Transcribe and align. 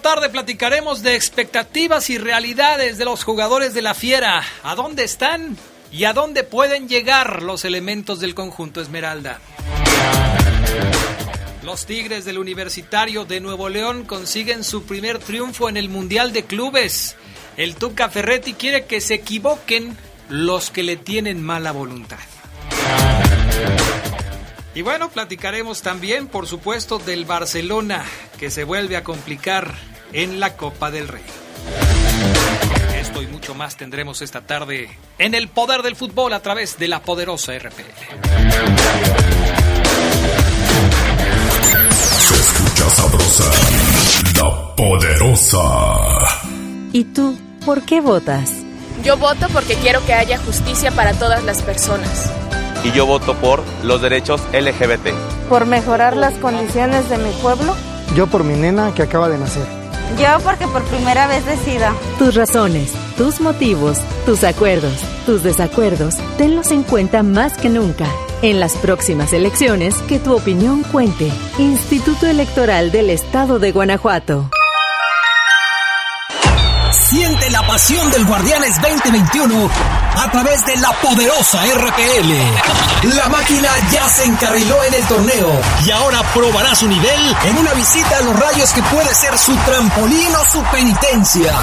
Tarde 0.00 0.30
platicaremos 0.30 1.02
de 1.02 1.14
expectativas 1.14 2.08
y 2.08 2.16
realidades 2.16 2.96
de 2.96 3.04
los 3.04 3.22
jugadores 3.22 3.74
de 3.74 3.82
la 3.82 3.92
Fiera. 3.92 4.42
¿A 4.62 4.74
dónde 4.74 5.04
están 5.04 5.58
y 5.92 6.04
a 6.04 6.14
dónde 6.14 6.42
pueden 6.42 6.88
llegar 6.88 7.42
los 7.42 7.66
elementos 7.66 8.18
del 8.18 8.34
conjunto 8.34 8.80
Esmeralda? 8.80 9.40
Los 11.62 11.84
Tigres 11.84 12.24
del 12.24 12.38
Universitario 12.38 13.26
de 13.26 13.40
Nuevo 13.40 13.68
León 13.68 14.04
consiguen 14.04 14.64
su 14.64 14.84
primer 14.84 15.18
triunfo 15.18 15.68
en 15.68 15.76
el 15.76 15.90
Mundial 15.90 16.32
de 16.32 16.44
Clubes. 16.44 17.16
El 17.58 17.76
Tuca 17.76 18.08
Ferretti 18.08 18.54
quiere 18.54 18.86
que 18.86 19.02
se 19.02 19.14
equivoquen 19.14 19.98
los 20.30 20.70
que 20.70 20.82
le 20.82 20.96
tienen 20.96 21.42
mala 21.42 21.72
voluntad. 21.72 22.18
Y 24.74 24.82
bueno, 24.82 25.08
platicaremos 25.10 25.82
también, 25.82 26.28
por 26.28 26.46
supuesto, 26.46 26.98
del 26.98 27.24
Barcelona, 27.24 28.04
que 28.38 28.50
se 28.50 28.62
vuelve 28.62 28.96
a 28.96 29.02
complicar 29.02 29.74
en 30.12 30.38
la 30.38 30.56
Copa 30.56 30.92
del 30.92 31.08
Rey. 31.08 31.24
Esto 32.94 33.20
y 33.20 33.26
mucho 33.26 33.54
más 33.54 33.76
tendremos 33.76 34.22
esta 34.22 34.42
tarde 34.42 34.96
en 35.18 35.34
el 35.34 35.48
poder 35.48 35.82
del 35.82 35.96
fútbol 35.96 36.32
a 36.34 36.40
través 36.40 36.78
de 36.78 36.86
la 36.86 37.02
poderosa 37.02 37.58
RPL. 37.58 37.82
Se 42.18 42.34
escucha 42.34 42.90
sabrosa, 42.90 43.50
la 44.36 44.76
poderosa. 44.76 45.62
¿Y 46.92 47.04
tú, 47.06 47.36
por 47.64 47.82
qué 47.82 48.00
votas? 48.00 48.52
Yo 49.02 49.16
voto 49.16 49.48
porque 49.52 49.74
quiero 49.76 50.04
que 50.06 50.12
haya 50.12 50.38
justicia 50.38 50.92
para 50.92 51.12
todas 51.14 51.42
las 51.42 51.60
personas 51.62 52.30
y 52.84 52.92
yo 52.92 53.06
voto 53.06 53.34
por 53.34 53.62
los 53.82 54.00
derechos 54.02 54.40
LGBT. 54.52 55.08
¿Por 55.48 55.66
mejorar 55.66 56.16
las 56.16 56.34
condiciones 56.34 57.08
de 57.08 57.18
mi 57.18 57.30
pueblo? 57.42 57.74
Yo 58.14 58.26
por 58.26 58.44
mi 58.44 58.54
nena 58.54 58.92
que 58.94 59.02
acaba 59.02 59.28
de 59.28 59.38
nacer. 59.38 59.64
Yo 60.18 60.40
porque 60.42 60.66
por 60.66 60.82
primera 60.84 61.26
vez 61.26 61.44
decida. 61.46 61.92
Tus 62.18 62.34
razones, 62.34 62.92
tus 63.16 63.40
motivos, 63.40 63.98
tus 64.26 64.42
acuerdos, 64.44 64.94
tus 65.24 65.42
desacuerdos, 65.42 66.16
tenlos 66.36 66.70
en 66.72 66.82
cuenta 66.82 67.22
más 67.22 67.56
que 67.56 67.68
nunca. 67.68 68.06
En 68.42 68.58
las 68.58 68.76
próximas 68.76 69.32
elecciones, 69.32 69.94
que 70.08 70.18
tu 70.18 70.34
opinión 70.34 70.82
cuente. 70.82 71.30
Instituto 71.58 72.26
Electoral 72.26 72.90
del 72.90 73.10
Estado 73.10 73.58
de 73.58 73.70
Guanajuato. 73.70 74.50
Siente 76.90 77.50
la 77.50 77.62
pasión 77.66 78.10
del 78.10 78.24
Guardianes 78.24 78.80
2021 78.80 79.70
a 80.16 80.30
través 80.30 80.64
de 80.66 80.76
la 80.76 80.92
poderosa 81.00 81.62
RPL. 81.64 83.16
La 83.16 83.28
máquina 83.28 83.68
ya 83.90 84.08
se 84.08 84.24
encarriló 84.24 84.82
en 84.84 84.94
el 84.94 85.04
torneo 85.04 85.60
y 85.86 85.90
ahora 85.90 86.22
probará 86.34 86.74
su 86.74 86.86
nivel 86.86 87.36
en 87.44 87.58
una 87.58 87.72
visita 87.72 88.18
a 88.18 88.22
los 88.22 88.38
rayos 88.38 88.72
que 88.72 88.82
puede 88.82 89.14
ser 89.14 89.38
su 89.38 89.54
trampolín 89.56 90.28
o 90.34 90.50
su 90.50 90.62
penitencia. 90.64 91.54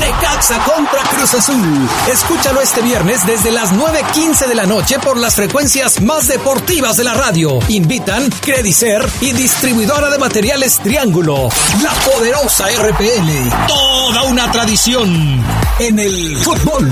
Necaxa 0.00 0.58
contra 0.64 1.02
Cruz 1.10 1.34
Azul. 1.34 1.88
Escúchalo 2.10 2.60
este 2.60 2.80
viernes 2.80 3.26
desde 3.26 3.50
las 3.50 3.72
9.15 3.72 4.46
de 4.46 4.54
la 4.54 4.66
noche 4.66 4.98
por 4.98 5.16
las 5.18 5.34
frecuencias 5.34 6.00
más 6.00 6.28
deportivas 6.28 6.96
de 6.96 7.04
la 7.04 7.14
radio. 7.14 7.58
Invitan 7.68 8.30
Credicer 8.40 9.06
y 9.20 9.32
distribuidora 9.32 10.10
de 10.10 10.18
materiales 10.18 10.78
Triángulo. 10.78 11.48
La 11.82 11.92
poderosa 12.10 12.66
RPL. 12.68 13.66
Toda 13.68 14.22
una 14.24 14.50
tradición 14.50 15.44
en 15.78 15.98
el 15.98 16.36
fútbol. 16.38 16.90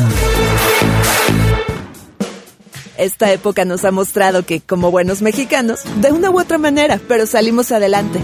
Esta 3.00 3.32
época 3.32 3.64
nos 3.64 3.84
ha 3.86 3.90
mostrado 3.90 4.44
que, 4.44 4.60
como 4.60 4.90
buenos 4.90 5.22
mexicanos, 5.22 5.80
de 6.02 6.12
una 6.12 6.30
u 6.30 6.38
otra 6.38 6.58
manera, 6.58 7.00
pero 7.08 7.24
salimos 7.24 7.72
adelante. 7.72 8.20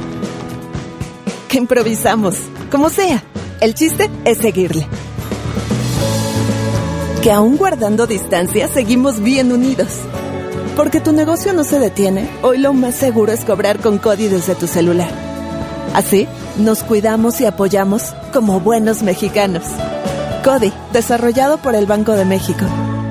Que 1.48 1.56
improvisamos, 1.56 2.34
como 2.70 2.90
sea. 2.90 3.22
El 3.60 3.74
chiste 3.74 4.10
es 4.26 4.36
seguirle. 4.36 4.86
Que 7.22 7.32
aún 7.32 7.56
guardando 7.56 8.06
distancia, 8.06 8.68
seguimos 8.68 9.20
bien 9.20 9.50
unidos. 9.50 9.88
Porque 10.76 11.00
tu 11.00 11.12
negocio 11.12 11.54
no 11.54 11.64
se 11.64 11.78
detiene, 11.78 12.28
hoy 12.42 12.58
lo 12.58 12.74
más 12.74 12.96
seguro 12.96 13.32
es 13.32 13.46
cobrar 13.46 13.80
con 13.80 13.96
Cody 13.96 14.28
desde 14.28 14.54
tu 14.54 14.66
celular. 14.66 15.08
Así, 15.94 16.28
nos 16.58 16.82
cuidamos 16.82 17.40
y 17.40 17.46
apoyamos 17.46 18.12
como 18.30 18.60
buenos 18.60 19.02
mexicanos. 19.02 19.64
CODI, 20.46 20.72
desarrollado 20.92 21.58
por 21.58 21.74
el 21.74 21.86
Banco 21.86 22.12
de 22.12 22.24
México. 22.24 22.64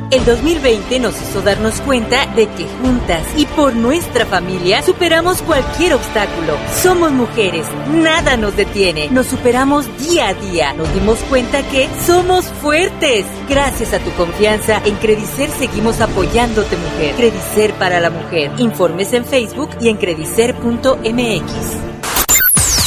El 0.09 0.23
2020 0.23 1.01
nos 1.01 1.21
hizo 1.21 1.41
darnos 1.41 1.81
cuenta 1.81 2.25
de 2.27 2.47
que 2.47 2.65
juntas 2.81 3.23
y 3.35 3.45
por 3.45 3.75
nuestra 3.75 4.25
familia 4.25 4.81
superamos 4.81 5.41
cualquier 5.41 5.95
obstáculo. 5.95 6.55
Somos 6.81 7.11
mujeres, 7.11 7.65
nada 7.91 8.37
nos 8.37 8.55
detiene. 8.55 9.09
Nos 9.09 9.25
superamos 9.25 9.85
día 9.99 10.29
a 10.29 10.33
día. 10.33 10.71
Nos 10.75 10.93
dimos 10.93 11.19
cuenta 11.27 11.61
que 11.63 11.89
somos 12.05 12.45
fuertes. 12.61 13.25
Gracias 13.49 13.91
a 13.91 13.99
tu 13.99 14.11
confianza, 14.11 14.81
en 14.85 14.95
Credicer 14.95 15.49
seguimos 15.59 15.99
apoyándote, 15.99 16.77
mujer. 16.77 17.15
Credicer 17.15 17.73
para 17.73 17.99
la 17.99 18.11
mujer. 18.11 18.49
Informes 18.59 19.11
en 19.11 19.25
Facebook 19.25 19.71
y 19.81 19.89
en 19.89 19.97
credicer.mx. 19.97 21.51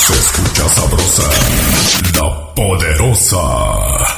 Se 0.07 0.15
escucha 0.15 0.69
sabrosa, 0.71 1.31
la 2.15 2.55
poderosa. 2.55 4.18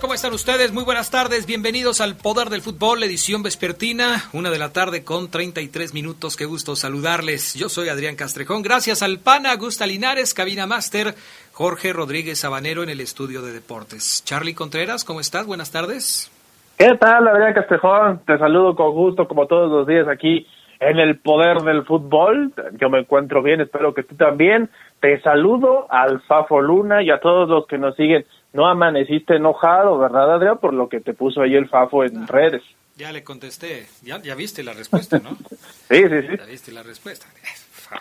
¿Cómo 0.00 0.14
están 0.14 0.32
ustedes? 0.32 0.72
Muy 0.72 0.84
buenas 0.84 1.10
tardes. 1.10 1.46
Bienvenidos 1.46 2.00
al 2.00 2.14
Poder 2.14 2.50
del 2.50 2.60
Fútbol, 2.60 3.02
edición 3.02 3.42
vespertina, 3.42 4.22
una 4.32 4.50
de 4.50 4.58
la 4.58 4.72
tarde 4.72 5.02
con 5.02 5.28
33 5.28 5.92
minutos. 5.92 6.36
Qué 6.36 6.44
gusto 6.44 6.76
saludarles. 6.76 7.54
Yo 7.54 7.68
soy 7.68 7.88
Adrián 7.88 8.14
Castrejón. 8.14 8.62
Gracias 8.62 9.02
al 9.02 9.18
PANA, 9.18 9.56
Gusta 9.56 9.86
Linares, 9.86 10.34
Cabina 10.34 10.66
Máster, 10.66 11.14
Jorge 11.52 11.92
Rodríguez 11.92 12.38
Sabanero 12.38 12.82
en 12.84 12.90
el 12.90 13.00
estudio 13.00 13.42
de 13.42 13.52
deportes. 13.52 14.22
Charlie 14.24 14.54
Contreras, 14.54 15.04
¿cómo 15.04 15.20
estás? 15.20 15.46
Buenas 15.46 15.72
tardes. 15.72 16.30
¿Qué 16.78 16.94
tal, 16.94 17.26
Adrián 17.26 17.54
Castrejón? 17.54 18.20
Te 18.24 18.38
saludo 18.38 18.76
con 18.76 18.92
gusto, 18.92 19.26
como 19.26 19.46
todos 19.46 19.70
los 19.70 19.86
días 19.86 20.06
aquí 20.06 20.46
en 20.80 20.98
el 21.00 21.18
Poder 21.18 21.58
del 21.62 21.84
Fútbol. 21.84 22.52
Yo 22.80 22.88
me 22.88 23.00
encuentro 23.00 23.42
bien, 23.42 23.60
espero 23.60 23.94
que 23.94 24.04
tú 24.04 24.14
también. 24.14 24.70
Te 25.00 25.20
saludo 25.22 25.86
al 25.90 26.20
Fafo 26.22 26.60
Luna 26.60 27.02
y 27.02 27.10
a 27.10 27.18
todos 27.18 27.48
los 27.48 27.66
que 27.66 27.78
nos 27.78 27.96
siguen 27.96 28.24
no 28.52 28.66
amaneciste 28.66 29.36
enojado, 29.36 29.98
¿verdad, 29.98 30.34
Adrián? 30.34 30.58
Por 30.58 30.74
lo 30.74 30.88
que 30.88 31.00
te 31.00 31.14
puso 31.14 31.42
ahí 31.42 31.54
el 31.54 31.68
Fafo 31.68 32.04
en 32.04 32.26
redes. 32.26 32.62
Ya 32.96 33.12
le 33.12 33.22
contesté, 33.22 33.86
ya, 34.02 34.20
ya 34.20 34.34
viste 34.34 34.62
la 34.62 34.72
respuesta, 34.72 35.18
¿no? 35.18 35.30
sí, 35.88 36.02
sí, 36.08 36.22
sí. 36.22 36.36
Ya 36.36 36.46
viste 36.46 36.72
la 36.72 36.82
respuesta. 36.82 37.26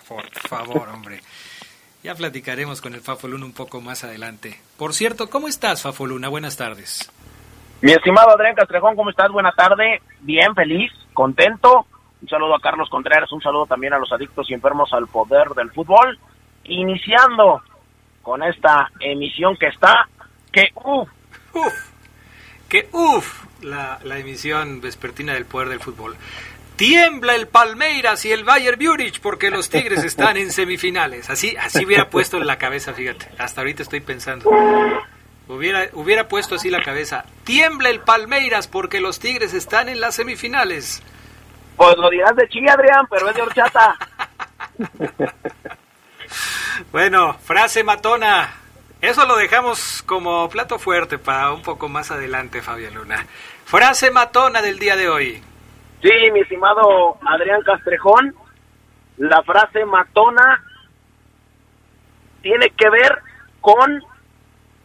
Por 0.07 0.29
favor, 0.29 0.89
hombre. 0.89 1.21
Ya 2.03 2.15
platicaremos 2.15 2.81
con 2.81 2.93
el 2.93 3.01
Fafo 3.01 3.27
Luna 3.27 3.45
un 3.45 3.53
poco 3.53 3.81
más 3.81 4.03
adelante. 4.03 4.59
Por 4.77 4.93
cierto, 4.93 5.29
¿cómo 5.29 5.47
estás, 5.47 5.83
Fafo 5.83 6.05
Luna? 6.05 6.29
Buenas 6.29 6.57
tardes. 6.57 7.11
Mi 7.81 7.91
estimado 7.91 8.31
Adrián 8.31 8.55
Castrejón, 8.55 8.95
¿cómo 8.95 9.09
estás? 9.09 9.31
Buena 9.31 9.51
tarde. 9.51 10.01
Bien, 10.21 10.55
feliz, 10.55 10.91
contento. 11.13 11.85
Un 12.21 12.27
saludo 12.27 12.55
a 12.55 12.59
Carlos 12.59 12.89
Contreras, 12.89 13.31
un 13.31 13.41
saludo 13.41 13.67
también 13.67 13.93
a 13.93 13.99
los 13.99 14.11
adictos 14.11 14.49
y 14.49 14.55
enfermos 14.55 14.91
al 14.93 15.07
poder 15.07 15.49
del 15.49 15.69
fútbol. 15.71 16.17
Iniciando 16.63 17.61
con 18.23 18.41
esta 18.41 18.89
emisión 18.99 19.55
que 19.57 19.67
está 19.67 20.09
que 20.57 20.71
uff, 20.73 21.09
uf, 21.53 21.73
que 22.67 22.89
uff, 22.91 23.43
la, 23.61 23.99
la 24.03 24.17
emisión 24.17 24.81
vespertina 24.81 25.33
del 25.33 25.45
poder 25.45 25.69
del 25.69 25.79
fútbol. 25.79 26.15
Tiembla 26.75 27.35
el 27.35 27.47
Palmeiras 27.47 28.25
y 28.25 28.31
el 28.31 28.43
Bayern 28.43 28.83
Múnich 28.83 29.19
porque 29.19 29.49
los 29.51 29.69
Tigres 29.69 30.03
están 30.03 30.37
en 30.37 30.51
semifinales. 30.51 31.29
Así, 31.29 31.55
así 31.57 31.85
hubiera 31.85 32.09
puesto 32.09 32.37
en 32.37 32.47
la 32.47 32.57
cabeza, 32.57 32.93
fíjate. 32.93 33.27
Hasta 33.37 33.61
ahorita 33.61 33.83
estoy 33.83 33.99
pensando. 33.99 34.49
Hubiera, 35.47 35.89
hubiera 35.93 36.27
puesto 36.27 36.55
así 36.55 36.69
la 36.69 36.81
cabeza. 36.83 37.25
Tiembla 37.43 37.89
el 37.89 38.01
Palmeiras 38.01 38.67
porque 38.67 38.99
los 38.99 39.19
Tigres 39.19 39.53
están 39.53 39.89
en 39.89 39.99
las 39.99 40.15
semifinales. 40.15 41.01
Pues 41.75 41.97
lo 41.97 42.09
dirás 42.09 42.35
de 42.35 42.49
Chile, 42.49 42.69
Adrián, 42.69 43.07
pero 43.09 43.29
es 43.29 43.35
de 43.35 43.41
horchata. 43.41 43.95
bueno, 46.91 47.35
frase 47.43 47.83
matona. 47.83 48.66
Eso 49.01 49.25
lo 49.25 49.35
dejamos 49.37 50.03
como 50.03 50.49
plato 50.49 50.79
fuerte 50.79 51.17
para 51.19 51.53
un 51.53 51.61
poco 51.61 51.87
más 51.87 52.09
adelante, 52.11 52.61
Fabián 52.61 52.95
Luna. 52.95 53.25
Frase 53.65 54.09
matona 54.11 54.61
del 54.61 54.79
día 54.79 54.95
de 54.95 55.07
hoy. 55.07 55.43
Sí, 56.01 56.11
mi 56.31 56.41
estimado 56.41 57.17
Adrián 57.27 57.61
Castrejón, 57.63 58.35
la 59.17 59.41
frase 59.43 59.85
matona 59.85 60.63
tiene 62.41 62.69
que 62.71 62.89
ver 62.89 63.19
con... 63.61 64.01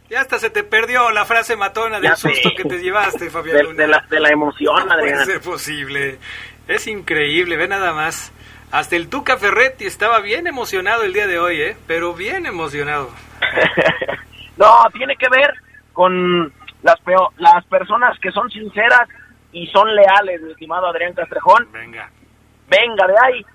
Ya 0.09 0.21
hasta 0.21 0.37
se 0.37 0.49
te 0.49 0.63
perdió 0.63 1.09
la 1.11 1.25
frase 1.25 1.55
matona 1.55 1.99
del 1.99 2.15
susto 2.15 2.51
que 2.55 2.65
te 2.65 2.79
llevaste, 2.79 3.29
Fabián 3.31 3.57
de, 3.57 3.63
Luna. 3.63 3.75
De 3.81 3.87
la, 3.87 4.05
de 4.09 4.19
la 4.19 4.29
emoción, 4.29 4.87
no 4.87 4.93
Adrián. 4.93 5.13
puede 5.13 5.25
ser 5.25 5.41
posible. 5.41 6.19
Es 6.67 6.85
increíble, 6.87 7.57
ve 7.57 7.67
nada 7.67 7.93
más. 7.93 8.31
Hasta 8.73 8.95
el 8.95 9.07
Tuca 9.07 9.37
Ferretti 9.37 9.85
estaba 9.85 10.19
bien 10.19 10.47
emocionado 10.47 11.03
el 11.03 11.13
día 11.13 11.27
de 11.27 11.37
hoy, 11.37 11.61
¿eh? 11.61 11.77
Pero 11.85 12.15
bien 12.15 12.47
emocionado. 12.47 13.11
no, 14.57 14.65
tiene 14.91 15.15
que 15.15 15.27
ver 15.29 15.53
con 15.93 16.51
las, 16.81 16.99
peor, 17.01 17.29
las 17.37 17.63
personas 17.65 18.17
que 18.17 18.31
son 18.31 18.49
sinceras 18.49 19.07
y 19.51 19.67
son 19.67 19.93
leales, 19.95 20.41
mi 20.41 20.53
estimado 20.53 20.87
Adrián 20.87 21.13
Castrejón. 21.13 21.71
Venga. 21.71 22.09
Venga 22.67 23.05
de 23.05 23.13
ahí. 23.23 23.45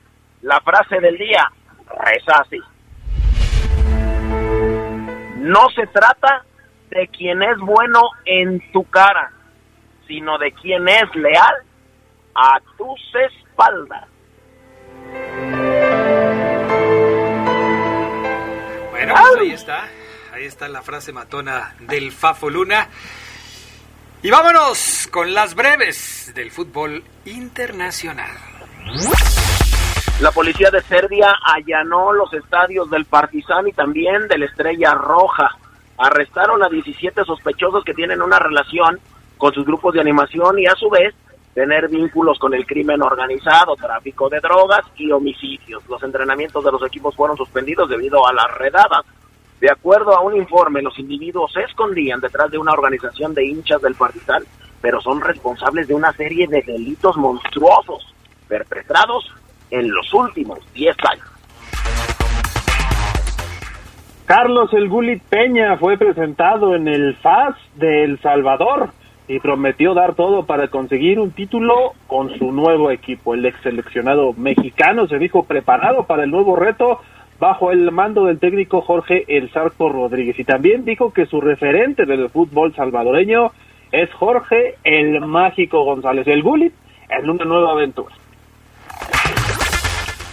La 0.43 0.61
frase 0.61 1.01
del 1.01 1.19
día 1.19 1.51
es 2.15 2.23
así. 2.29 2.61
No 5.39 5.69
se 5.75 5.89
trata 5.89 6.45
de 6.91 7.09
quien 7.09 7.43
es 7.43 7.59
bueno 7.59 8.03
en 8.25 8.61
tu 8.71 8.85
cara, 8.85 9.33
sino 10.07 10.39
de 10.39 10.53
quien 10.53 10.89
es 10.89 11.13
leal 11.17 11.57
a 12.37 12.61
tus 12.77 13.01
espaldas. 13.17 14.07
Bueno, 18.91 19.15
pues 19.15 19.41
ahí 19.41 19.51
está. 19.51 19.89
Ahí 20.33 20.45
está 20.45 20.69
la 20.69 20.83
frase 20.83 21.13
matona 21.13 21.75
del 21.81 22.13
Fafo 22.13 22.51
Luna. 22.51 22.89
Y 24.23 24.31
vámonos 24.31 25.09
con 25.13 25.33
las 25.33 25.55
breves 25.55 26.33
del 26.35 26.51
fútbol 26.51 27.05
internacional. 27.25 28.31
La 30.21 30.33
policía 30.33 30.71
de 30.71 30.83
Serbia 30.83 31.33
allanó 31.45 32.13
los 32.13 32.33
estadios 32.35 32.91
del 32.91 33.05
Partizan 33.05 33.69
y 33.69 33.73
también 33.73 34.27
de 34.27 34.39
la 34.39 34.47
Estrella 34.47 34.93
Roja. 34.95 35.49
Arrestaron 35.97 36.63
a 36.65 36.69
17 36.69 37.25
sospechosos 37.25 37.85
que 37.85 37.95
tienen 37.95 38.21
una 38.21 38.41
relación 38.41 38.99
con 39.37 39.55
sus 39.55 39.65
grupos 39.65 39.95
de 39.95 40.01
animación 40.01 40.59
y 40.59 40.67
a 40.67 40.75
su 40.75 40.91
vez 40.91 41.15
tener 41.59 41.89
vínculos 41.89 42.39
con 42.39 42.55
el 42.55 42.65
crimen 42.65 43.03
organizado, 43.03 43.75
tráfico 43.75 44.29
de 44.29 44.39
drogas 44.39 44.83
y 44.97 45.11
homicidios. 45.11 45.83
Los 45.89 46.01
entrenamientos 46.05 46.63
de 46.63 46.71
los 46.71 46.81
equipos 46.87 47.17
fueron 47.17 47.37
suspendidos 47.37 47.91
debido 47.91 48.25
a 48.29 48.33
las 48.33 48.47
redadas. 48.59 49.05
De 49.61 49.69
acuerdo 49.69 50.17
a 50.17 50.21
un 50.21 50.37
informe, 50.37 50.83
los 50.83 50.97
individuos 51.01 51.53
se 51.53 51.63
escondían 51.63 52.21
detrás 52.21 52.49
de 52.53 52.59
una 52.59 52.71
organización 52.71 53.35
de 53.35 53.45
hinchas 53.45 53.83
del 53.83 53.97
Partizan, 53.97 54.45
pero 54.81 55.01
son 55.01 55.21
responsables 55.21 55.89
de 55.89 55.95
una 55.95 56.13
serie 56.13 56.47
de 56.47 56.63
delitos 56.63 57.17
monstruosos 57.17 58.07
perpetrados 58.47 59.25
en 59.73 59.91
los 59.91 60.15
últimos 60.15 60.61
10 60.75 60.97
años. 61.11 61.29
Carlos 64.27 64.73
El 64.75 64.89
Gulit 64.89 65.25
Peña 65.25 65.77
fue 65.77 65.99
presentado 65.99 66.77
en 66.77 66.87
el 66.87 67.17
FAS 67.17 67.57
de 67.75 68.05
El 68.05 68.21
Salvador 68.21 68.91
y 69.29 69.41
prometió 69.41 69.93
dar 69.93 70.15
todo 70.15 70.47
para 70.47 70.69
conseguir 70.69 71.21
un 71.21 71.33
título 71.33 71.93
con 72.07 72.37
su 72.39 72.51
nuevo 72.51 72.91
equipo. 72.91 73.35
El 73.35 73.45
ex 73.45 73.61
seleccionado 73.61 74.33
mexicano 74.33 75.07
se 75.07 75.19
dijo 75.19 75.45
preparado 75.45 76.07
para 76.07 76.25
el 76.25 76.31
nuevo 76.31 76.57
reto 76.57 77.01
bajo 77.39 77.71
el 77.71 77.93
mando 77.93 78.25
del 78.25 78.41
técnico 78.41 78.81
Jorge 78.81 79.25
El 79.29 79.53
Sarco 79.53 79.91
Rodríguez 79.91 80.39
y 80.39 80.45
también 80.45 80.85
dijo 80.85 81.13
que 81.13 81.27
su 81.27 81.41
referente 81.41 82.07
del 82.07 82.31
fútbol 82.31 82.75
salvadoreño 82.75 83.53
es 83.93 84.13
Jorge 84.15 84.77
El 84.83 85.21
Mágico 85.21 85.85
González. 85.85 86.27
El 86.27 86.43
Gulit 86.43 86.73
en 87.11 87.31
una 87.31 87.45
nueva 87.45 87.73
aventura. 87.73 88.15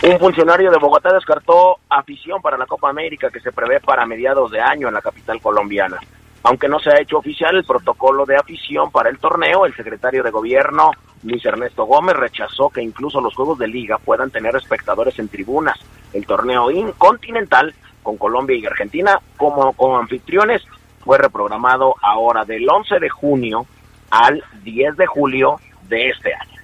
Un 0.04 0.20
funcionario 0.20 0.72
de 0.72 0.78
Bogotá 0.78 1.14
descartó 1.14 1.80
afición 1.90 2.42
para 2.42 2.58
la 2.58 2.66
Copa 2.66 2.90
América 2.90 3.30
que 3.30 3.40
se 3.40 3.52
prevé 3.52 3.80
para 3.80 4.06
mediados 4.06 4.52
de 4.52 4.62
año 4.62 4.88
en 4.88 4.94
la 4.94 5.02
capital 5.02 5.42
colombiana. 5.42 5.98
Aunque 6.46 6.68
no 6.68 6.80
se 6.80 6.92
ha 6.92 7.02
hecho 7.02 7.18
oficial 7.18 7.56
el 7.56 7.64
protocolo 7.64 8.24
de 8.24 8.36
afición 8.36 8.92
para 8.92 9.10
el 9.10 9.18
torneo, 9.18 9.66
el 9.66 9.76
secretario 9.76 10.22
de 10.22 10.30
gobierno, 10.30 10.92
Luis 11.24 11.44
Ernesto 11.44 11.86
Gómez, 11.86 12.16
rechazó 12.16 12.70
que 12.70 12.84
incluso 12.84 13.20
los 13.20 13.34
juegos 13.34 13.58
de 13.58 13.68
liga 13.68 13.98
puedan 13.98 14.30
tener 14.30 14.56
espectadores 14.56 15.18
en 15.18 15.28
tribunas. 15.28 15.80
El 16.14 16.28
torneo 16.28 16.68
continental, 17.00 17.74
con 18.04 18.18
Colombia 18.18 18.56
y 18.56 18.66
Argentina 18.68 19.20
como, 19.38 19.74
como 19.74 19.98
anfitriones, 19.98 20.62
fue 21.04 21.18
reprogramado 21.18 21.96
ahora 22.00 22.46
del 22.46 22.70
11 22.70 23.00
de 23.00 23.10
junio 23.10 23.66
al 24.12 24.44
10 24.64 24.98
de 24.98 25.08
julio 25.08 25.60
de 25.90 26.10
este 26.10 26.32
año. 26.32 26.55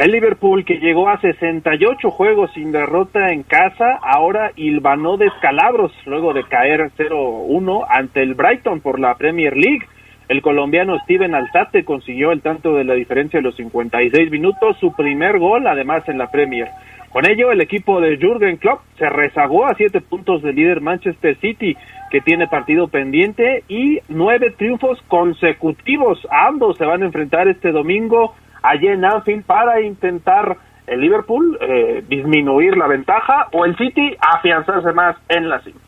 El 0.00 0.12
Liverpool, 0.12 0.64
que 0.64 0.78
llegó 0.78 1.10
a 1.10 1.20
68 1.20 2.10
juegos 2.10 2.50
sin 2.54 2.72
derrota 2.72 3.32
en 3.32 3.42
casa, 3.42 3.98
ahora 4.00 4.50
hilvanó 4.56 5.18
descalabros 5.18 5.92
luego 6.06 6.32
de 6.32 6.44
caer 6.44 6.90
0-1 6.96 7.84
ante 7.86 8.22
el 8.22 8.32
Brighton 8.32 8.80
por 8.80 8.98
la 8.98 9.14
Premier 9.16 9.54
League. 9.54 9.86
El 10.30 10.40
colombiano 10.40 10.98
Steven 11.00 11.34
Alzate 11.34 11.84
consiguió 11.84 12.32
el 12.32 12.40
tanto 12.40 12.76
de 12.76 12.84
la 12.84 12.94
diferencia 12.94 13.40
de 13.40 13.42
los 13.42 13.56
56 13.56 14.30
minutos, 14.30 14.78
su 14.80 14.94
primer 14.94 15.38
gol 15.38 15.66
además 15.66 16.08
en 16.08 16.16
la 16.16 16.30
Premier. 16.30 16.68
Con 17.10 17.30
ello, 17.30 17.52
el 17.52 17.60
equipo 17.60 18.00
de 18.00 18.16
Jürgen 18.16 18.56
Klopp 18.56 18.80
se 18.96 19.06
rezagó 19.10 19.66
a 19.66 19.74
siete 19.74 20.00
puntos 20.00 20.40
del 20.40 20.56
líder 20.56 20.80
Manchester 20.80 21.36
City, 21.42 21.76
que 22.10 22.22
tiene 22.22 22.48
partido 22.48 22.88
pendiente 22.88 23.64
y 23.68 23.98
nueve 24.08 24.54
triunfos 24.56 24.98
consecutivos. 25.08 26.26
Ambos 26.30 26.78
se 26.78 26.86
van 26.86 27.02
a 27.02 27.06
enfrentar 27.06 27.48
este 27.48 27.70
domingo 27.70 28.34
allí 28.62 28.88
en 28.88 29.04
Anfield 29.04 29.44
para 29.44 29.80
intentar 29.80 30.56
el 30.86 31.00
Liverpool 31.00 31.56
eh, 31.60 32.04
disminuir 32.08 32.76
la 32.76 32.88
ventaja 32.88 33.48
o 33.52 33.64
el 33.64 33.76
City 33.76 34.16
afianzarse 34.20 34.92
más 34.92 35.16
en 35.28 35.48
la 35.48 35.60
cima. 35.60 35.80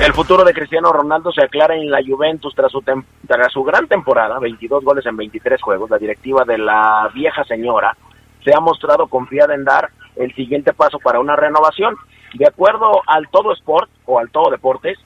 El 0.00 0.14
futuro 0.14 0.42
de 0.42 0.54
Cristiano 0.54 0.90
Ronaldo 0.90 1.30
se 1.30 1.42
aclara 1.44 1.76
en 1.76 1.90
la 1.90 2.00
Juventus 2.04 2.54
tras 2.54 2.72
su, 2.72 2.80
tras 2.80 3.52
su 3.52 3.62
gran 3.62 3.86
temporada, 3.86 4.38
22 4.38 4.82
goles 4.82 5.04
en 5.06 5.16
23 5.16 5.60
juegos. 5.60 5.90
La 5.90 5.98
directiva 5.98 6.44
de 6.44 6.58
la 6.58 7.10
vieja 7.14 7.44
señora 7.44 7.94
se 8.42 8.52
ha 8.56 8.60
mostrado 8.60 9.06
confiada 9.06 9.54
en 9.54 9.64
dar 9.64 9.90
el 10.16 10.34
siguiente 10.34 10.72
paso 10.72 10.98
para 10.98 11.20
una 11.20 11.36
renovación. 11.36 11.94
De 12.34 12.46
acuerdo 12.46 13.02
al 13.06 13.28
Todo 13.28 13.52
Sport 13.52 13.90
o 14.06 14.18
al 14.18 14.30
Todo 14.30 14.50
Deportes, 14.50 14.98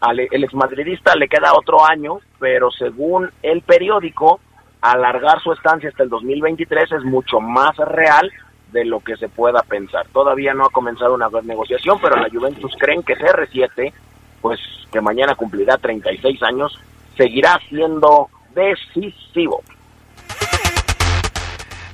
al, 0.00 0.18
el 0.18 0.44
exmadridista 0.44 1.14
le 1.14 1.28
queda 1.28 1.52
otro 1.54 1.84
año, 1.84 2.18
pero 2.38 2.70
según 2.70 3.30
el 3.42 3.60
periódico, 3.60 4.40
alargar 4.80 5.40
su 5.42 5.52
estancia 5.52 5.88
hasta 5.88 6.02
el 6.02 6.08
2023 6.08 6.92
es 6.92 7.04
mucho 7.04 7.40
más 7.40 7.76
real 7.76 8.30
de 8.72 8.84
lo 8.84 9.00
que 9.00 9.16
se 9.16 9.28
pueda 9.28 9.62
pensar. 9.62 10.06
Todavía 10.12 10.54
no 10.54 10.64
ha 10.64 10.70
comenzado 10.70 11.14
una 11.14 11.28
negociación, 11.42 11.98
pero 12.00 12.16
la 12.16 12.30
Juventus 12.30 12.72
creen 12.78 13.02
que 13.02 13.14
CR7, 13.14 13.92
pues 14.40 14.60
que 14.92 15.00
mañana 15.00 15.34
cumplirá 15.34 15.76
36 15.78 16.42
años, 16.42 16.78
seguirá 17.16 17.58
siendo 17.68 18.28
decisivo. 18.54 19.62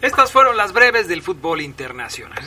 Estas 0.03 0.31
fueron 0.31 0.57
las 0.57 0.73
breves 0.73 1.09
del 1.09 1.23
fútbol 1.23 1.61
internacional. 1.63 2.39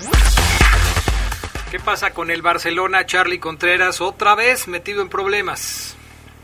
¿Qué 1.71 1.79
pasa 1.79 2.13
con 2.13 2.31
el 2.31 2.41
Barcelona, 2.41 3.05
Charlie 3.05 3.39
Contreras, 3.39 4.01
otra 4.01 4.33
vez 4.35 4.67
metido 4.67 5.01
en 5.01 5.09
problemas? 5.09 5.98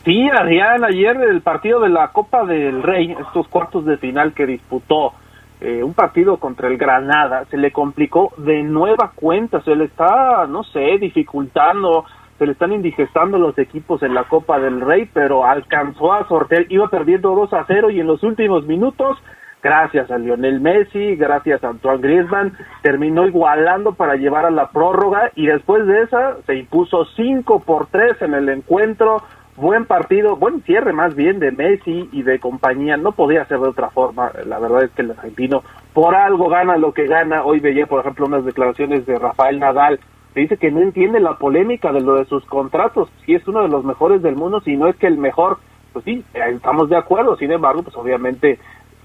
Sí, 0.06 0.30
Adrián, 0.30 0.84
ayer 0.84 1.18
el 1.18 1.42
partido 1.42 1.80
de 1.80 1.90
la 1.90 2.10
Copa 2.10 2.46
del 2.46 2.84
Rey, 2.84 3.12
estos 3.20 3.48
cuartos 3.48 3.86
de 3.86 3.98
final 3.98 4.36
que 4.36 4.46
disputó 4.46 5.14
eh, 5.60 5.82
un 5.82 5.96
partido 5.96 6.38
contra 6.38 6.68
el 6.68 6.78
Granada, 6.78 7.46
se 7.46 7.58
le 7.58 7.72
complicó 7.72 8.32
de 8.38 8.62
nueva 8.62 9.14
cuenta, 9.16 9.62
se 9.62 9.76
le 9.76 9.86
está, 9.86 10.46
no 10.48 10.62
sé, 10.62 11.00
dificultando, 11.00 12.06
se 12.38 12.46
le 12.46 12.52
están 12.52 12.74
indigestando 12.74 13.40
los 13.40 13.58
equipos 13.58 14.04
en 14.04 14.14
la 14.14 14.26
Copa 14.26 14.60
del 14.60 14.80
Rey, 14.80 15.10
pero 15.12 15.44
alcanzó 15.44 16.14
a 16.14 16.28
sortear, 16.28 16.68
iba 16.70 16.88
perdiendo 16.88 17.34
2 17.34 17.54
a 17.54 17.66
0 17.66 17.90
y 17.90 18.00
en 18.00 18.06
los 18.06 18.22
últimos 18.22 18.68
minutos, 18.68 19.18
gracias 19.64 20.12
a 20.12 20.20
Lionel 20.20 20.62
Messi, 20.62 21.16
gracias 21.16 21.64
a 21.64 21.70
Antoine 21.70 22.04
Griezmann, 22.04 22.56
terminó 22.84 23.26
igualando 23.26 23.94
para 23.94 24.18
llevar 24.18 24.46
a 24.46 24.52
la 24.52 24.70
prórroga 24.70 25.32
y 25.34 25.48
después 25.48 25.88
de 25.88 26.04
esa 26.04 26.36
se 26.46 26.58
impuso 26.58 27.06
5 27.16 27.62
por 27.62 27.88
3 27.88 28.22
en 28.22 28.36
el 28.36 28.50
encuentro 28.50 29.24
buen 29.56 29.86
partido, 29.86 30.36
buen 30.36 30.62
cierre 30.64 30.92
más 30.94 31.16
bien 31.16 31.40
de 31.40 31.52
Messi 31.52 32.10
y 32.12 32.24
de 32.24 32.40
compañía, 32.40 32.98
no 32.98 33.14
podía 33.14 33.46
ser 33.46 33.60
de 33.60 33.70
otra 33.70 33.90
forma, 33.90 34.32
la 34.46 34.60
verdad 34.60 34.84
es 34.84 34.92
que 34.92 35.02
el 35.02 35.12
argentino 35.12 35.64
por 35.94 36.16
algo 36.16 36.50
gana 36.50 36.78
lo 36.78 36.94
que 36.94 37.08
gana, 37.08 37.44
hoy 37.44 37.60
veía 37.60 37.86
por 37.86 38.02
ejemplo 38.02 38.26
unas 38.26 38.44
declaraciones 38.44 39.06
de 39.06 39.18
Rafael 39.18 39.60
Nadal, 39.60 40.00
que 40.34 40.42
dice 40.42 40.58
que 40.58 40.72
no 40.72 40.82
entiende 40.82 41.20
la 41.22 41.38
polémica 41.38 41.94
de 41.94 42.02
lo 42.02 42.16
de 42.16 42.26
sus 42.26 42.46
contratos, 42.46 43.10
si 43.26 43.34
es 43.34 43.48
uno 43.48 43.62
de 43.62 43.70
los 43.70 43.86
mejores 43.86 44.22
del 44.22 44.36
mundo, 44.36 44.60
si 44.60 44.76
no 44.76 44.88
es 44.88 44.96
que 44.98 45.08
el 45.08 45.18
mejor, 45.18 45.60
pues 45.94 46.04
sí, 46.04 46.24
estamos 46.34 46.90
de 46.90 46.98
acuerdo, 46.98 47.38
sin 47.38 47.52
embargo, 47.52 47.84
pues 47.84 47.96
obviamente 47.96 48.60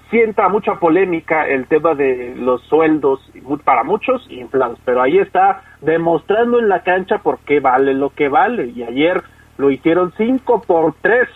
sienta 0.09 0.49
mucha 0.49 0.75
polémica 0.75 1.47
el 1.47 1.67
tema 1.67 1.95
de 1.95 2.35
los 2.35 2.61
sueldos 2.63 3.21
para 3.63 3.83
muchos 3.83 4.29
inflados, 4.29 4.77
pero 4.83 5.01
ahí 5.01 5.17
está 5.17 5.63
demostrando 5.79 6.59
en 6.59 6.67
la 6.67 6.83
cancha 6.83 7.19
por 7.19 7.39
qué 7.39 7.61
vale 7.61 7.93
lo 7.93 8.09
que 8.09 8.27
vale. 8.27 8.67
Y 8.67 8.83
ayer 8.83 9.23
lo 9.57 9.71
hicieron 9.71 10.13
5 10.17 10.61
por 10.61 10.93
3 11.01 11.27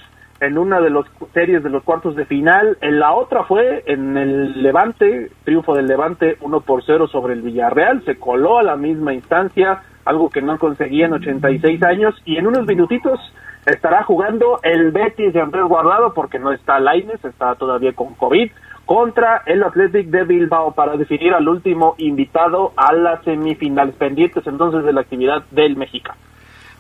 en 0.42 0.58
una 0.58 0.82
de 0.82 0.90
las 0.90 1.06
series 1.34 1.64
de 1.64 1.70
los 1.70 1.84
cuartos 1.84 2.16
de 2.16 2.26
final, 2.26 2.78
en 2.82 3.00
la 3.00 3.14
otra 3.14 3.44
fue 3.44 3.84
en 3.88 4.18
el 4.18 4.62
Levante, 4.62 5.32
triunfo 5.44 5.74
del 5.74 5.88
Levante 5.88 6.38
1 6.42 6.62
por 6.62 6.84
0 6.84 7.08
sobre 7.08 7.34
el 7.34 7.42
Villarreal, 7.42 8.04
se 8.04 8.18
coló 8.18 8.60
a 8.60 8.64
la 8.64 8.76
misma 8.76 9.14
instancia, 9.14 9.82
algo 10.04 10.30
que 10.30 10.42
no 10.42 10.60
conseguía 10.60 11.06
en 11.06 11.14
86 11.14 11.82
años, 11.84 12.16
y 12.26 12.38
en 12.38 12.48
unos 12.48 12.68
minutitos 12.68 13.20
estará 13.66 14.04
jugando 14.04 14.60
el 14.62 14.92
Betis 14.92 15.34
de 15.34 15.42
Andrés 15.42 15.64
Guardado, 15.66 16.14
porque 16.14 16.38
no 16.38 16.52
está 16.52 16.80
Laines, 16.80 17.24
está 17.24 17.56
todavía 17.56 17.94
con 17.94 18.14
COVID, 18.16 18.52
contra 18.86 19.42
el 19.46 19.64
Athletic 19.64 20.08
de 20.08 20.24
Bilbao 20.24 20.74
para 20.74 20.96
definir 20.96 21.34
al 21.34 21.48
último 21.48 21.96
invitado 21.98 22.74
a 22.76 22.94
las 22.94 23.24
semifinales 23.24 23.96
pendientes 23.96 24.46
entonces 24.46 24.84
de 24.84 24.94
la 24.94 25.02
actividad 25.02 25.44
del 25.52 25.76
mexicano. 25.76 26.20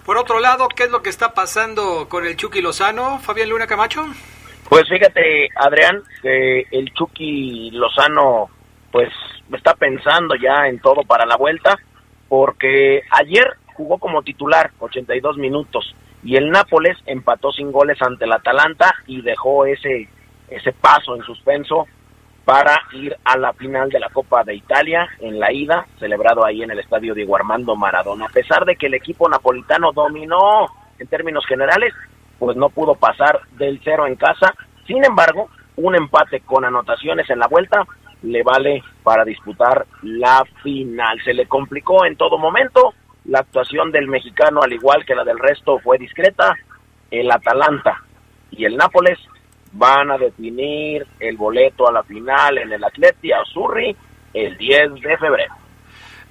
Por 0.05 0.17
otro 0.17 0.39
lado, 0.39 0.67
¿qué 0.67 0.83
es 0.83 0.91
lo 0.91 1.01
que 1.01 1.09
está 1.09 1.33
pasando 1.33 2.07
con 2.07 2.27
el 2.27 2.37
Chucky 2.37 2.61
Lozano, 2.61 3.17
Fabián 3.17 3.49
Luna 3.49 3.65
Camacho? 3.65 4.05
Pues 4.69 4.87
fíjate, 4.87 5.49
Adrián, 5.55 6.03
que 6.21 6.67
el 6.69 6.93
Chucky 6.93 7.71
Lozano 7.71 8.49
pues 8.91 9.09
está 9.51 9.73
pensando 9.73 10.35
ya 10.35 10.67
en 10.67 10.79
todo 10.79 11.01
para 11.03 11.25
la 11.25 11.37
vuelta, 11.37 11.75
porque 12.29 13.01
ayer 13.09 13.57
jugó 13.73 13.97
como 13.97 14.21
titular 14.21 14.71
82 14.79 15.37
minutos 15.37 15.95
y 16.23 16.35
el 16.35 16.51
Nápoles 16.51 16.97
empató 17.07 17.51
sin 17.51 17.71
goles 17.71 17.99
ante 17.99 18.25
el 18.25 18.31
Atalanta 18.31 18.93
y 19.07 19.21
dejó 19.21 19.65
ese 19.65 20.07
ese 20.49 20.71
paso 20.73 21.15
en 21.15 21.23
suspenso 21.23 21.87
para 22.45 22.79
ir 22.93 23.17
a 23.23 23.37
la 23.37 23.53
final 23.53 23.89
de 23.89 23.99
la 23.99 24.09
Copa 24.09 24.43
de 24.43 24.55
Italia 24.55 25.09
en 25.19 25.39
la 25.39 25.51
ida, 25.51 25.87
celebrado 25.99 26.45
ahí 26.45 26.61
en 26.61 26.69
el 26.71 26.79
estadio 26.79 27.15
Diego 27.15 27.35
Armando 27.35 27.75
Maradona. 27.75 28.25
A 28.25 28.29
pesar 28.29 28.65
de 28.65 28.75
que 28.75 28.85
el 28.85 28.93
equipo 28.93 29.27
napolitano 29.27 29.91
dominó 29.91 30.67
en 30.99 31.07
términos 31.07 31.43
generales, 31.47 31.93
pues 32.37 32.55
no 32.55 32.69
pudo 32.69 32.95
pasar 32.95 33.41
del 33.53 33.81
cero 33.83 34.05
en 34.05 34.15
casa. 34.15 34.53
Sin 34.85 35.03
embargo, 35.03 35.49
un 35.77 35.95
empate 35.95 36.41
con 36.41 36.63
anotaciones 36.63 37.27
en 37.31 37.39
la 37.39 37.47
vuelta 37.47 37.83
le 38.21 38.43
vale 38.43 38.83
para 39.03 39.25
disputar 39.25 39.85
la 40.03 40.43
final. 40.61 41.19
Se 41.23 41.33
le 41.33 41.47
complicó 41.47 42.05
en 42.05 42.15
todo 42.15 42.37
momento. 42.37 42.93
La 43.25 43.39
actuación 43.39 43.91
del 43.91 44.07
mexicano, 44.07 44.61
al 44.61 44.71
igual 44.71 45.03
que 45.03 45.15
la 45.15 45.23
del 45.23 45.39
resto, 45.39 45.79
fue 45.79 45.97
discreta. 45.97 46.55
El 47.09 47.31
Atalanta 47.31 48.03
y 48.51 48.65
el 48.65 48.77
Nápoles 48.77 49.17
van 49.75 50.11
a 50.11 50.17
definir 50.17 51.05
el 51.19 51.37
boleto 51.37 51.87
a 51.87 51.91
la 51.91 52.03
final 52.03 52.57
en 52.57 52.71
el 52.71 52.83
Atleti 52.83 53.31
Azurri 53.31 53.95
el 54.33 54.57
10 54.57 54.93
de 55.01 55.17
febrero. 55.17 55.53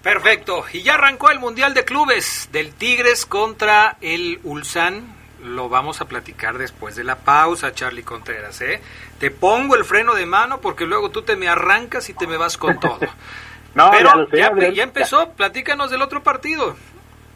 Perfecto. 0.03 0.65
Y 0.73 0.83
ya 0.83 0.95
arrancó 0.95 1.31
el 1.31 1.41
Mundial 1.41 1.73
de 1.73 1.85
Clubes 1.85 2.51
del 2.53 2.75
Tigres 2.75 3.25
contra 3.25 3.97
el 4.01 4.39
Ulsan. 4.45 5.15
Lo 5.43 5.69
vamos 5.69 6.01
a 6.01 6.09
platicar 6.09 6.59
después 6.59 6.97
de 6.97 7.05
la 7.05 7.17
pausa, 7.17 7.73
Charlie 7.73 8.03
Contreras. 8.03 8.61
¿eh? 8.63 8.81
Te 9.19 9.31
pongo 9.31 9.77
el 9.77 9.85
freno 9.85 10.15
de 10.15 10.27
mano 10.27 10.61
porque 10.61 10.87
luego 10.87 11.11
tú 11.11 11.23
te 11.23 11.37
me 11.37 11.49
arrancas 11.49 12.09
y 12.09 12.15
te 12.15 12.27
me 12.27 12.37
vas 12.37 12.57
con 12.57 12.79
todo. 12.81 13.01
no, 13.75 13.91
Pero 13.91 14.29
ya, 14.31 14.53
ya, 14.73 14.83
empezó. 14.83 15.33
Platícanos 15.33 15.91
del 15.91 16.03
otro 16.03 16.23
partido. 16.23 16.77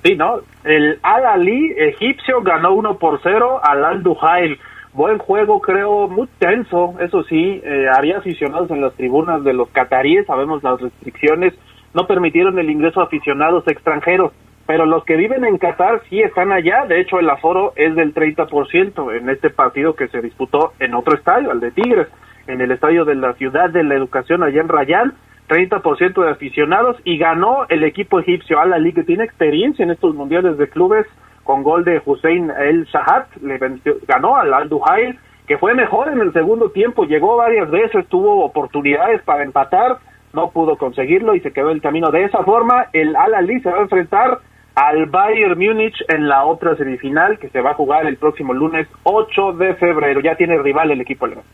Sí, 0.05 0.15
¿no? 0.15 0.41
El 0.65 1.01
Al-Ali 1.03 1.75
egipcio 1.77 2.43
ganó 2.43 2.73
1 2.73 2.99
por 2.99 3.21
0 3.23 3.61
al 3.63 3.85
Al-Duhail 3.85 4.59
buen 4.93 5.19
juego, 5.19 5.61
creo, 5.61 6.09
muy 6.09 6.29
tenso, 6.39 6.95
eso 7.01 7.23
sí, 7.25 7.61
eh, 7.65 7.87
había 7.95 8.19
aficionados 8.19 8.71
en 8.71 8.81
las 8.81 8.95
tribunas 8.95 9.45
de 9.45 9.53
los 9.53 9.69
cataríes, 9.71 10.27
sabemos 10.27 10.63
las 10.63 10.81
restricciones, 10.81 11.55
no 11.95 12.07
permitieron 12.07 12.59
el 12.59 12.71
ingreso 12.71 13.01
a 13.01 13.05
aficionados 13.05 13.67
extranjeros, 13.67 14.33
pero 14.67 14.85
los 14.85 15.05
que 15.05 15.17
viven 15.17 15.45
en 15.45 15.57
Qatar 15.57 16.03
sí 16.11 16.21
están 16.21 16.53
allá, 16.53 16.85
de 16.87 17.01
hecho 17.01 17.19
el 17.19 17.31
aforo 17.31 17.73
es 17.77 17.95
del 17.95 18.15
30% 18.15 19.17
en 19.17 19.31
este 19.31 19.51
partido 19.51 19.95
que 19.95 20.09
se 20.09 20.21
disputó 20.21 20.73
en 20.79 20.95
otro 20.95 21.15
estadio, 21.15 21.53
el 21.53 21.61
de 21.61 21.71
Tigres, 21.71 22.09
en 22.47 22.61
el 22.61 22.71
estadio 22.71 23.05
de 23.05 23.15
la 23.15 23.33
Ciudad 23.35 23.71
de 23.71 23.83
la 23.83 23.95
Educación 23.95 24.43
allá 24.43 24.61
en 24.61 24.69
Rayán, 24.69 25.15
30% 25.49 26.23
de 26.23 26.31
aficionados 26.31 26.97
y 27.05 27.17
ganó 27.17 27.65
el 27.71 27.83
equipo 27.83 28.21
egipcio 28.21 28.61
Al 28.61 28.75
Ahly 28.75 28.93
que 28.93 29.05
tiene 29.05 29.25
experiencia 29.25 29.83
en 29.83 29.91
estos 29.91 30.15
mundiales 30.15 30.59
de 30.59 30.69
clubes 30.69 31.07
con 31.49 31.63
gol 31.63 31.83
de 31.83 32.03
Hussein 32.05 32.51
El 32.51 32.85
Shahat, 32.85 33.35
le 33.37 33.59
ganó 34.07 34.37
al 34.37 34.53
Al 34.53 34.69
Duhail, 34.69 35.19
que 35.47 35.57
fue 35.57 35.73
mejor 35.73 36.09
en 36.09 36.21
el 36.21 36.31
segundo 36.35 36.69
tiempo, 36.73 37.05
llegó 37.05 37.37
varias 37.37 37.71
veces, 37.71 38.07
tuvo 38.09 38.45
oportunidades 38.45 39.23
para 39.23 39.45
empatar, 39.45 39.97
no 40.35 40.51
pudo 40.51 40.77
conseguirlo 40.77 41.35
y 41.35 41.41
se 41.41 41.51
quedó 41.51 41.71
el 41.71 41.81
camino. 41.81 42.11
De 42.11 42.25
esa 42.25 42.45
forma, 42.45 42.89
el 42.93 43.17
Al 43.17 43.35
Ali 43.35 43.63
se 43.63 43.71
va 43.71 43.79
a 43.79 43.81
enfrentar 43.81 44.41
al 44.75 45.07
Bayern 45.07 45.59
Múnich 45.59 45.97
en 46.09 46.29
la 46.29 46.45
otra 46.45 46.77
semifinal 46.77 47.39
que 47.39 47.49
se 47.49 47.63
va 47.63 47.71
a 47.71 47.75
jugar 47.75 48.07
el 48.07 48.19
próximo 48.19 48.53
lunes 48.53 48.87
8 49.05 49.53
de 49.55 49.75
febrero. 49.77 50.21
Ya 50.21 50.37
tiene 50.37 50.59
rival 50.59 50.91
el 50.91 51.01
equipo 51.01 51.25
alemán. 51.25 51.47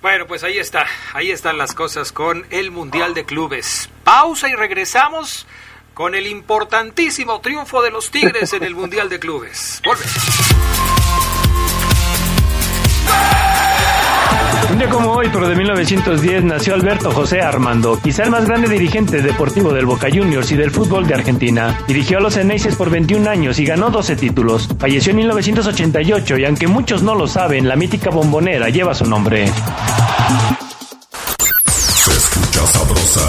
Bueno, 0.00 0.24
pues 0.26 0.42
ahí 0.42 0.56
está, 0.56 0.86
ahí 1.12 1.30
están 1.30 1.58
las 1.58 1.74
cosas 1.74 2.12
con 2.12 2.44
el 2.50 2.70
Mundial 2.70 3.12
de 3.12 3.26
Clubes. 3.26 3.90
Pausa 4.04 4.48
y 4.48 4.54
regresamos 4.54 5.46
con 5.98 6.14
el 6.14 6.28
importantísimo 6.28 7.40
triunfo 7.40 7.82
de 7.82 7.90
los 7.90 8.12
Tigres 8.12 8.52
en 8.52 8.62
el 8.62 8.72
Mundial 8.72 9.08
de 9.08 9.18
Clubes. 9.18 9.82
Un 14.70 14.78
día 14.78 14.88
como 14.90 15.10
hoy, 15.10 15.28
pero 15.32 15.48
de 15.48 15.56
1910, 15.56 16.44
nació 16.44 16.74
Alberto 16.74 17.10
José 17.10 17.40
Armando, 17.40 17.98
quizá 18.00 18.22
el 18.22 18.30
más 18.30 18.46
grande 18.46 18.68
dirigente 18.68 19.20
deportivo 19.22 19.72
del 19.72 19.86
Boca 19.86 20.06
Juniors 20.08 20.52
y 20.52 20.56
del 20.56 20.70
fútbol 20.70 21.08
de 21.08 21.14
Argentina. 21.14 21.76
Dirigió 21.88 22.18
a 22.18 22.20
los 22.20 22.36
Eneises 22.36 22.76
por 22.76 22.90
21 22.90 23.28
años 23.28 23.58
y 23.58 23.64
ganó 23.64 23.90
12 23.90 24.14
títulos. 24.14 24.68
Falleció 24.78 25.10
en 25.10 25.16
1988 25.16 26.38
y 26.38 26.44
aunque 26.44 26.68
muchos 26.68 27.02
no 27.02 27.16
lo 27.16 27.26
saben, 27.26 27.66
la 27.66 27.74
mítica 27.74 28.10
bombonera 28.10 28.68
lleva 28.68 28.94
su 28.94 29.04
nombre. 29.04 29.48
Se 31.76 32.12
escucha 32.12 32.66
sabrosa, 32.68 33.28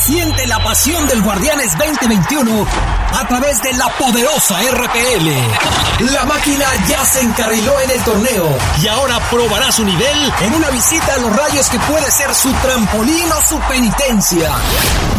Siente 0.00 0.46
la 0.46 0.58
pasión 0.64 1.06
del 1.06 1.22
Guardianes 1.22 1.76
2021 1.76 2.66
a 3.12 3.26
través 3.26 3.60
de 3.62 3.72
la 3.74 3.88
poderosa 3.96 4.58
RPL. 4.60 6.12
La 6.12 6.24
máquina 6.24 6.64
ya 6.88 7.04
se 7.04 7.20
encarriló 7.20 7.80
en 7.80 7.90
el 7.90 8.00
torneo 8.02 8.56
y 8.82 8.88
ahora 8.88 9.18
probará 9.30 9.72
su 9.72 9.84
nivel 9.84 10.32
en 10.42 10.54
una 10.54 10.70
visita 10.70 11.14
a 11.14 11.18
los 11.18 11.34
rayos 11.34 11.68
que 11.68 11.78
puede 11.80 12.10
ser 12.10 12.34
su 12.34 12.52
trampolín 12.52 13.26
o 13.32 13.48
su 13.48 13.58
penitencia. 13.68 14.52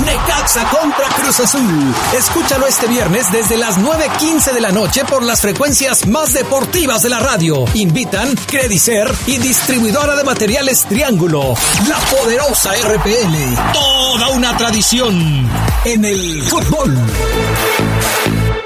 Necaxa 0.06 0.64
contra 0.70 1.08
Cruz 1.10 1.40
Azul. 1.42 1.94
Escúchalo 2.18 2.68
este 2.68 2.88
viernes 2.88 3.32
desde 3.32 3.58
las 3.58 3.78
9.15 3.78 4.54
de 4.54 4.62
la 4.62 4.72
noche 4.72 5.04
por 5.06 5.24
las 5.24 5.42
frecuencias 5.42 6.08
más 6.08 6.34
deportivas 6.34 7.02
de 7.02 7.10
la 7.10 7.20
radio. 7.20 7.66
Invitan 7.74 8.36
Credicer 8.48 9.14
y 9.28 9.38
distribuidora 9.38 10.16
de 10.16 10.24
materiales 10.24 10.86
Triángulo. 10.86 11.54
La 11.88 11.98
poderosa 11.98 12.72
RPL. 12.72 13.74
Toda 13.74 14.30
una 14.30 14.56
tradición 14.58 15.50
en 15.86 16.06
el 16.06 16.44
fútbol. 16.44 16.98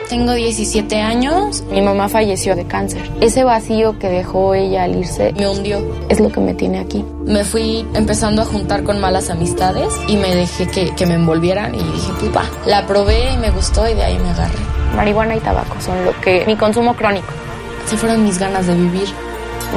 Tengo 0.10 0.34
17 0.34 1.02
años, 1.02 1.64
mi 1.72 1.82
mamá 1.82 2.08
falleció 2.08 2.56
de 2.56 2.66
cáncer. 2.66 3.02
Ese 3.20 3.44
vacío 3.44 3.98
que 3.98 4.10
dejó 4.10 4.54
ella 4.54 4.84
al 4.84 4.96
irse 4.96 5.34
me 5.34 5.48
hundió, 5.48 5.80
es 6.08 6.20
lo 6.20 6.32
que 6.32 6.40
me 6.40 6.54
tiene 6.54 6.80
aquí. 6.80 7.04
Me 7.26 7.44
fui 7.44 7.84
empezando 7.96 8.44
a 8.44 8.46
juntar 8.46 8.84
con 8.84 9.00
malas 9.00 9.32
amistades 9.32 9.92
y 10.08 10.18
me 10.18 10.36
dejé 10.36 10.68
que, 10.68 10.94
que 10.94 11.06
me 11.08 11.16
envolvieran 11.16 11.74
y 11.74 11.80
dije, 11.80 12.14
pupa, 12.20 12.44
la 12.68 12.86
probé 12.86 13.34
y 13.34 13.38
me 13.38 13.50
gustó 13.50 13.90
y 13.90 13.96
de 13.96 14.04
ahí 14.04 14.20
me 14.20 14.30
agarré. 14.30 14.60
marihuana 14.96 15.36
y 15.36 15.40
tabaco 15.40 15.82
son 15.82 16.06
lo 16.06 16.20
que 16.22 16.44
mi 16.46 16.56
consumo 16.58 16.96
crónico. 16.96 17.34
Se 17.88 17.98
fueron 17.98 18.24
mis 18.24 18.38
ganas 18.38 18.68
de 18.68 18.76
vivir. 18.76 19.08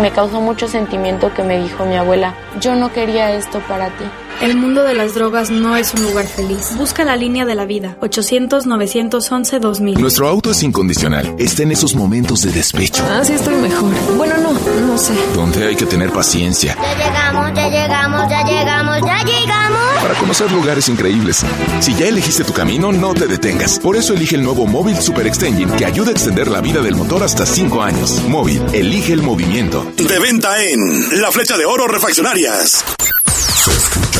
Me 0.02 0.10
causó 0.10 0.42
mucho 0.42 0.68
sentimiento 0.68 1.32
que 1.32 1.44
me 1.44 1.58
dijo 1.62 1.86
mi 1.86 1.96
abuela, 1.96 2.34
yo 2.60 2.74
no 2.74 2.92
quería 2.92 3.32
esto 3.32 3.60
para 3.60 3.86
ti. 3.86 4.04
El 4.42 4.54
mundo 4.56 4.84
de 4.84 4.94
las 4.94 5.14
drogas 5.14 5.50
no 5.50 5.76
es 5.76 5.94
un 5.94 6.02
lugar 6.02 6.26
feliz. 6.26 6.76
Busca 6.76 7.04
la 7.04 7.16
línea 7.16 7.46
de 7.46 7.54
la 7.54 7.64
vida. 7.64 7.96
800-911-2000. 8.00 9.98
Nuestro 9.98 10.28
auto 10.28 10.50
es 10.50 10.62
incondicional. 10.62 11.34
Está 11.38 11.62
en 11.62 11.72
esos 11.72 11.94
momentos 11.94 12.42
de 12.42 12.52
despecho. 12.52 13.02
Ah, 13.10 13.24
sí 13.24 13.32
estoy 13.32 13.54
mejor. 13.54 13.90
Bueno, 14.16 14.36
no, 14.38 14.52
no 14.52 14.98
sé. 14.98 15.14
Donde 15.34 15.66
hay 15.66 15.74
que 15.74 15.86
tener 15.86 16.12
paciencia. 16.12 16.76
Ya 16.76 16.94
llegamos, 16.96 17.54
ya 17.54 17.68
llegamos, 17.68 18.28
ya 18.28 18.44
llegamos, 18.44 18.98
ya 19.00 19.24
llegamos. 19.24 20.02
Para 20.02 20.14
conocer 20.14 20.52
lugares 20.52 20.88
increíbles. 20.88 21.44
Si 21.80 21.94
ya 21.94 22.06
elegiste 22.06 22.44
tu 22.44 22.52
camino, 22.52 22.92
no 22.92 23.14
te 23.14 23.26
detengas. 23.26 23.78
Por 23.78 23.96
eso 23.96 24.12
elige 24.12 24.36
el 24.36 24.42
nuevo 24.42 24.66
Móvil 24.66 24.96
Super 25.00 25.26
Extension 25.26 25.70
que 25.76 25.86
ayuda 25.86 26.10
a 26.10 26.12
extender 26.12 26.48
la 26.48 26.60
vida 26.60 26.82
del 26.82 26.94
motor 26.94 27.22
hasta 27.22 27.46
5 27.46 27.82
años. 27.82 28.22
Móvil, 28.28 28.62
elige 28.74 29.14
el 29.14 29.22
movimiento. 29.22 29.90
De 29.96 30.18
venta 30.18 30.62
en 30.62 31.20
La 31.22 31.32
Flecha 31.32 31.56
de 31.56 31.64
Oro 31.64 31.88
Refaccionarias. 31.88 32.84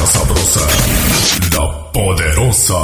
Sabrosa, 0.07 0.61
la 1.53 1.93
poderosa. 1.93 2.75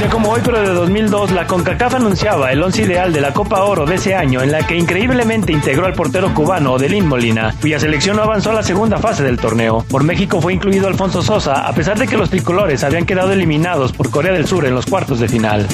Ya 0.00 0.08
como 0.08 0.30
hoy, 0.30 0.40
pero 0.42 0.60
de 0.60 0.72
2002, 0.72 1.32
la 1.32 1.46
CONCACAF 1.46 1.94
anunciaba 1.94 2.52
el 2.52 2.62
once 2.62 2.82
ideal 2.82 3.12
de 3.12 3.20
la 3.20 3.34
Copa 3.34 3.62
Oro 3.64 3.84
de 3.84 3.96
ese 3.96 4.14
año, 4.14 4.40
en 4.40 4.50
la 4.50 4.66
que 4.66 4.76
increíblemente 4.76 5.52
integró 5.52 5.84
al 5.84 5.92
portero 5.92 6.32
cubano 6.32 6.72
Odelín 6.72 7.06
Molina, 7.06 7.54
cuya 7.60 7.78
selección 7.78 8.16
no 8.16 8.22
avanzó 8.22 8.50
a 8.50 8.54
la 8.54 8.62
segunda 8.62 8.96
fase 8.96 9.22
del 9.22 9.38
torneo. 9.38 9.84
Por 9.90 10.04
México 10.04 10.40
fue 10.40 10.54
incluido 10.54 10.88
Alfonso 10.88 11.20
Sosa, 11.20 11.68
a 11.68 11.72
pesar 11.74 11.98
de 11.98 12.06
que 12.06 12.16
los 12.16 12.30
tricolores 12.30 12.82
habían 12.82 13.04
quedado 13.04 13.32
eliminados 13.32 13.92
por 13.92 14.10
Corea 14.10 14.32
del 14.32 14.46
Sur 14.46 14.64
en 14.64 14.74
los 14.74 14.86
cuartos 14.86 15.20
de 15.20 15.28
final. 15.28 15.66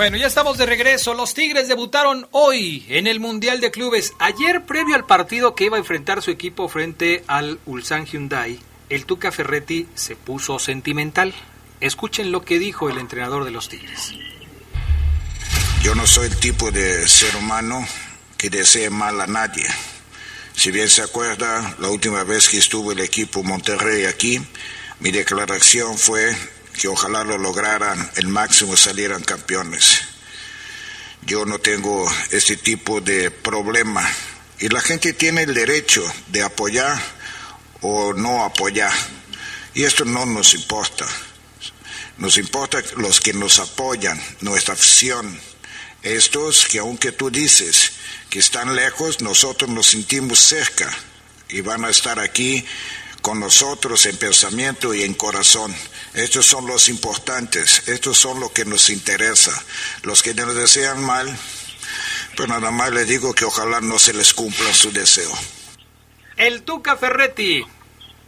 Bueno, 0.00 0.16
ya 0.16 0.28
estamos 0.28 0.56
de 0.56 0.64
regreso. 0.64 1.12
Los 1.12 1.34
Tigres 1.34 1.68
debutaron 1.68 2.26
hoy 2.30 2.86
en 2.88 3.06
el 3.06 3.20
Mundial 3.20 3.60
de 3.60 3.70
Clubes. 3.70 4.14
Ayer, 4.18 4.64
previo 4.64 4.94
al 4.94 5.04
partido 5.04 5.54
que 5.54 5.66
iba 5.66 5.76
a 5.76 5.80
enfrentar 5.80 6.22
su 6.22 6.30
equipo 6.30 6.70
frente 6.70 7.22
al 7.26 7.60
Ulsan 7.66 8.06
Hyundai, 8.06 8.58
el 8.88 9.04
Tuca 9.04 9.30
Ferretti 9.30 9.86
se 9.94 10.16
puso 10.16 10.58
sentimental. 10.58 11.34
Escuchen 11.82 12.32
lo 12.32 12.46
que 12.46 12.58
dijo 12.58 12.88
el 12.88 12.96
entrenador 12.96 13.44
de 13.44 13.50
los 13.50 13.68
Tigres. 13.68 14.14
Yo 15.82 15.94
no 15.94 16.06
soy 16.06 16.28
el 16.28 16.36
tipo 16.38 16.70
de 16.70 17.06
ser 17.06 17.36
humano 17.36 17.86
que 18.38 18.48
desee 18.48 18.88
mal 18.88 19.20
a 19.20 19.26
nadie. 19.26 19.66
Si 20.54 20.70
bien 20.70 20.88
se 20.88 21.02
acuerda, 21.02 21.76
la 21.78 21.90
última 21.90 22.24
vez 22.24 22.48
que 22.48 22.56
estuvo 22.56 22.92
el 22.92 23.00
equipo 23.00 23.42
Monterrey 23.42 24.06
aquí, 24.06 24.40
mi 25.00 25.10
declaración 25.10 25.98
fue 25.98 26.34
que 26.80 26.88
ojalá 26.88 27.24
lo 27.24 27.36
lograran 27.36 28.10
el 28.16 28.28
máximo 28.28 28.74
salieran 28.74 29.22
campeones. 29.22 30.00
Yo 31.26 31.44
no 31.44 31.58
tengo 31.58 32.10
este 32.30 32.56
tipo 32.56 33.02
de 33.02 33.30
problema 33.30 34.02
y 34.58 34.70
la 34.70 34.80
gente 34.80 35.12
tiene 35.12 35.42
el 35.42 35.52
derecho 35.52 36.02
de 36.28 36.42
apoyar 36.42 36.98
o 37.82 38.14
no 38.14 38.46
apoyar 38.46 38.94
y 39.74 39.84
esto 39.84 40.06
no 40.06 40.24
nos 40.24 40.54
importa. 40.54 41.06
Nos 42.16 42.38
importa 42.38 42.82
los 42.96 43.20
que 43.20 43.34
nos 43.34 43.58
apoyan, 43.58 44.18
nuestra 44.40 44.72
afición. 44.72 45.38
Estos 46.02 46.64
que 46.64 46.78
aunque 46.78 47.12
tú 47.12 47.30
dices 47.30 47.92
que 48.30 48.38
están 48.38 48.74
lejos, 48.74 49.20
nosotros 49.20 49.68
nos 49.68 49.88
sentimos 49.88 50.38
cerca 50.38 50.90
y 51.50 51.60
van 51.60 51.84
a 51.84 51.90
estar 51.90 52.18
aquí 52.18 52.64
con 53.20 53.38
nosotros 53.38 54.06
en 54.06 54.16
pensamiento 54.16 54.94
y 54.94 55.02
en 55.02 55.12
corazón. 55.12 55.76
Estos 56.14 56.44
son 56.46 56.66
los 56.66 56.88
importantes, 56.88 57.88
estos 57.88 58.18
son 58.18 58.40
los 58.40 58.50
que 58.50 58.64
nos 58.64 58.90
interesa. 58.90 59.52
Los 60.02 60.22
que 60.22 60.34
nos 60.34 60.54
desean 60.54 61.02
mal, 61.04 61.28
pues 62.36 62.48
nada 62.48 62.70
más 62.70 62.90
les 62.90 63.06
digo 63.06 63.32
que 63.32 63.44
ojalá 63.44 63.80
no 63.80 63.98
se 63.98 64.12
les 64.12 64.34
cumpla 64.34 64.72
su 64.72 64.92
deseo. 64.92 65.30
El 66.36 66.62
Tuca 66.62 66.96
Ferretti, 66.96 67.64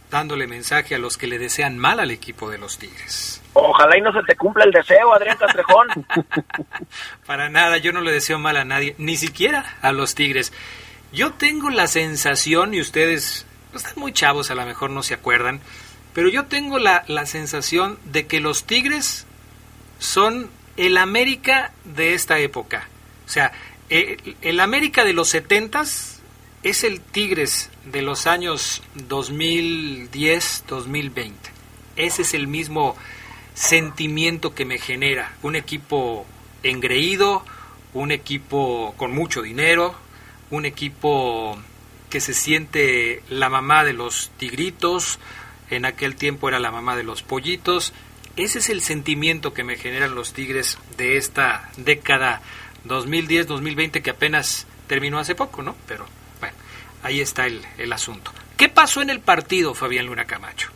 dándole 0.09 0.47
mensaje 0.47 0.95
a 0.95 0.99
los 0.99 1.17
que 1.17 1.27
le 1.27 1.39
desean 1.39 1.77
mal 1.77 1.99
al 1.99 2.11
equipo 2.11 2.49
de 2.49 2.57
los 2.57 2.77
Tigres. 2.77 3.41
Ojalá 3.53 3.97
y 3.97 4.01
no 4.01 4.13
se 4.13 4.23
te 4.23 4.35
cumpla 4.35 4.63
el 4.63 4.71
deseo, 4.71 5.13
Adrián 5.13 5.37
Castrejón. 5.37 5.87
Para 7.25 7.49
nada, 7.49 7.77
yo 7.77 7.91
no 7.91 8.01
le 8.01 8.11
deseo 8.11 8.39
mal 8.39 8.57
a 8.57 8.65
nadie, 8.65 8.95
ni 8.97 9.17
siquiera 9.17 9.77
a 9.81 9.91
los 9.91 10.15
Tigres. 10.15 10.53
Yo 11.11 11.33
tengo 11.33 11.69
la 11.69 11.87
sensación, 11.87 12.73
y 12.73 12.81
ustedes 12.81 13.45
están 13.75 13.93
muy 13.97 14.13
chavos, 14.13 14.49
a 14.51 14.55
lo 14.55 14.65
mejor 14.65 14.89
no 14.89 15.03
se 15.03 15.13
acuerdan, 15.13 15.61
pero 16.13 16.29
yo 16.29 16.45
tengo 16.45 16.79
la, 16.79 17.03
la 17.07 17.25
sensación 17.25 17.99
de 18.05 18.27
que 18.27 18.39
los 18.39 18.63
Tigres 18.65 19.25
son 19.99 20.49
el 20.77 20.97
América 20.97 21.73
de 21.83 22.13
esta 22.13 22.39
época. 22.39 22.87
O 23.25 23.29
sea, 23.29 23.51
el, 23.89 24.37
el 24.41 24.59
América 24.59 25.03
de 25.03 25.13
los 25.13 25.29
setentas 25.29 26.19
es 26.63 26.83
el 26.83 27.01
Tigres 27.01 27.69
de 27.91 28.01
los 28.01 28.27
años 28.27 28.81
2010-2020. 29.09 31.33
Ese 31.95 32.23
es 32.23 32.33
el 32.33 32.47
mismo 32.47 32.95
sentimiento 33.53 34.55
que 34.55 34.65
me 34.65 34.79
genera. 34.79 35.33
Un 35.43 35.55
equipo 35.55 36.25
engreído, 36.63 37.45
un 37.93 38.11
equipo 38.11 38.95
con 38.97 39.11
mucho 39.11 39.41
dinero, 39.41 39.95
un 40.49 40.65
equipo 40.65 41.57
que 42.09 42.21
se 42.21 42.33
siente 42.33 43.21
la 43.29 43.49
mamá 43.49 43.83
de 43.83 43.93
los 43.93 44.31
tigritos, 44.37 45.19
en 45.69 45.85
aquel 45.85 46.15
tiempo 46.15 46.49
era 46.49 46.59
la 46.59 46.71
mamá 46.71 46.95
de 46.95 47.03
los 47.03 47.23
pollitos. 47.23 47.93
Ese 48.35 48.59
es 48.59 48.69
el 48.69 48.81
sentimiento 48.81 49.53
que 49.53 49.63
me 49.63 49.75
generan 49.75 50.15
los 50.15 50.33
Tigres 50.33 50.79
de 50.97 51.17
esta 51.17 51.69
década 51.77 52.41
2010-2020 52.87 54.01
que 54.01 54.09
apenas 54.09 54.67
terminó 54.87 55.19
hace 55.19 55.35
poco, 55.35 55.61
¿no? 55.61 55.75
Pero 55.87 56.05
bueno, 56.39 56.55
ahí 57.03 57.21
está 57.21 57.45
el, 57.45 57.61
el 57.77 57.93
asunto. 57.93 58.31
¿Qué 58.57 58.69
pasó 58.69 59.01
en 59.01 59.09
el 59.09 59.19
partido, 59.19 59.73
Fabián 59.73 60.07
Luna 60.07 60.25
Camacho? 60.25 60.69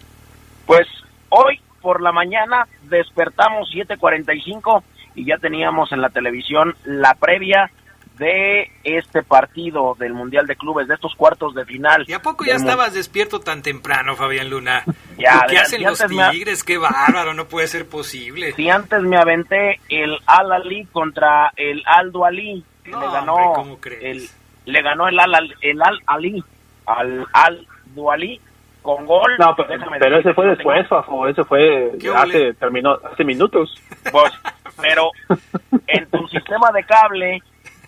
Pues 0.65 0.87
hoy 1.29 1.59
por 1.81 2.01
la 2.01 2.11
mañana 2.11 2.67
despertamos 2.83 3.69
7:45 3.73 4.83
y 5.15 5.25
ya 5.25 5.37
teníamos 5.37 5.91
en 5.91 6.01
la 6.01 6.09
televisión 6.09 6.75
la 6.83 7.15
previa 7.15 7.71
de 8.17 8.71
este 8.83 9.23
partido 9.23 9.95
del 9.99 10.13
Mundial 10.13 10.45
de 10.47 10.55
Clubes, 10.55 10.87
de 10.87 10.95
estos 10.95 11.15
cuartos 11.15 11.53
de 11.55 11.65
final. 11.65 12.05
¿Y 12.07 12.13
a 12.13 12.21
poco 12.21 12.43
ya 12.45 12.55
estabas 12.55 12.93
despierto 12.93 13.39
tan 13.39 13.61
temprano, 13.61 14.15
Fabián 14.15 14.49
Luna? 14.49 14.83
Ya, 15.17 15.45
¿Qué 15.47 15.53
de- 15.55 15.59
hacen 15.61 15.79
si 15.79 15.83
los 15.85 15.99
antes 15.99 16.15
me- 16.15 16.29
Tigres? 16.29 16.63
¡Qué 16.63 16.77
bárbaro! 16.77 17.33
No 17.33 17.45
puede 17.45 17.67
ser 17.67 17.89
posible. 17.89 18.51
Si 18.53 18.69
antes 18.69 19.01
me 19.01 19.17
aventé 19.17 19.79
el 19.89 20.15
Al 20.27 20.51
Ali 20.51 20.85
contra 20.91 21.51
el 21.55 21.81
Aldo 21.87 22.23
Ali, 22.23 22.63
No, 22.85 22.99
le 23.01 23.07
ganó 23.07 23.33
hombre, 23.33 23.51
¿cómo 23.55 23.77
crees? 23.79 24.03
el 24.03 24.71
le 24.71 24.81
ganó 24.83 25.07
el 25.07 25.19
Al 25.19 25.33
Al- 25.33 25.55
el 25.61 25.81
Al 25.81 25.99
Ali 26.05 26.43
al 26.85 27.25
Aldo 27.33 28.11
Ali 28.11 28.39
con 28.83 29.05
gol. 29.07 29.31
No, 29.39 29.55
pero, 29.55 30.19
ese 30.19 30.33
fue 30.35 30.45
después, 30.47 30.87
Fafo, 30.87 31.27
ese 31.27 31.43
fue 31.43 31.91
¿Qué 31.99 32.09
hace, 32.15 32.53
terminó 32.53 32.91
hace 33.11 33.23
minutos. 33.23 33.73
Pues, 34.11 34.31
pero 34.79 35.09
en 35.87 36.05
tu 36.11 36.27
sistema 36.27 36.71
de 36.73 36.83
cable 36.83 37.41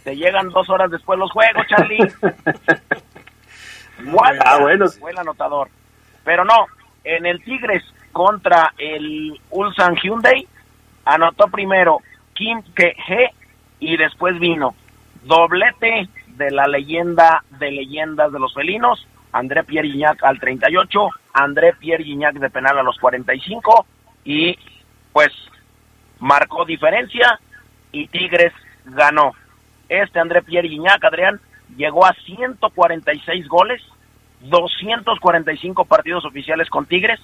te 0.03 0.15
llegan 0.15 0.49
dos 0.49 0.69
horas 0.69 0.91
después 0.91 1.19
los 1.19 1.31
juegos, 1.31 1.65
Charlie. 1.67 1.99
Ah, 4.45 4.59
bueno. 4.62 4.88
Fue 4.88 5.12
el 5.12 5.17
anotador. 5.17 5.67
Pero 6.23 6.45
no, 6.45 6.67
en 7.03 7.25
el 7.25 7.43
Tigres 7.43 7.83
contra 8.13 8.73
el 8.77 9.38
Ulsan 9.49 9.97
Hyundai, 9.97 10.47
anotó 11.03 11.47
primero 11.47 11.99
Kim 12.33 12.63
Ke-he 12.73 13.31
y 13.81 13.97
después 13.97 14.39
vino 14.39 14.73
doblete 15.23 16.07
de 16.27 16.51
la 16.51 16.67
leyenda 16.67 17.43
de 17.59 17.71
leyendas 17.71 18.31
de 18.31 18.39
los 18.39 18.53
felinos, 18.53 19.05
André 19.31 19.63
Pierre 19.63 19.89
Gignac 19.89 20.23
al 20.23 20.39
38, 20.39 21.09
André 21.33 21.73
Pierre 21.73 22.03
Gignac 22.03 22.35
de 22.35 22.49
penal 22.49 22.79
a 22.79 22.83
los 22.83 22.97
45 22.99 23.85
y 24.23 24.57
pues 25.12 25.29
marcó 26.19 26.65
diferencia 26.65 27.39
y 27.91 28.07
Tigres 28.07 28.53
ganó. 28.85 29.33
Este 29.89 30.19
André 30.19 30.41
Pierre 30.43 30.69
Gignac, 30.69 31.04
Adrián, 31.04 31.39
llegó 31.75 32.06
a 32.06 32.13
146 32.13 33.47
goles, 33.47 33.82
245 34.41 35.86
partidos 35.86 36.25
oficiales 36.25 36.69
con 36.69 36.86
Tigres, 36.86 37.19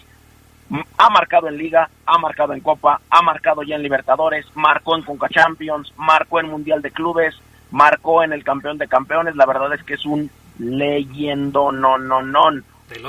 ha 0.97 1.10
marcado 1.10 1.47
en 1.47 1.58
Liga, 1.58 1.89
ha 2.06 2.17
marcado 2.17 2.54
en 2.54 2.62
Copa, 2.62 2.99
ha 3.10 3.21
marcado 3.21 3.63
ya 3.63 3.75
en 3.75 3.84
Libertadores, 3.84 4.45
marcó 4.56 4.95
en 4.97 5.04
Conca 5.04 5.30
Champions, 5.30 5.93
marcó 5.97 6.39
en 6.39 6.49
Mundial 6.49 6.82
de 6.82 6.91
Clubes, 6.91 7.36
marcó 7.71 8.23
en 8.23 8.34
el 8.34 8.43
Campeón 8.43 8.78
de 8.78 8.88
Campeones, 8.88 9.36
la 9.36 9.45
verdad 9.45 9.73
es 9.73 9.84
que 9.84 9.93
es 9.93 10.06
un 10.06 10.30
leyendo 10.58 11.71
no 11.71 11.97
no 11.97 12.21
no. 12.21 12.43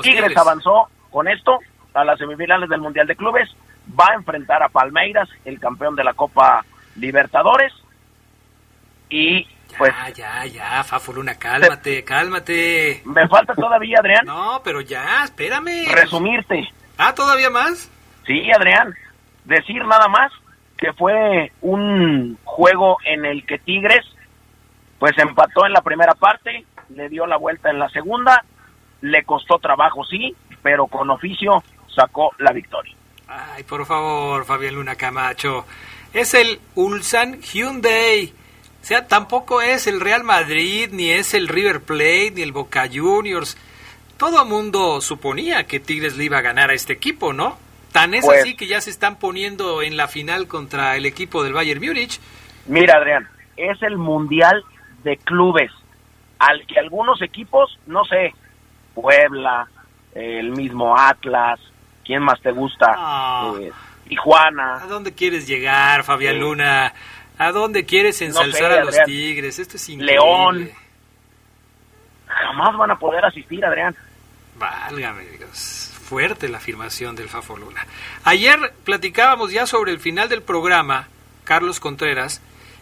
Tigres. 0.01 0.35
avanzó 0.37 0.87
con 1.09 1.27
esto 1.27 1.59
a 1.93 2.03
las 2.03 2.19
semifinales 2.19 2.69
del 2.69 2.81
Mundial 2.81 3.07
de 3.07 3.15
Clubes, 3.15 3.49
va 3.99 4.09
a 4.11 4.15
enfrentar 4.15 4.61
a 4.61 4.69
Palmeiras, 4.69 5.29
el 5.45 5.59
campeón 5.59 5.95
de 5.95 6.03
la 6.03 6.13
Copa 6.13 6.63
Libertadores, 6.95 7.73
y 9.09 9.47
pues 9.77 9.93
ya, 10.15 10.45
ya, 10.45 10.83
Fafo 10.83 11.13
Luna, 11.13 11.35
cálmate, 11.35 12.03
cálmate. 12.05 13.01
Me 13.05 13.27
falta 13.27 13.53
todavía, 13.53 13.99
Adrián. 13.99 14.25
No, 14.25 14.61
pero 14.63 14.81
ya, 14.81 15.23
espérame. 15.23 15.87
Resumirte. 15.91 16.67
Ah, 16.97 17.13
¿todavía 17.13 17.49
más? 17.49 17.89
Sí, 18.25 18.49
Adrián. 18.51 18.93
Decir 19.45 19.85
nada 19.85 20.07
más 20.07 20.31
que 20.77 20.93
fue 20.93 21.51
un 21.61 22.37
juego 22.43 22.97
en 23.05 23.25
el 23.25 23.45
que 23.45 23.57
Tigres 23.59 24.05
pues 24.99 25.17
empató 25.17 25.65
en 25.65 25.73
la 25.73 25.81
primera 25.81 26.13
parte, 26.13 26.65
le 26.89 27.09
dio 27.09 27.27
la 27.27 27.37
vuelta 27.37 27.69
en 27.69 27.79
la 27.79 27.89
segunda, 27.89 28.43
le 29.01 29.23
costó 29.23 29.59
trabajo, 29.59 30.03
sí, 30.05 30.35
pero 30.63 30.87
con 30.87 31.09
oficio 31.09 31.63
sacó 31.93 32.31
la 32.39 32.51
victoria. 32.51 32.95
Ay, 33.27 33.63
por 33.63 33.85
favor, 33.85 34.45
Fabián 34.45 34.75
Luna 34.75 34.95
Camacho. 34.95 35.65
Es 36.13 36.33
el 36.33 36.59
Ulsan 36.75 37.41
Hyundai. 37.41 38.33
O 38.87 38.89
sea, 38.89 39.05
tampoco 39.05 39.59
es 39.61 39.85
el 39.85 39.99
Real 39.99 40.23
Madrid, 40.23 40.87
ni 40.93 41.09
es 41.09 41.33
el 41.33 41.49
River 41.49 41.81
Plate, 41.81 42.31
ni 42.35 42.41
el 42.41 42.53
Boca 42.53 42.87
Juniors. 42.89 43.57
Todo 44.15 44.45
mundo 44.45 45.01
suponía 45.01 45.65
que 45.67 45.81
Tigres 45.81 46.15
le 46.15 46.23
iba 46.23 46.37
a 46.37 46.41
ganar 46.41 46.69
a 46.69 46.73
este 46.73 46.93
equipo, 46.93 47.33
¿no? 47.33 47.57
Tan 47.91 48.13
es 48.13 48.23
Pues- 48.23 48.39
así 48.43 48.55
que 48.55 48.65
ya 48.65 48.79
se 48.79 48.89
están 48.89 49.19
poniendo 49.19 49.81
en 49.81 49.97
la 49.97 50.07
final 50.07 50.47
contra 50.47 50.95
el 50.95 51.05
equipo 51.05 51.43
del 51.43 51.51
Bayern 51.51 51.85
Múnich. 51.85 52.21
Mira, 52.67 52.93
Adrián, 52.95 53.27
es 53.57 53.77
el 53.83 53.97
Mundial 53.97 54.63
de 55.03 55.17
Clubes, 55.17 55.71
al 56.39 56.65
que 56.65 56.79
algunos 56.79 57.21
equipos, 57.21 57.77
no 57.87 58.05
sé, 58.05 58.33
Puebla, 58.95 59.67
el 60.15 60.51
mismo 60.51 60.97
Atlas, 60.97 61.59
¿quién 62.05 62.23
más 62.23 62.39
te 62.41 62.51
gusta? 62.51 62.93
Ah. 62.97 63.51
Eh, 63.59 63.69
Tijuana. 64.07 64.75
¿A 64.75 64.87
dónde 64.87 65.13
quieres 65.13 65.45
llegar, 65.45 66.05
Fabián 66.05 66.35
Sí. 66.35 66.39
Luna? 66.39 66.93
¿A 67.37 67.51
dónde 67.51 67.85
quieres 67.85 68.21
ensalzar 68.21 68.71
sé, 68.71 68.79
a 68.79 68.83
los 68.83 68.89
Adrián. 68.89 69.05
Tigres? 69.05 69.59
Esto 69.59 69.77
es 69.77 69.89
increíble. 69.89 70.13
León. 70.13 70.71
Jamás 72.25 72.77
van 72.77 72.91
a 72.91 72.99
poder 72.99 73.23
asistir, 73.25 73.63
Adrián. 73.63 73.95
Válgame 74.57 75.23
Dios. 75.37 75.91
Fuerte 76.03 76.49
la 76.49 76.57
afirmación 76.57 77.15
del 77.15 77.29
Fafo 77.29 77.57
Luna. 77.57 77.85
Ayer 78.23 78.73
platicábamos 78.83 79.51
ya 79.51 79.67
sobre 79.67 79.91
el 79.91 79.99
final 79.99 80.29
del 80.29 80.41
programa, 80.41 81.09
Carlos 81.43 81.79
Contreras, 81.79 82.41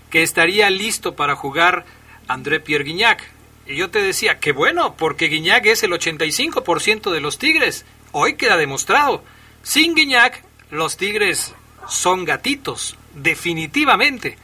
que 0.10 0.24
estaría 0.24 0.70
listo 0.70 1.15
para 1.15 1.36
jugar 1.36 1.86
André 2.28 2.60
Pierre 2.60 2.84
Guignac. 2.84 3.24
Y 3.68 3.76
yo 3.76 3.89
te 3.89 4.02
decía, 4.02 4.39
que 4.39 4.52
bueno, 4.52 4.96
porque 4.96 5.28
Guignac 5.28 5.65
es 5.65 5.84
el 5.84 5.91
85% 5.91 7.12
de 7.12 7.20
los 7.20 7.39
Tigres. 7.39 7.86
Hoy 8.12 8.36
queda 8.36 8.58
demostrado. 8.58 9.24
Sin 9.63 9.96
Guignac, 9.96 10.44
los 10.70 10.98
Tigres 10.98 11.56
son 11.88 12.26
gatitos, 12.26 12.96
definitivamente. 13.15 14.38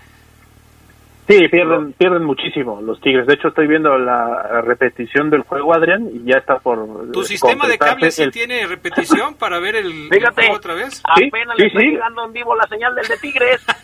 Sí, 1.32 1.48
pierden, 1.48 1.94
pierden 1.94 2.24
muchísimo 2.24 2.82
los 2.82 3.00
Tigres. 3.00 3.26
De 3.26 3.36
hecho, 3.36 3.48
estoy 3.50 3.68
viendo 3.68 3.98
la 3.98 4.62
repetición 4.64 5.30
del 5.30 5.42
juego, 5.44 5.74
Adrián, 5.74 6.10
y 6.14 6.24
ya 6.30 6.40
está 6.40 6.60
por. 6.60 7.12
¿Tu 7.12 7.22
eh, 7.22 7.24
sistema 7.24 7.68
de 7.68 7.78
cable 7.78 8.12
sí 8.12 8.24
el- 8.24 8.32
tiene 8.32 8.68
repetición 8.68 9.36
para 9.36 9.60
ver 9.60 9.76
el, 9.78 9.86
el 9.88 10.10
Fíjate, 10.12 10.42
juego 10.42 10.56
otra 10.58 10.74
vez? 10.74 11.02
Sí, 11.16 11.28
apenas 11.28 11.56
sí, 11.56 11.62
le 11.62 11.68
estoy 11.68 11.82
sí. 11.84 11.90
llegando 11.92 12.26
en 12.26 12.34
vivo 12.34 12.56
la 12.56 12.68
señal 12.68 12.94
del 12.96 13.08
de 13.08 13.18
Tigres. 13.18 13.66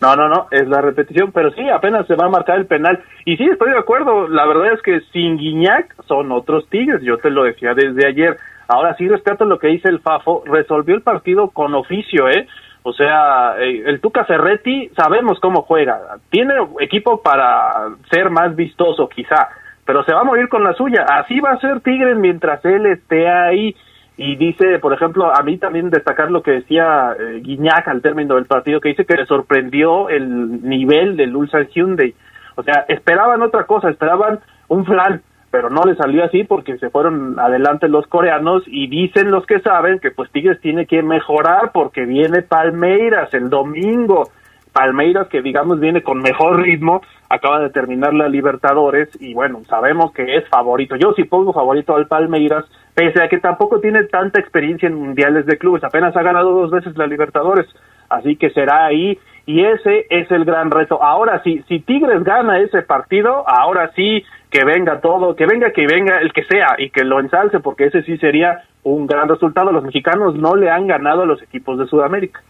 No, 0.00 0.16
no, 0.16 0.30
no, 0.30 0.46
es 0.50 0.66
la 0.66 0.80
repetición, 0.80 1.30
pero 1.30 1.50
sí, 1.52 1.68
apenas 1.68 2.06
se 2.06 2.14
va 2.14 2.24
a 2.24 2.30
marcar 2.30 2.56
el 2.58 2.64
penal. 2.64 3.04
Y 3.26 3.36
sí, 3.36 3.44
estoy 3.44 3.70
de 3.72 3.78
acuerdo, 3.78 4.28
la 4.28 4.46
verdad 4.46 4.72
es 4.72 4.80
que 4.80 5.02
sin 5.12 5.36
Guiñac 5.36 5.94
son 6.06 6.32
otros 6.32 6.66
Tigres, 6.70 7.02
yo 7.02 7.18
te 7.18 7.28
lo 7.28 7.44
decía 7.44 7.74
desde 7.74 8.06
ayer. 8.08 8.38
Ahora 8.66 8.94
sí 8.96 9.06
respeto 9.06 9.44
lo 9.44 9.58
que 9.58 9.66
dice 9.66 9.90
el 9.90 10.00
Fafo, 10.00 10.42
resolvió 10.46 10.94
el 10.94 11.02
partido 11.02 11.50
con 11.50 11.74
oficio, 11.74 12.30
¿eh? 12.30 12.48
O 12.82 12.92
sea, 12.92 13.56
eh, 13.58 13.82
el 13.86 14.00
Tuca 14.00 14.24
Ferretti 14.24 14.90
sabemos 14.96 15.38
cómo 15.40 15.62
juega, 15.62 16.00
tiene 16.30 16.54
equipo 16.80 17.22
para 17.22 17.88
ser 18.10 18.30
más 18.30 18.56
vistoso 18.56 19.08
quizá, 19.08 19.48
pero 19.84 20.02
se 20.04 20.14
va 20.14 20.20
a 20.20 20.24
morir 20.24 20.48
con 20.48 20.64
la 20.64 20.72
suya. 20.74 21.04
Así 21.08 21.40
va 21.40 21.50
a 21.50 21.60
ser 21.60 21.80
Tigres 21.80 22.16
mientras 22.16 22.64
él 22.64 22.86
esté 22.86 23.28
ahí. 23.28 23.76
Y 24.16 24.36
dice, 24.36 24.78
por 24.78 24.92
ejemplo, 24.92 25.34
a 25.34 25.42
mí 25.42 25.56
también 25.56 25.88
destacar 25.88 26.30
lo 26.30 26.42
que 26.42 26.50
decía 26.50 27.16
eh, 27.18 27.40
Guiñac 27.42 27.88
al 27.88 28.02
término 28.02 28.34
del 28.34 28.44
partido, 28.44 28.80
que 28.80 28.90
dice 28.90 29.06
que 29.06 29.16
le 29.16 29.24
sorprendió 29.24 30.10
el 30.10 30.62
nivel 30.62 31.16
del 31.16 31.34
Ulsan 31.34 31.68
Hyundai. 31.68 32.14
O 32.54 32.62
sea, 32.62 32.84
esperaban 32.88 33.40
otra 33.42 33.64
cosa, 33.64 33.88
esperaban 33.88 34.40
un 34.68 34.84
flan, 34.84 35.22
pero 35.50 35.68
no 35.68 35.82
le 35.82 35.96
salió 35.96 36.24
así 36.24 36.44
porque 36.44 36.78
se 36.78 36.90
fueron 36.90 37.38
adelante 37.38 37.88
los 37.88 38.06
coreanos 38.06 38.62
y 38.66 38.86
dicen 38.86 39.30
los 39.30 39.46
que 39.46 39.60
saben 39.60 39.98
que 39.98 40.10
pues 40.10 40.30
Tigres 40.30 40.60
tiene 40.60 40.86
que 40.86 41.02
mejorar 41.02 41.72
porque 41.72 42.04
viene 42.04 42.42
Palmeiras 42.42 43.32
el 43.34 43.50
domingo. 43.50 44.30
Palmeiras 44.72 45.26
que 45.28 45.42
digamos 45.42 45.80
viene 45.80 46.02
con 46.02 46.18
mejor 46.18 46.62
ritmo, 46.62 47.02
acaba 47.28 47.58
de 47.58 47.70
terminar 47.70 48.14
la 48.14 48.28
Libertadores 48.28 49.08
y 49.20 49.34
bueno, 49.34 49.62
sabemos 49.68 50.12
que 50.12 50.36
es 50.36 50.48
favorito. 50.48 50.94
Yo 50.94 51.12
sí 51.14 51.24
pongo 51.24 51.52
favorito 51.52 51.96
al 51.96 52.06
Palmeiras, 52.06 52.64
pese 52.94 53.20
a 53.20 53.28
que 53.28 53.38
tampoco 53.38 53.80
tiene 53.80 54.04
tanta 54.04 54.38
experiencia 54.38 54.88
en 54.88 54.94
mundiales 54.94 55.46
de 55.46 55.58
clubes, 55.58 55.82
apenas 55.82 56.16
ha 56.16 56.22
ganado 56.22 56.52
dos 56.52 56.70
veces 56.70 56.96
la 56.96 57.08
Libertadores, 57.08 57.66
así 58.08 58.36
que 58.36 58.50
será 58.50 58.84
ahí 58.86 59.18
y 59.46 59.64
ese 59.64 60.06
es 60.10 60.30
el 60.30 60.44
gran 60.44 60.70
reto. 60.70 61.02
Ahora 61.02 61.42
sí, 61.42 61.64
si 61.66 61.80
Tigres 61.80 62.22
gana 62.22 62.60
ese 62.60 62.82
partido, 62.82 63.42
ahora 63.48 63.90
sí 63.96 64.24
que 64.50 64.64
venga 64.64 65.00
todo, 65.00 65.36
que 65.36 65.46
venga 65.46 65.72
que 65.72 65.86
venga 65.86 66.18
el 66.20 66.32
que 66.32 66.44
sea 66.44 66.74
y 66.78 66.90
que 66.90 67.04
lo 67.04 67.20
ensalce 67.20 67.60
porque 67.60 67.84
ese 67.86 68.02
sí 68.02 68.18
sería 68.18 68.64
un 68.82 69.06
gran 69.06 69.28
resultado. 69.28 69.70
Los 69.72 69.84
mexicanos 69.84 70.34
no 70.34 70.56
le 70.56 70.70
han 70.70 70.86
ganado 70.86 71.22
a 71.22 71.26
los 71.26 71.40
equipos 71.42 71.78
de 71.78 71.86
Sudamérica 71.86 72.42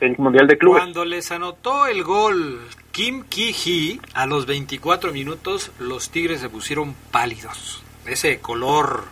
en 0.00 0.14
Mundial 0.18 0.46
de 0.46 0.56
Clubes. 0.58 0.80
Cuando 0.82 1.04
les 1.04 1.30
anotó 1.30 1.86
el 1.86 2.02
gol 2.04 2.60
Kim 2.90 3.24
Ki-hee 3.28 4.00
a 4.14 4.26
los 4.26 4.46
24 4.46 5.12
minutos, 5.12 5.70
los 5.78 6.10
Tigres 6.10 6.40
se 6.40 6.48
pusieron 6.48 6.94
pálidos. 7.10 7.84
Ese 8.06 8.40
color 8.40 9.04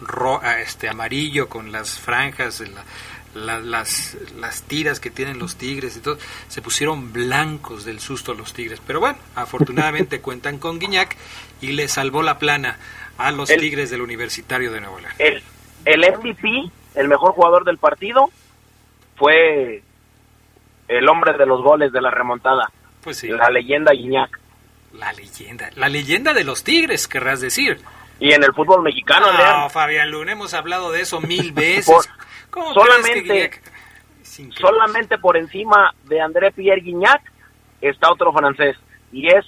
ro- 0.00 0.40
este 0.62 0.88
amarillo 0.88 1.48
con 1.48 1.72
las 1.72 1.98
franjas, 2.00 2.60
la- 2.60 2.84
la- 3.34 3.60
las, 3.60 4.16
las 4.38 4.62
tiras 4.62 5.00
que 5.00 5.10
tienen 5.10 5.38
los 5.38 5.56
Tigres 5.56 5.96
y 5.96 6.00
todo, 6.00 6.18
se 6.48 6.62
pusieron 6.62 7.12
blancos 7.12 7.84
del 7.84 8.00
susto 8.00 8.34
los 8.34 8.52
Tigres. 8.52 8.80
Pero 8.86 9.00
bueno, 9.00 9.18
afortunadamente 9.34 10.20
cuentan 10.22 10.58
con 10.58 10.78
Guiñac 10.78 11.16
y 11.60 11.72
le 11.72 11.88
salvó 11.88 12.22
la 12.22 12.38
plana 12.38 12.78
a 13.18 13.30
los 13.30 13.50
El- 13.50 13.60
Tigres 13.60 13.90
del 13.90 14.02
Universitario 14.02 14.72
de 14.72 14.80
Nuevo 14.80 14.98
León. 15.00 15.12
El, 15.18 15.42
el 15.84 16.00
MVP, 16.18 16.70
el 16.94 17.08
mejor 17.08 17.32
jugador 17.32 17.64
del 17.64 17.78
partido, 17.78 18.30
fue 19.16 19.82
el 20.88 21.08
hombre 21.08 21.32
de 21.38 21.46
los 21.46 21.62
goles 21.62 21.92
de 21.92 22.00
la 22.00 22.10
remontada. 22.10 22.70
Pues 23.02 23.18
sí. 23.18 23.28
La 23.28 23.50
leyenda 23.50 23.92
Guiñac. 23.92 24.38
La 24.94 25.12
leyenda, 25.12 25.70
la 25.76 25.88
leyenda 25.88 26.34
de 26.34 26.44
los 26.44 26.64
Tigres, 26.64 27.08
querrás 27.08 27.40
decir. 27.40 27.80
Y 28.20 28.32
en 28.32 28.44
el 28.44 28.52
fútbol 28.52 28.82
mexicano, 28.82 29.26
No, 29.26 29.32
Adrián, 29.32 29.70
Fabián 29.70 30.10
Luna, 30.10 30.32
hemos 30.32 30.52
hablado 30.54 30.92
de 30.92 31.00
eso 31.00 31.20
mil 31.20 31.52
veces. 31.52 31.86
Por- 31.86 32.04
¿Cómo 32.52 32.74
crees 32.74 33.06
que 33.06 33.60
solamente, 34.22 34.54
solamente 34.60 35.18
por 35.18 35.38
encima 35.38 35.94
de 36.04 36.20
André 36.20 36.52
Pierre 36.52 36.82
Guignac 36.82 37.22
está 37.80 38.12
otro 38.12 38.30
francés, 38.30 38.76
y 39.10 39.26
es 39.26 39.44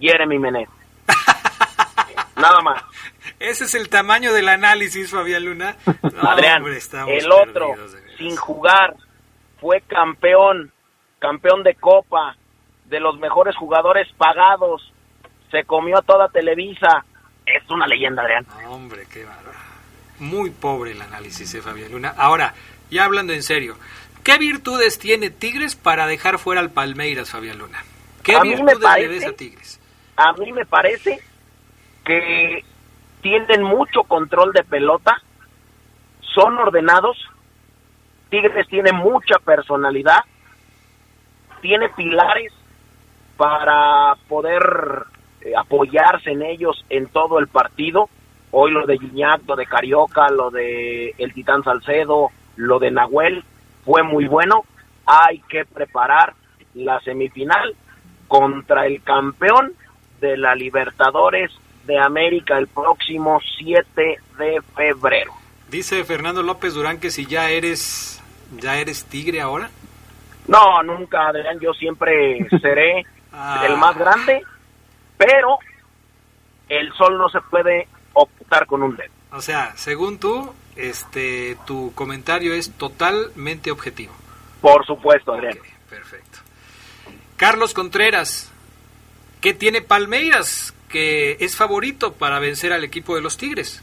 Jeremy 0.00 0.38
Menet. 0.38 0.68
Nada 2.36 2.60
más. 2.62 2.82
Ese 3.40 3.64
es 3.64 3.74
el 3.74 3.88
tamaño 3.88 4.32
del 4.32 4.48
análisis, 4.48 5.10
Fabián 5.10 5.44
Luna. 5.44 5.76
No, 6.14 6.30
Adrián, 6.30 6.62
hombre, 6.62 6.78
el 7.08 7.32
otro, 7.32 7.74
sin 8.18 8.36
jugar, 8.36 8.94
fue 9.60 9.80
campeón, 9.80 10.72
campeón 11.18 11.64
de 11.64 11.74
Copa, 11.74 12.36
de 12.84 13.00
los 13.00 13.18
mejores 13.18 13.56
jugadores 13.56 14.06
pagados, 14.16 14.92
se 15.50 15.64
comió 15.64 15.98
a 15.98 16.02
toda 16.02 16.28
Televisa. 16.28 17.04
Es 17.44 17.68
una 17.68 17.86
leyenda, 17.88 18.22
Adrián. 18.22 18.46
Hombre, 18.68 19.06
qué 19.12 19.24
bárbaro. 19.24 19.63
Muy 20.18 20.50
pobre 20.50 20.92
el 20.92 21.02
análisis 21.02 21.52
de 21.52 21.60
Fabián 21.62 21.92
Luna. 21.92 22.14
Ahora, 22.16 22.54
ya 22.90 23.04
hablando 23.04 23.32
en 23.32 23.42
serio, 23.42 23.76
¿qué 24.22 24.38
virtudes 24.38 24.98
tiene 24.98 25.30
Tigres 25.30 25.74
para 25.76 26.06
dejar 26.06 26.38
fuera 26.38 26.60
al 26.60 26.70
Palmeiras, 26.70 27.30
Fabián 27.30 27.58
Luna? 27.58 27.82
¿Qué 28.22 28.36
A 28.36 28.42
virtudes 28.42 28.78
le 28.78 28.82
parece- 28.82 29.08
ves 29.08 29.26
a 29.26 29.32
Tigres? 29.32 29.80
A 30.16 30.32
mí 30.34 30.52
me 30.52 30.64
parece 30.64 31.20
que 32.04 32.64
tienen 33.22 33.62
mucho 33.62 34.02
control 34.04 34.52
de 34.52 34.62
pelota, 34.62 35.20
son 36.34 36.56
ordenados, 36.58 37.16
Tigres 38.30 38.66
tiene 38.68 38.92
mucha 38.92 39.38
personalidad, 39.44 40.20
tiene 41.60 41.88
pilares 41.90 42.52
para 43.36 44.14
poder 44.28 45.06
eh, 45.40 45.52
apoyarse 45.56 46.30
en 46.30 46.42
ellos 46.42 46.84
en 46.90 47.06
todo 47.08 47.38
el 47.38 47.48
partido. 47.48 48.08
Hoy 48.56 48.70
lo 48.70 48.86
de 48.86 48.98
Guiñac, 48.98 49.40
lo 49.48 49.56
de 49.56 49.66
Carioca, 49.66 50.30
lo 50.30 50.48
de 50.48 51.12
el 51.18 51.34
Titán 51.34 51.64
Salcedo, 51.64 52.30
lo 52.54 52.78
de 52.78 52.92
Nahuel 52.92 53.42
fue 53.84 54.04
muy 54.04 54.28
bueno. 54.28 54.64
Hay 55.04 55.40
que 55.48 55.64
preparar 55.64 56.34
la 56.74 57.00
semifinal 57.00 57.74
contra 58.28 58.86
el 58.86 59.02
campeón 59.02 59.72
de 60.20 60.36
la 60.36 60.54
Libertadores 60.54 61.50
de 61.84 61.98
América 61.98 62.56
el 62.56 62.68
próximo 62.68 63.40
7 63.58 64.20
de 64.38 64.62
febrero. 64.76 65.32
Dice 65.68 66.04
Fernando 66.04 66.44
López 66.44 66.74
Durán 66.74 67.00
que 67.00 67.10
si 67.10 67.26
ya 67.26 67.50
eres, 67.50 68.22
ya 68.60 68.78
eres 68.78 69.04
Tigre 69.06 69.40
ahora. 69.40 69.68
No, 70.46 70.80
nunca, 70.84 71.26
Adrián, 71.26 71.58
yo 71.58 71.72
siempre 71.72 72.46
seré 72.62 73.04
ah. 73.32 73.64
el 73.66 73.76
más 73.78 73.98
grande, 73.98 74.44
pero 75.18 75.58
el 76.68 76.92
sol 76.92 77.18
no 77.18 77.28
se 77.30 77.40
puede 77.50 77.88
ocultar 78.44 78.66
con 78.66 78.82
un 78.82 78.96
dedo. 78.96 79.12
O 79.32 79.40
sea, 79.40 79.72
según 79.76 80.18
tú, 80.18 80.52
este, 80.76 81.56
tu 81.66 81.92
comentario 81.94 82.54
es 82.54 82.72
totalmente 82.72 83.70
objetivo. 83.70 84.12
Por 84.60 84.84
supuesto, 84.86 85.32
Adrián. 85.32 85.58
perfecto. 85.90 86.38
Carlos 87.36 87.74
Contreras, 87.74 88.52
¿qué 89.40 89.52
tiene 89.54 89.82
Palmeiras 89.82 90.74
que 90.88 91.32
es 91.40 91.56
favorito 91.56 92.12
para 92.12 92.38
vencer 92.38 92.72
al 92.72 92.84
equipo 92.84 93.16
de 93.16 93.22
los 93.22 93.36
Tigres? 93.36 93.82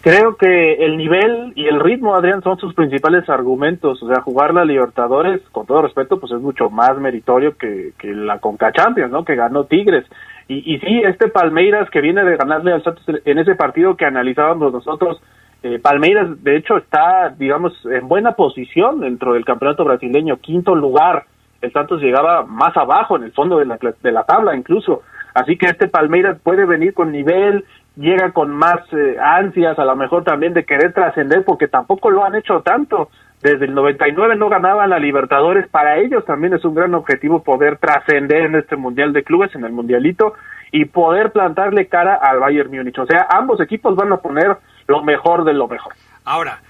Creo 0.00 0.36
que 0.36 0.74
el 0.74 0.96
nivel 0.96 1.52
y 1.56 1.66
el 1.66 1.80
ritmo, 1.80 2.14
Adrián, 2.14 2.40
son 2.42 2.56
sus 2.58 2.72
principales 2.72 3.28
argumentos. 3.28 4.00
O 4.00 4.06
sea, 4.06 4.20
jugar 4.20 4.54
la 4.54 4.64
Libertadores, 4.64 5.42
con 5.50 5.66
todo 5.66 5.82
respeto, 5.82 6.20
pues 6.20 6.32
es 6.32 6.40
mucho 6.40 6.70
más 6.70 6.96
meritorio 6.98 7.56
que, 7.56 7.92
que 7.98 8.14
la 8.14 8.38
Conca 8.38 8.70
Champions, 8.72 9.10
¿no? 9.10 9.24
Que 9.24 9.34
ganó 9.34 9.64
Tigres. 9.64 10.04
Y, 10.48 10.74
y 10.74 10.78
sí, 10.80 11.02
este 11.04 11.28
Palmeiras 11.28 11.90
que 11.90 12.00
viene 12.00 12.24
de 12.24 12.36
ganarle 12.36 12.72
al 12.72 12.82
Santos 12.82 13.04
en 13.24 13.38
ese 13.38 13.54
partido 13.54 13.96
que 13.96 14.06
analizábamos 14.06 14.72
nosotros, 14.72 15.20
eh, 15.62 15.78
Palmeiras, 15.80 16.42
de 16.44 16.56
hecho, 16.56 16.76
está, 16.76 17.34
digamos, 17.36 17.72
en 17.86 18.06
buena 18.06 18.32
posición 18.32 19.00
dentro 19.00 19.34
del 19.34 19.44
campeonato 19.44 19.84
brasileño, 19.84 20.36
quinto 20.38 20.74
lugar. 20.74 21.24
El 21.60 21.72
Santos 21.72 22.00
llegaba 22.00 22.44
más 22.44 22.76
abajo, 22.76 23.16
en 23.16 23.24
el 23.24 23.32
fondo 23.32 23.58
de 23.58 23.66
la, 23.66 23.78
de 23.78 24.12
la 24.12 24.22
tabla 24.22 24.54
incluso. 24.54 25.02
Así 25.34 25.56
que 25.56 25.66
este 25.66 25.88
Palmeiras 25.88 26.38
puede 26.42 26.64
venir 26.64 26.94
con 26.94 27.10
nivel, 27.10 27.64
llega 27.96 28.30
con 28.30 28.50
más 28.50 28.80
eh, 28.92 29.16
ansias, 29.20 29.78
a 29.78 29.84
lo 29.84 29.96
mejor 29.96 30.22
también 30.22 30.54
de 30.54 30.64
querer 30.64 30.92
trascender, 30.92 31.44
porque 31.44 31.66
tampoco 31.66 32.10
lo 32.10 32.24
han 32.24 32.36
hecho 32.36 32.60
tanto. 32.60 33.10
Desde 33.42 33.66
el 33.66 33.74
99 33.74 34.36
no 34.36 34.48
ganaban 34.48 34.90
la 34.90 34.98
Libertadores, 34.98 35.68
para 35.68 35.98
ellos 35.98 36.24
también 36.24 36.54
es 36.54 36.64
un 36.64 36.74
gran 36.74 36.94
objetivo 36.94 37.42
poder 37.42 37.78
trascender 37.78 38.46
en 38.46 38.56
este 38.56 38.76
Mundial 38.76 39.12
de 39.12 39.22
Clubes, 39.22 39.54
en 39.54 39.64
el 39.64 39.72
Mundialito, 39.72 40.34
y 40.72 40.86
poder 40.86 41.30
plantarle 41.30 41.86
cara 41.86 42.16
al 42.16 42.40
Bayern 42.40 42.70
Múnich. 42.70 42.98
O 42.98 43.06
sea, 43.06 43.28
ambos 43.30 43.60
equipos 43.60 43.94
van 43.94 44.12
a 44.12 44.16
poner 44.18 44.56
lo 44.86 45.02
mejor 45.02 45.44
de 45.44 45.54
lo 45.54 45.68
mejor. 45.68 45.94
Ahora, 46.24 46.60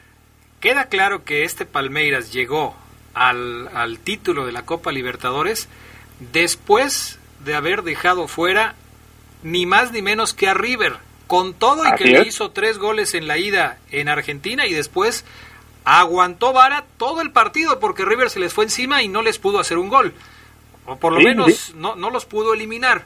queda 0.60 0.84
claro 0.84 1.24
que 1.24 1.44
este 1.44 1.64
Palmeiras 1.64 2.32
llegó 2.32 2.76
al, 3.14 3.68
al 3.74 3.98
título 3.98 4.44
de 4.44 4.52
la 4.52 4.62
Copa 4.62 4.92
Libertadores 4.92 5.68
después 6.32 7.18
de 7.44 7.54
haber 7.54 7.82
dejado 7.82 8.28
fuera 8.28 8.74
ni 9.42 9.66
más 9.66 9.92
ni 9.92 10.02
menos 10.02 10.34
que 10.34 10.48
a 10.48 10.54
River, 10.54 10.94
con 11.26 11.54
todo 11.54 11.84
y 11.86 11.92
que 11.96 12.04
le 12.04 12.22
hizo 12.22 12.50
tres 12.50 12.78
goles 12.78 13.14
en 13.14 13.26
la 13.26 13.38
ida 13.38 13.78
en 13.90 14.08
Argentina 14.08 14.66
y 14.66 14.74
después 14.74 15.24
aguantó 15.88 16.52
vara 16.52 16.84
todo 16.98 17.22
el 17.22 17.30
partido 17.30 17.80
porque 17.80 18.04
River 18.04 18.28
se 18.28 18.40
les 18.40 18.52
fue 18.52 18.64
encima 18.64 19.02
y 19.02 19.08
no 19.08 19.22
les 19.22 19.38
pudo 19.38 19.58
hacer 19.58 19.78
un 19.78 19.88
gol. 19.88 20.12
O 20.84 20.96
por 20.96 21.12
lo 21.12 21.20
menos 21.20 21.72
No, 21.74 21.96
no 21.96 22.10
los 22.10 22.26
pudo 22.26 22.52
eliminar 22.52 23.04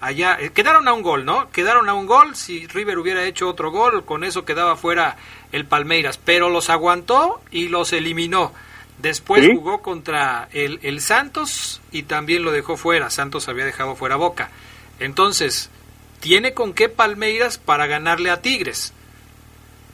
allá. 0.00 0.36
Eh, 0.40 0.50
quedaron 0.50 0.88
a 0.88 0.92
un 0.92 1.02
gol, 1.02 1.24
¿no? 1.24 1.50
Quedaron 1.52 1.88
a 1.88 1.94
un 1.94 2.06
gol. 2.06 2.34
Si 2.34 2.66
River 2.66 2.98
hubiera 2.98 3.24
hecho 3.24 3.48
otro 3.48 3.70
gol, 3.70 4.04
con 4.04 4.24
eso 4.24 4.44
quedaba 4.44 4.76
fuera 4.76 5.16
el 5.52 5.64
Palmeiras. 5.64 6.18
Pero 6.18 6.50
los 6.50 6.70
aguantó 6.70 7.40
y 7.52 7.68
los 7.68 7.92
eliminó. 7.92 8.52
Después 8.98 9.48
jugó 9.54 9.80
contra 9.80 10.48
el, 10.52 10.80
el, 10.82 11.00
Santos 11.00 11.82
y 11.92 12.04
también 12.04 12.42
lo 12.42 12.50
dejó 12.50 12.76
fuera. 12.76 13.10
Santos 13.10 13.48
había 13.48 13.64
dejado 13.64 13.94
fuera 13.94 14.16
Boca. 14.16 14.50
Entonces, 14.98 15.70
¿tiene 16.20 16.52
con 16.52 16.74
qué 16.74 16.88
Palmeiras 16.88 17.58
para 17.58 17.86
ganarle 17.86 18.30
a 18.30 18.40
Tigres? 18.40 18.92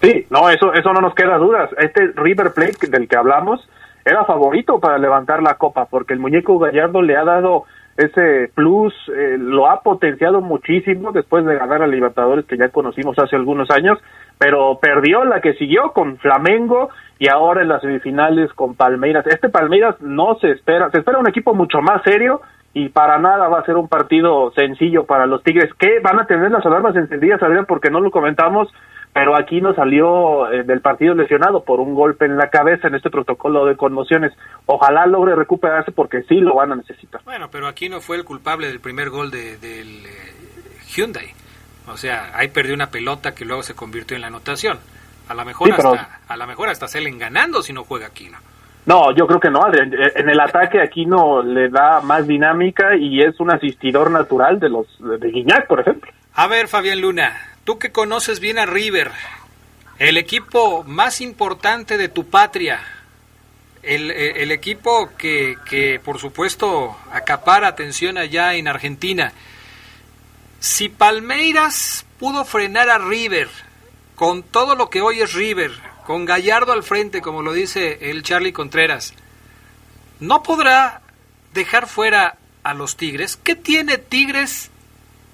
Sí, 0.02 0.26
no, 0.30 0.48
eso, 0.48 0.72
eso 0.72 0.92
no 0.92 1.00
nos 1.00 1.14
queda 1.14 1.36
dudas. 1.36 1.70
Este 1.78 2.12
River 2.16 2.52
Plate 2.54 2.88
del 2.88 3.08
que 3.08 3.16
hablamos 3.16 3.68
era 4.04 4.24
favorito 4.24 4.80
para 4.80 4.98
levantar 4.98 5.42
la 5.42 5.54
copa 5.54 5.86
porque 5.86 6.14
el 6.14 6.20
muñeco 6.20 6.58
Gallardo 6.58 7.02
le 7.02 7.16
ha 7.16 7.24
dado 7.24 7.64
ese 7.96 8.50
plus 8.54 8.94
eh, 9.14 9.36
lo 9.38 9.68
ha 9.68 9.82
potenciado 9.82 10.40
muchísimo 10.40 11.12
después 11.12 11.44
de 11.44 11.56
ganar 11.56 11.82
a 11.82 11.86
Libertadores 11.86 12.46
que 12.46 12.56
ya 12.56 12.70
conocimos 12.70 13.18
hace 13.18 13.36
algunos 13.36 13.70
años, 13.70 13.98
pero 14.38 14.78
perdió 14.80 15.24
la 15.24 15.42
que 15.42 15.52
siguió 15.54 15.92
con 15.92 16.16
Flamengo 16.16 16.88
y 17.18 17.28
ahora 17.28 17.60
en 17.60 17.68
las 17.68 17.82
semifinales 17.82 18.50
con 18.54 18.74
Palmeiras. 18.74 19.26
Este 19.26 19.50
Palmeiras 19.50 20.00
no 20.00 20.36
se 20.40 20.50
espera, 20.52 20.90
se 20.90 21.00
espera 21.00 21.18
un 21.18 21.28
equipo 21.28 21.52
mucho 21.52 21.82
más 21.82 22.02
serio 22.02 22.40
y 22.72 22.88
para 22.88 23.18
nada 23.18 23.48
va 23.48 23.58
a 23.58 23.64
ser 23.64 23.76
un 23.76 23.88
partido 23.88 24.50
sencillo 24.52 25.04
para 25.04 25.26
los 25.26 25.42
Tigres, 25.42 25.72
que 25.74 25.98
van 26.00 26.20
a 26.20 26.26
tener 26.26 26.50
las 26.50 26.64
alarmas 26.64 26.96
encendidas, 26.96 27.42
Adrián, 27.42 27.66
porque 27.66 27.90
no 27.90 28.00
lo 28.00 28.10
comentamos, 28.10 28.72
pero 29.12 29.36
aquí 29.36 29.60
no 29.60 29.74
salió 29.74 30.50
eh, 30.52 30.62
del 30.62 30.80
partido 30.80 31.14
lesionado 31.14 31.64
por 31.64 31.80
un 31.80 31.94
golpe 31.94 32.26
en 32.26 32.36
la 32.36 32.48
cabeza 32.48 32.88
en 32.88 32.94
este 32.94 33.10
protocolo 33.10 33.66
de 33.66 33.76
conmociones. 33.76 34.32
Ojalá 34.66 35.06
logre 35.06 35.34
recuperarse 35.34 35.90
porque 35.90 36.22
sí 36.22 36.36
lo 36.36 36.54
van 36.54 36.72
a 36.72 36.76
necesitar. 36.76 37.20
Bueno, 37.24 37.48
pero 37.50 37.66
aquí 37.66 37.88
no 37.88 38.00
fue 38.00 38.16
el 38.16 38.24
culpable 38.24 38.68
del 38.68 38.80
primer 38.80 39.10
gol 39.10 39.30
de, 39.30 39.56
del 39.58 40.06
eh, 40.06 40.80
Hyundai. 40.94 41.32
O 41.88 41.96
sea, 41.96 42.30
ahí 42.34 42.48
perdió 42.48 42.74
una 42.74 42.90
pelota 42.90 43.34
que 43.34 43.44
luego 43.44 43.62
se 43.62 43.74
convirtió 43.74 44.14
en 44.14 44.20
la 44.20 44.28
anotación. 44.28 44.78
A 45.28 45.34
lo 45.34 45.44
mejor 45.44 45.72
hasta 45.72 46.20
a 46.28 46.46
mejor 46.46 46.68
hasta 46.68 46.88
salen 46.88 47.18
ganando 47.18 47.62
si 47.62 47.72
no 47.72 47.84
juega 47.84 48.06
Aquino. 48.06 48.38
No, 48.86 49.14
yo 49.14 49.26
creo 49.26 49.40
que 49.40 49.50
no, 49.50 49.62
Adrián. 49.62 49.92
En 50.16 50.28
el 50.28 50.40
ataque 50.40 50.80
Aquino 50.80 51.42
le 51.42 51.68
da 51.68 52.00
más 52.00 52.26
dinámica 52.26 52.96
y 52.96 53.20
es 53.20 53.38
un 53.38 53.52
asistidor 53.52 54.10
natural 54.10 54.58
de 54.58 54.68
los 54.68 54.86
de 54.98 55.30
Guiñac, 55.30 55.66
por 55.66 55.80
ejemplo. 55.80 56.10
A 56.34 56.46
ver, 56.46 56.68
Fabián 56.68 57.00
Luna, 57.00 57.49
Tú 57.64 57.78
que 57.78 57.92
conoces 57.92 58.40
bien 58.40 58.58
a 58.58 58.66
River, 58.66 59.12
el 59.98 60.16
equipo 60.16 60.82
más 60.84 61.20
importante 61.20 61.98
de 61.98 62.08
tu 62.08 62.28
patria, 62.30 62.80
el, 63.82 64.10
el 64.10 64.50
equipo 64.50 65.10
que, 65.16 65.56
que, 65.68 66.00
por 66.02 66.18
supuesto 66.18 66.96
acapara 67.12 67.68
atención 67.68 68.18
allá 68.18 68.54
en 68.54 68.66
Argentina. 68.66 69.32
Si 70.58 70.88
Palmeiras 70.88 72.06
pudo 72.18 72.44
frenar 72.44 72.88
a 72.88 72.98
River 72.98 73.48
con 74.14 74.42
todo 74.42 74.74
lo 74.74 74.90
que 74.90 75.00
hoy 75.02 75.20
es 75.20 75.32
River, 75.32 75.72
con 76.06 76.24
Gallardo 76.24 76.72
al 76.72 76.82
frente, 76.82 77.20
como 77.20 77.42
lo 77.42 77.52
dice 77.52 78.10
el 78.10 78.22
Charlie 78.22 78.52
Contreras, 78.52 79.14
¿no 80.18 80.42
podrá 80.42 81.02
dejar 81.52 81.86
fuera 81.86 82.36
a 82.62 82.74
los 82.74 82.96
Tigres? 82.96 83.36
¿Qué 83.36 83.54
tiene 83.54 83.98
Tigres 83.98 84.70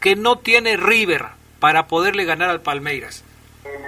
que 0.00 0.16
no 0.16 0.38
tiene 0.38 0.76
River? 0.76 1.35
Para 1.66 1.88
poderle 1.88 2.24
ganar 2.24 2.48
al 2.48 2.60
Palmeiras? 2.60 3.24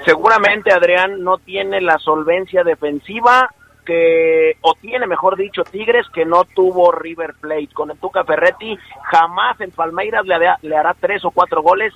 Seguramente 0.05 0.73
Adrián 0.73 1.23
no 1.23 1.38
tiene 1.38 1.81
la 1.81 1.97
solvencia 1.99 2.64
defensiva 2.64 3.55
que, 3.87 4.57
o 4.62 4.75
tiene 4.75 5.07
mejor 5.07 5.37
dicho, 5.37 5.62
Tigres 5.62 6.05
que 6.12 6.25
no 6.25 6.43
tuvo 6.43 6.91
River 6.91 7.35
Plate. 7.41 7.69
Con 7.73 7.93
el 7.93 7.99
Tuca 7.99 8.25
Ferretti 8.25 8.77
jamás 9.05 9.61
el 9.61 9.71
Palmeiras 9.71 10.27
le, 10.27 10.35
le 10.69 10.77
hará 10.77 10.93
tres 10.95 11.25
o 11.25 11.31
cuatro 11.31 11.62
goles 11.62 11.95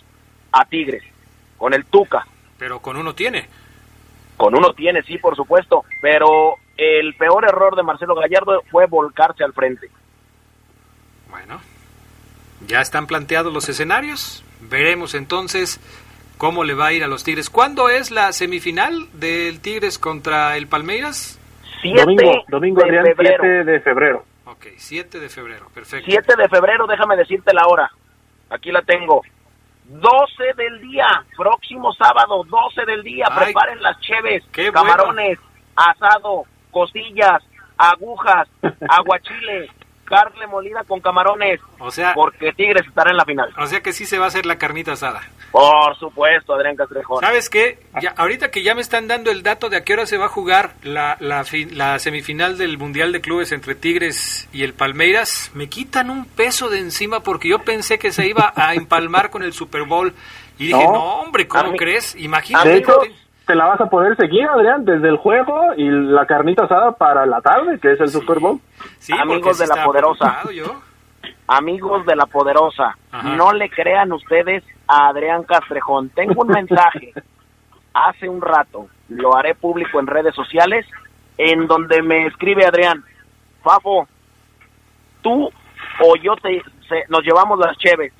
a 0.52 0.64
Tigres. 0.66 1.02
Con 1.58 1.74
el 1.74 1.84
Tuca. 1.86 2.28
Pero 2.60 2.78
con 2.78 2.96
uno 2.96 3.12
tiene. 3.12 3.48
Con 4.36 4.54
uno 4.54 4.74
tiene, 4.74 5.02
sí, 5.02 5.18
por 5.18 5.34
supuesto. 5.34 5.84
Pero 6.00 6.58
el 6.76 7.12
peor 7.14 7.44
error 7.44 7.74
de 7.74 7.82
Marcelo 7.82 8.14
Gallardo 8.14 8.62
fue 8.70 8.86
volcarse 8.86 9.42
al 9.42 9.52
frente. 9.52 9.90
Bueno, 11.28 11.60
ya 12.68 12.80
están 12.80 13.08
planteados 13.08 13.52
los 13.52 13.68
escenarios. 13.68 14.44
Veremos 14.68 15.14
entonces 15.14 15.80
cómo 16.38 16.64
le 16.64 16.74
va 16.74 16.86
a 16.86 16.92
ir 16.92 17.04
a 17.04 17.08
los 17.08 17.24
Tigres. 17.24 17.50
¿Cuándo 17.50 17.88
es 17.88 18.10
la 18.10 18.32
semifinal 18.32 19.08
del 19.12 19.60
Tigres 19.60 19.98
contra 19.98 20.56
el 20.56 20.66
Palmeiras? 20.66 21.38
domingo, 21.82 22.44
domingo 22.48 22.82
Adrián, 22.82 23.04
7 23.16 23.64
de 23.64 23.80
febrero. 23.80 24.24
Ok, 24.44 24.66
7 24.76 25.20
de 25.20 25.28
febrero, 25.28 25.68
perfecto. 25.74 26.06
7 26.08 26.34
de 26.36 26.48
febrero, 26.48 26.86
déjame 26.86 27.16
decirte 27.16 27.52
la 27.52 27.66
hora. 27.66 27.90
Aquí 28.50 28.70
la 28.70 28.82
tengo. 28.82 29.22
12 29.84 30.10
del 30.56 30.80
día, 30.80 31.24
próximo 31.36 31.92
sábado, 31.92 32.44
12 32.44 32.84
del 32.86 33.02
día, 33.02 33.26
preparen 33.36 33.82
las 33.82 33.98
cheves, 34.00 34.42
camarones, 34.72 35.38
asado, 35.74 36.44
costillas, 36.70 37.42
agujas, 37.76 38.48
aguachile, 38.88 39.70
carne 40.12 40.46
molida 40.46 40.84
con 40.86 41.00
camarones. 41.00 41.58
O 41.78 41.90
sea, 41.90 42.12
porque 42.12 42.52
Tigres 42.52 42.86
estará 42.86 43.12
en 43.12 43.16
la 43.16 43.24
final. 43.24 43.50
O 43.56 43.66
sea 43.66 43.80
que 43.80 43.94
sí 43.94 44.04
se 44.04 44.18
va 44.18 44.26
a 44.26 44.28
hacer 44.28 44.44
la 44.44 44.58
carnita 44.58 44.92
asada. 44.92 45.22
Por 45.50 45.96
supuesto, 45.98 46.52
Adrián 46.52 46.76
Castrejón. 46.76 47.20
¿Sabes 47.20 47.48
qué? 47.48 47.78
Ya, 48.02 48.12
ahorita 48.18 48.50
que 48.50 48.62
ya 48.62 48.74
me 48.74 48.82
están 48.82 49.08
dando 49.08 49.30
el 49.30 49.42
dato 49.42 49.70
de 49.70 49.78
a 49.78 49.84
qué 49.84 49.94
hora 49.94 50.04
se 50.04 50.18
va 50.18 50.26
a 50.26 50.28
jugar 50.28 50.74
la, 50.82 51.16
la, 51.20 51.46
la 51.70 51.98
semifinal 51.98 52.58
del 52.58 52.76
Mundial 52.76 53.10
de 53.12 53.22
Clubes 53.22 53.52
entre 53.52 53.74
Tigres 53.74 54.50
y 54.52 54.64
el 54.64 54.74
Palmeiras, 54.74 55.50
me 55.54 55.70
quitan 55.70 56.10
un 56.10 56.26
peso 56.26 56.68
de 56.68 56.78
encima 56.78 57.20
porque 57.20 57.48
yo 57.48 57.60
pensé 57.60 57.98
que 57.98 58.12
se 58.12 58.26
iba 58.26 58.52
a 58.54 58.74
empalmar 58.74 59.30
con 59.30 59.42
el 59.42 59.54
Super 59.54 59.84
Bowl. 59.84 60.12
Y 60.58 60.66
dije, 60.66 60.84
no, 60.84 61.20
hombre, 61.20 61.48
¿cómo 61.48 61.72
crees? 61.72 62.14
Imagínate 62.16 62.84
te 63.52 63.56
la 63.56 63.66
vas 63.66 63.80
a 63.82 63.90
poder 63.90 64.16
seguir, 64.16 64.48
Adrián, 64.48 64.86
desde 64.86 65.10
el 65.10 65.18
juego 65.18 65.74
y 65.76 65.86
la 65.86 66.24
carnita 66.24 66.64
asada 66.64 66.92
para 66.92 67.26
la 67.26 67.42
tarde, 67.42 67.78
que 67.78 67.92
es 67.92 68.00
el 68.00 68.08
Super 68.08 68.38
Bowl. 68.38 68.58
Amigos 69.20 69.58
de 69.58 69.66
la 69.66 69.84
poderosa. 69.84 70.38
Amigos 71.48 72.06
de 72.06 72.16
la 72.16 72.24
poderosa, 72.24 72.96
no 73.36 73.52
le 73.52 73.68
crean 73.68 74.10
ustedes 74.10 74.64
a 74.88 75.08
Adrián 75.08 75.42
Castrejón. 75.42 76.08
Tengo 76.14 76.40
un 76.40 76.48
mensaje 76.48 77.12
hace 77.92 78.26
un 78.26 78.40
rato, 78.40 78.86
lo 79.10 79.36
haré 79.36 79.54
público 79.54 80.00
en 80.00 80.06
redes 80.06 80.34
sociales, 80.34 80.86
en 81.36 81.66
donde 81.66 82.00
me 82.00 82.28
escribe 82.28 82.64
Adrián, 82.64 83.04
Fafo, 83.62 84.08
tú 85.20 85.50
o 86.00 86.16
yo 86.16 86.36
te, 86.36 86.62
se, 86.88 87.04
nos 87.10 87.22
llevamos 87.22 87.58
las 87.58 87.76
cheves. 87.76 88.14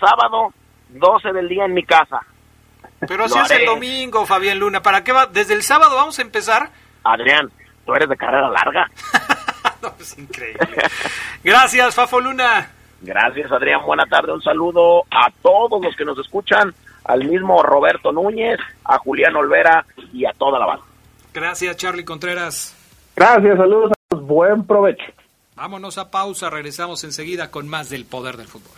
Sábado, 0.00 0.52
12 0.88 1.32
del 1.34 1.48
día 1.48 1.66
en 1.66 1.74
mi 1.74 1.84
casa. 1.84 2.26
Pero 3.00 3.24
así 3.24 3.38
es 3.38 3.50
el 3.50 3.66
domingo, 3.66 4.24
Fabián 4.26 4.58
Luna. 4.58 4.82
¿Para 4.82 5.04
qué 5.04 5.12
va? 5.12 5.26
Desde 5.26 5.54
el 5.54 5.62
sábado 5.62 5.96
vamos 5.96 6.18
a 6.18 6.22
empezar. 6.22 6.70
Adrián, 7.04 7.50
tú 7.84 7.94
eres 7.94 8.08
de 8.08 8.16
carrera 8.16 8.48
larga. 8.48 8.90
no, 9.82 9.92
es 9.98 10.18
increíble. 10.18 10.68
Gracias, 11.44 11.94
Fafo 11.94 12.20
Luna. 12.20 12.70
Gracias, 13.02 13.50
Adrián. 13.52 13.82
Buena 13.84 14.06
tarde. 14.06 14.32
Un 14.32 14.42
saludo 14.42 15.04
a 15.10 15.30
todos 15.42 15.82
los 15.82 15.94
que 15.96 16.04
nos 16.04 16.18
escuchan, 16.18 16.74
al 17.04 17.24
mismo 17.24 17.62
Roberto 17.62 18.12
Núñez, 18.12 18.58
a 18.84 18.98
Julián 18.98 19.36
Olvera 19.36 19.84
y 20.12 20.24
a 20.24 20.32
toda 20.32 20.58
la 20.58 20.66
banda. 20.66 20.84
Gracias, 21.32 21.76
Charlie 21.76 22.04
Contreras. 22.04 22.74
Gracias, 23.14 23.56
saludos 23.56 23.92
a 23.92 23.94
todos. 24.08 24.26
Buen 24.26 24.66
provecho. 24.66 25.04
Vámonos 25.54 25.98
a 25.98 26.10
pausa. 26.10 26.50
Regresamos 26.50 27.04
enseguida 27.04 27.50
con 27.50 27.68
más 27.68 27.88
del 27.90 28.04
poder 28.04 28.36
del 28.36 28.46
fútbol. 28.46 28.72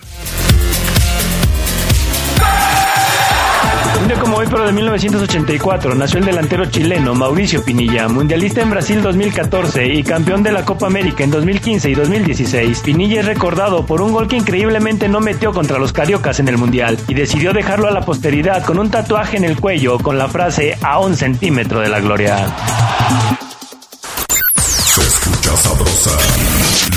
Un 4.01 4.07
día 4.07 4.19
como 4.21 4.37
hoy, 4.37 4.47
pero 4.49 4.65
de 4.65 4.73
1984, 4.73 5.95
nació 5.95 6.21
el 6.21 6.27
delantero 6.27 6.67
chileno 6.67 7.15
Mauricio 7.15 7.65
Pinilla, 7.65 8.09
mundialista 8.09 8.63
en 8.63 8.71
Brasil 8.71 9.03
2014 9.03 9.87
y 9.87 10.03
campeón 10.03 10.43
de 10.43 10.53
la 10.53 10.65
Copa 10.65 10.87
América 10.87 11.25
en 11.25 11.31
2015 11.31 11.91
y 11.91 11.95
2016. 11.95 12.81
Pinilla 12.81 13.21
es 13.21 13.27
recordado 13.27 13.85
por 13.85 14.01
un 14.01 14.13
gol 14.13 14.29
que 14.29 14.37
increíblemente 14.37 15.09
no 15.09 15.21
metió 15.21 15.53
contra 15.53 15.79
los 15.79 15.93
cariocas 15.93 16.39
en 16.39 16.49
el 16.49 16.59
mundial 16.59 16.99
y 17.09 17.15
decidió 17.15 17.53
dejarlo 17.53 17.89
a 17.89 17.91
la 17.91 18.03
posteridad 18.03 18.65
con 18.65 18.79
un 18.79 18.91
tatuaje 18.91 19.37
en 19.37 19.45
el 19.45 19.61
cuello 19.61 19.99
con 19.99 20.17
la 20.17 20.29
frase 20.29 20.79
a 20.81 21.01
un 21.01 21.17
centímetro 21.17 21.81
de 21.81 21.89
la 21.89 22.01
gloria. 22.01 22.55
Se 24.57 25.01
escucha 25.01 25.57
sabrosa, 25.57 26.11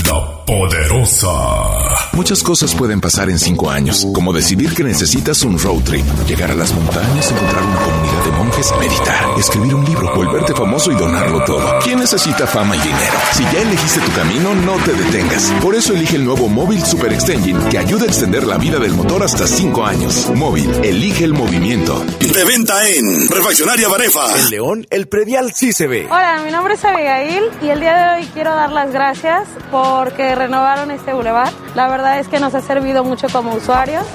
la 0.08 0.46
poderosa. 0.46 2.01
Muchas 2.22 2.44
cosas 2.44 2.76
pueden 2.76 3.02
pasar 3.02 3.32
en 3.32 3.40
cinco 3.40 3.72
años, 3.72 4.08
como 4.14 4.32
decidir 4.32 4.76
que 4.76 4.84
necesitas 4.84 5.42
un 5.42 5.58
road 5.58 5.82
trip, 5.84 6.06
llegar 6.28 6.52
a 6.52 6.54
las 6.54 6.72
montañas, 6.72 7.32
encontrar 7.32 7.64
una 7.64 7.80
comunidad 7.80 8.24
de 8.24 8.32
monjes, 8.34 8.72
meditar, 8.80 9.40
escribir 9.40 9.74
un 9.74 9.84
libro, 9.84 10.16
volverte 10.16 10.54
famoso 10.54 10.92
y 10.92 10.96
donarlo 10.96 11.44
todo. 11.46 11.80
¿Quién 11.84 11.98
necesita 11.98 12.46
fama 12.46 12.76
y 12.76 12.80
dinero? 12.80 13.14
Si 13.32 13.42
ya 13.46 13.62
elegiste 13.64 14.02
tu 14.02 14.12
camino, 14.12 14.54
no 14.54 14.74
te 14.86 14.94
detengas. 14.94 15.52
Por 15.64 15.74
eso 15.74 15.94
elige 15.94 16.18
el 16.18 16.26
nuevo 16.26 16.48
Móvil 16.48 16.86
Super 16.86 17.12
Extension 17.12 17.60
que 17.70 17.80
ayuda 17.80 18.04
a 18.04 18.08
extender 18.10 18.46
la 18.46 18.60
vida 18.60 18.78
del 18.78 18.94
motor 18.94 19.24
hasta 19.24 19.48
cinco 19.48 19.84
años. 19.84 20.30
Móvil, 20.36 20.70
elige 20.84 21.24
el 21.24 21.34
movimiento. 21.34 22.06
De 22.20 22.44
venta 22.46 22.88
en 22.88 23.30
Refaccionaria 23.30 23.88
Barefa. 23.88 24.38
En 24.38 24.52
León, 24.52 24.88
el 24.92 25.08
predial 25.08 25.54
sí 25.54 25.74
se 25.74 25.88
ve. 25.88 26.06
Hola, 26.06 26.40
mi 26.46 26.52
nombre 26.52 26.76
es 26.76 26.86
Abigail 26.86 27.46
y 27.64 27.70
el 27.70 27.80
día 27.80 27.98
de 27.98 28.20
hoy 28.20 28.30
quiero 28.32 28.52
dar 28.52 28.72
las 28.72 28.92
gracias 28.92 29.48
porque 29.72 30.36
renovaron 30.36 30.92
este 30.92 31.14
bulevar. 31.14 31.52
La 31.76 31.88
verdad 31.88 32.20
es 32.20 32.28
que 32.28 32.40
nos 32.40 32.54
ha 32.56 32.62
servido 32.62 33.04
mucho 33.04 33.28
como 33.32 33.54
usuarios. 33.54 34.06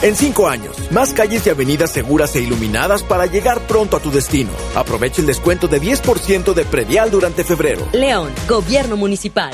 En 0.00 0.14
cinco 0.14 0.48
años, 0.48 0.76
más 0.92 1.12
calles 1.12 1.44
y 1.46 1.50
avenidas 1.50 1.90
seguras 1.92 2.34
e 2.36 2.40
iluminadas 2.40 3.02
para 3.02 3.26
llegar 3.26 3.60
pronto 3.62 3.96
a 3.96 4.00
tu 4.00 4.12
destino. 4.12 4.50
Aprovecha 4.76 5.20
el 5.20 5.26
descuento 5.26 5.66
de 5.66 5.82
10% 5.82 6.54
de 6.54 6.64
predial 6.64 7.10
durante 7.10 7.42
febrero. 7.42 7.88
León, 7.92 8.30
Gobierno 8.48 8.96
Municipal. 8.96 9.50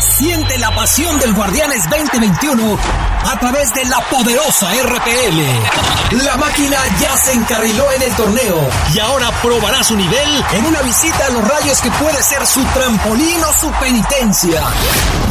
Siente 0.00 0.58
la 0.58 0.74
pasión 0.74 1.18
del 1.18 1.34
Guardianes 1.34 1.88
2021 1.88 2.78
a 3.24 3.38
través 3.38 3.72
de 3.74 3.84
la 3.84 4.00
poderosa 4.10 4.70
RPL. 4.82 6.22
La 6.24 6.36
máquina 6.36 6.76
ya 7.00 7.16
se 7.16 7.32
encarriló 7.32 7.90
en 7.92 8.02
el 8.02 8.14
torneo 8.14 8.68
y 8.94 8.98
ahora 8.98 9.30
probará 9.42 9.82
su 9.82 9.96
nivel 9.96 10.44
en 10.52 10.66
una 10.66 10.82
visita 10.82 11.26
a 11.26 11.30
los 11.30 11.48
rayos 11.48 11.80
que 11.80 11.90
puede 11.92 12.22
ser 12.22 12.46
su 12.46 12.62
trampolín 12.66 13.42
o 13.44 13.52
su 13.52 13.70
penitencia. 13.72 14.62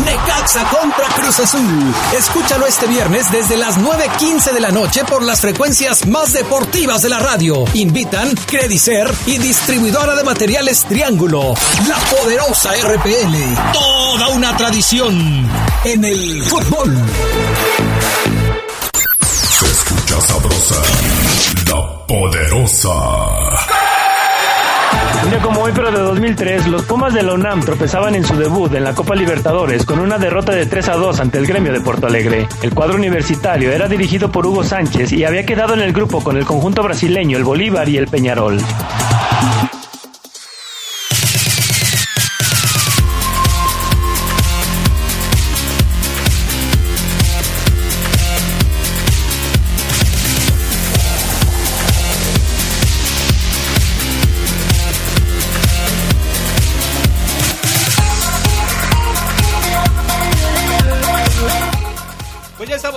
Necaxa 0.05 0.63
contra 0.65 1.05
Cruz 1.15 1.39
Azul. 1.39 1.93
Escúchalo 2.17 2.65
este 2.65 2.87
viernes 2.87 3.31
desde 3.31 3.57
las 3.57 3.77
9.15 3.77 4.51
de 4.53 4.59
la 4.59 4.71
noche 4.71 5.03
por 5.05 5.23
las 5.23 5.41
frecuencias 5.41 6.07
más 6.07 6.33
deportivas 6.33 7.01
de 7.01 7.09
la 7.09 7.19
radio. 7.19 7.65
Invitan 7.73 8.33
Credicer 8.47 9.13
y 9.25 9.37
distribuidora 9.37 10.15
de 10.15 10.23
materiales 10.23 10.83
Triángulo. 10.85 11.53
La 11.87 11.97
poderosa 11.97 12.71
RPL. 12.71 13.73
Toda 13.73 14.29
una 14.29 14.52
tradición 14.57 15.47
en 15.85 16.05
el 16.05 16.43
fútbol. 16.43 16.95
Se 19.21 19.65
escucha 19.65 20.21
sabrosa, 20.21 20.81
la 21.67 22.05
poderosa. 22.07 22.89
Un 25.23 25.29
día 25.29 25.41
como 25.41 25.61
hoy, 25.61 25.71
pero 25.73 25.91
de 25.91 25.99
2003, 25.99 26.67
los 26.67 26.83
Pumas 26.83 27.13
de 27.13 27.23
la 27.23 27.33
UNAM 27.33 27.61
tropezaban 27.61 28.15
en 28.15 28.25
su 28.25 28.35
debut 28.35 28.73
en 28.73 28.83
la 28.83 28.93
Copa 28.93 29.15
Libertadores 29.15 29.85
con 29.85 29.99
una 29.99 30.17
derrota 30.17 30.51
de 30.51 30.65
3 30.65 30.89
a 30.89 30.95
2 30.95 31.19
ante 31.19 31.37
el 31.37 31.47
gremio 31.47 31.71
de 31.71 31.81
Porto 31.81 32.07
Alegre. 32.07 32.47
El 32.61 32.73
cuadro 32.73 32.95
universitario 32.95 33.71
era 33.71 33.87
dirigido 33.87 34.31
por 34.31 34.45
Hugo 34.45 34.63
Sánchez 34.63 35.13
y 35.13 35.23
había 35.23 35.45
quedado 35.45 35.73
en 35.73 35.81
el 35.81 35.93
grupo 35.93 36.23
con 36.23 36.37
el 36.37 36.45
conjunto 36.45 36.83
brasileño, 36.83 37.37
el 37.37 37.43
Bolívar 37.43 37.87
y 37.89 37.97
el 37.97 38.07
Peñarol. 38.07 38.59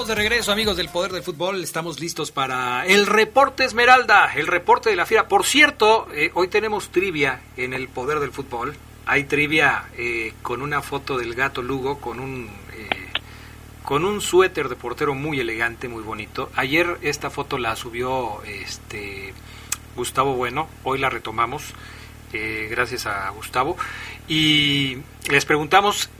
De 0.06 0.14
regreso, 0.14 0.52
amigos 0.52 0.76
del 0.76 0.88
Poder 0.88 1.10
del 1.10 1.22
Fútbol. 1.22 1.62
Estamos 1.64 2.00
listos 2.00 2.30
para 2.30 2.86
el 2.86 3.06
reporte 3.06 3.64
Esmeralda, 3.64 4.32
el 4.34 4.46
reporte 4.46 4.90
de 4.90 4.96
la 4.96 5.06
Fiera. 5.06 5.26
Por 5.26 5.44
cierto, 5.44 6.06
eh, 6.12 6.30
hoy 6.34 6.48
tenemos 6.48 6.90
trivia 6.90 7.40
en 7.56 7.72
el 7.72 7.88
Poder 7.88 8.20
del 8.20 8.30
Fútbol. 8.30 8.76
Hay 9.06 9.24
trivia 9.24 9.86
eh, 9.96 10.34
con 10.42 10.62
una 10.62 10.82
foto 10.82 11.18
del 11.18 11.34
gato 11.34 11.60
Lugo, 11.60 11.98
con 11.98 12.20
un, 12.20 12.48
eh, 12.74 12.88
con 13.82 14.04
un 14.04 14.20
suéter 14.20 14.68
de 14.68 14.76
portero 14.76 15.14
muy 15.14 15.40
elegante, 15.40 15.88
muy 15.88 16.02
bonito. 16.02 16.50
Ayer 16.54 16.98
esta 17.02 17.30
foto 17.30 17.58
la 17.58 17.74
subió 17.74 18.42
este, 18.44 19.34
Gustavo 19.96 20.34
Bueno, 20.34 20.68
hoy 20.84 20.98
la 20.98 21.10
retomamos, 21.10 21.74
eh, 22.32 22.68
gracias 22.70 23.06
a 23.06 23.30
Gustavo. 23.30 23.76
Y 24.28 24.98
les 25.30 25.44
preguntamos 25.44 26.10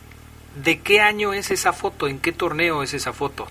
¿De 0.56 0.80
qué 0.80 1.00
año 1.02 1.34
es 1.34 1.50
esa 1.50 1.74
foto? 1.74 2.08
¿En 2.08 2.18
qué 2.18 2.32
torneo 2.32 2.82
es 2.82 2.94
esa 2.94 3.12
foto? 3.12 3.46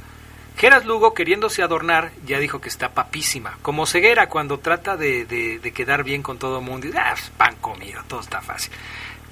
Geras 0.58 0.86
Lugo, 0.86 1.14
queriéndose 1.14 1.62
adornar, 1.64 2.12
ya 2.26 2.40
dijo 2.40 2.62
que 2.62 2.70
está 2.70 2.94
papísima. 2.94 3.58
Como 3.62 3.86
ceguera, 3.86 4.30
cuando 4.30 4.60
trata 4.60 4.96
de, 4.96 5.26
de- 5.26 5.60
de 5.60 5.72
quedar 5.74 6.04
bien 6.04 6.24
con 6.24 6.38
todo 6.40 6.60
el 6.60 6.66
mundo. 6.66 6.88
Dice, 6.88 6.98
ah, 7.00 7.16
pan 7.38 7.56
comido, 7.60 8.02
todo 8.08 8.22
está 8.22 8.42
fácil. 8.42 8.72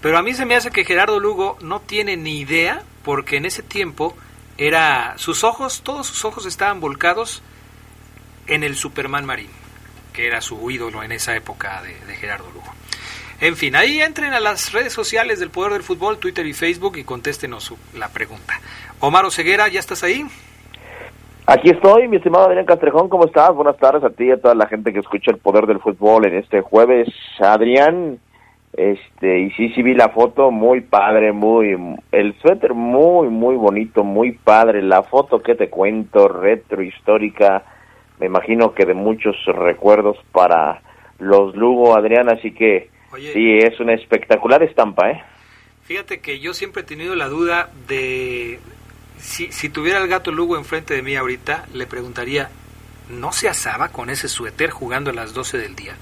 Pero 0.02 0.18
a 0.18 0.22
mí 0.22 0.34
se 0.34 0.46
me 0.46 0.56
hace 0.56 0.70
que 0.70 0.84
Gerardo 0.84 1.20
Lugo 1.22 1.58
no 1.62 1.80
tiene 1.80 2.18
ni 2.18 2.40
idea, 2.42 2.84
porque 3.04 3.38
en 3.38 3.46
ese 3.46 3.64
tiempo 3.64 4.18
era. 4.58 5.14
Sus 5.18 5.46
ojos, 5.46 5.82
todos 5.84 6.08
sus 6.08 6.26
ojos 6.26 6.46
estaban 6.46 6.82
volcados 6.82 7.42
en 8.48 8.64
el 8.66 8.76
Superman 8.76 9.26
Marín, 9.26 9.50
que 10.12 10.28
era 10.28 10.42
su 10.42 10.70
ídolo 10.70 11.04
en 11.04 11.14
esa 11.14 11.36
época 11.38 11.82
de, 11.84 11.98
de 12.06 12.16
Gerardo 12.18 12.52
Lugo. 12.52 12.74
En 13.40 13.56
fin, 13.56 13.78
ahí 13.78 14.02
entren 14.02 14.34
a 14.34 14.42
las 14.42 14.74
redes 14.74 14.92
sociales 14.92 15.40
del 15.40 15.50
Poder 15.52 15.72
del 15.74 15.84
Fútbol, 15.84 16.18
Twitter 16.18 16.46
y 16.46 16.54
Facebook 16.54 16.98
y 16.98 17.06
contéstenos 17.06 17.74
la 17.94 18.10
pregunta. 18.10 18.60
Omar 19.00 19.30
Ceguera, 19.32 19.70
¿ya 19.70 19.80
estás 19.80 20.04
ahí? 20.04 20.26
Aquí 21.46 21.70
estoy, 21.72 22.08
mi 22.08 22.18
estimado 22.18 22.46
Adrián 22.46 22.66
Castrejón, 22.66 23.10
¿cómo 23.10 23.26
estás? 23.26 23.54
Buenas 23.54 23.76
tardes 23.76 24.02
a 24.06 24.10
ti 24.12 24.28
y 24.28 24.32
a 24.32 24.40
toda 24.40 24.56
la 24.56 24.66
gente 24.68 24.94
que 24.94 25.00
escucha 25.00 25.30
el 25.30 25.40
poder 25.40 25.68
del 25.68 25.82
fútbol 25.82 26.26
en 26.26 26.36
este 26.36 26.62
jueves. 26.62 27.10
Adrián, 27.38 28.18
este, 28.72 29.40
y 29.40 29.52
sí, 29.52 29.74
sí 29.76 29.84
vi 29.84 29.94
la 29.94 30.08
foto, 30.08 30.52
muy 30.52 30.80
padre, 30.80 31.34
muy, 31.34 31.76
el 32.14 32.34
suéter 32.40 32.74
muy, 32.74 33.28
muy 33.28 33.58
bonito, 33.58 34.06
muy 34.06 34.32
padre. 34.32 34.82
La 34.82 35.04
foto 35.04 35.42
que 35.44 35.56
te 35.56 35.70
cuento, 35.70 36.30
retro, 36.30 36.82
histórica, 36.82 37.66
me 38.22 38.28
imagino 38.28 38.74
que 38.74 38.86
de 38.86 38.94
muchos 38.94 39.36
recuerdos 39.46 40.16
para 40.32 40.82
los 41.20 41.58
Lugo, 41.58 41.98
Adrián, 41.98 42.30
así 42.30 42.54
que 42.54 42.90
sí, 43.34 43.58
es 43.58 43.82
una 43.82 43.96
espectacular 43.96 44.64
estampa, 44.64 45.12
¿eh? 45.12 45.22
Fíjate 45.84 46.22
que 46.22 46.40
yo 46.40 46.54
siempre 46.54 46.84
he 46.84 46.86
tenido 46.86 47.16
la 47.16 47.28
duda 47.28 47.70
de 47.90 48.60
si, 49.24 49.52
si 49.54 49.70
tuviera 49.70 50.00
el 50.00 50.10
gato 50.10 50.32
Lugo 50.32 50.58
enfrente 50.58 50.94
de 50.94 51.02
mí 51.02 51.16
ahorita, 51.16 51.66
le 51.74 51.88
preguntaría, 51.88 52.50
¿no 53.10 53.32
se 53.32 53.48
asaba 53.48 53.90
con 53.90 54.10
ese 54.10 54.28
suéter 54.28 54.70
jugando 54.70 55.12
a 55.12 55.14
las 55.14 55.34
12 55.34 55.58
del 55.58 55.76
día? 55.76 55.94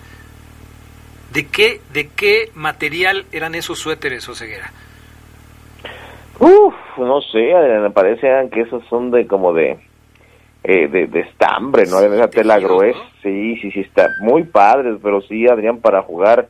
¿De 1.31 1.47
qué, 1.47 1.81
de 1.93 2.09
qué 2.09 2.49
material 2.55 3.25
eran 3.31 3.53
esos 3.53 3.77
suéteres, 3.77 4.27
Oseguera? 4.27 4.71
Uf, 6.39 6.73
no 6.97 7.21
sé, 7.21 7.53
Adrián, 7.53 7.83
me 7.83 7.91
parece 7.91 8.27
que 8.51 8.61
esos 8.61 8.83
son 8.89 9.11
de 9.11 9.27
como 9.27 9.53
de 9.53 9.77
eh, 10.63 10.87
de, 10.87 11.05
de 11.07 11.19
estambre, 11.21 11.83
¿no? 11.89 12.01
De 12.01 12.15
esa 12.15 12.29
tela 12.29 12.59
gruesa. 12.59 12.99
Sí, 13.21 13.55
sí, 13.57 13.71
sí, 13.71 13.81
está 13.81 14.09
muy 14.19 14.43
padres, 14.43 14.97
pero 15.01 15.21
sí, 15.21 15.47
Adrián, 15.47 15.79
para 15.79 16.01
jugar 16.01 16.49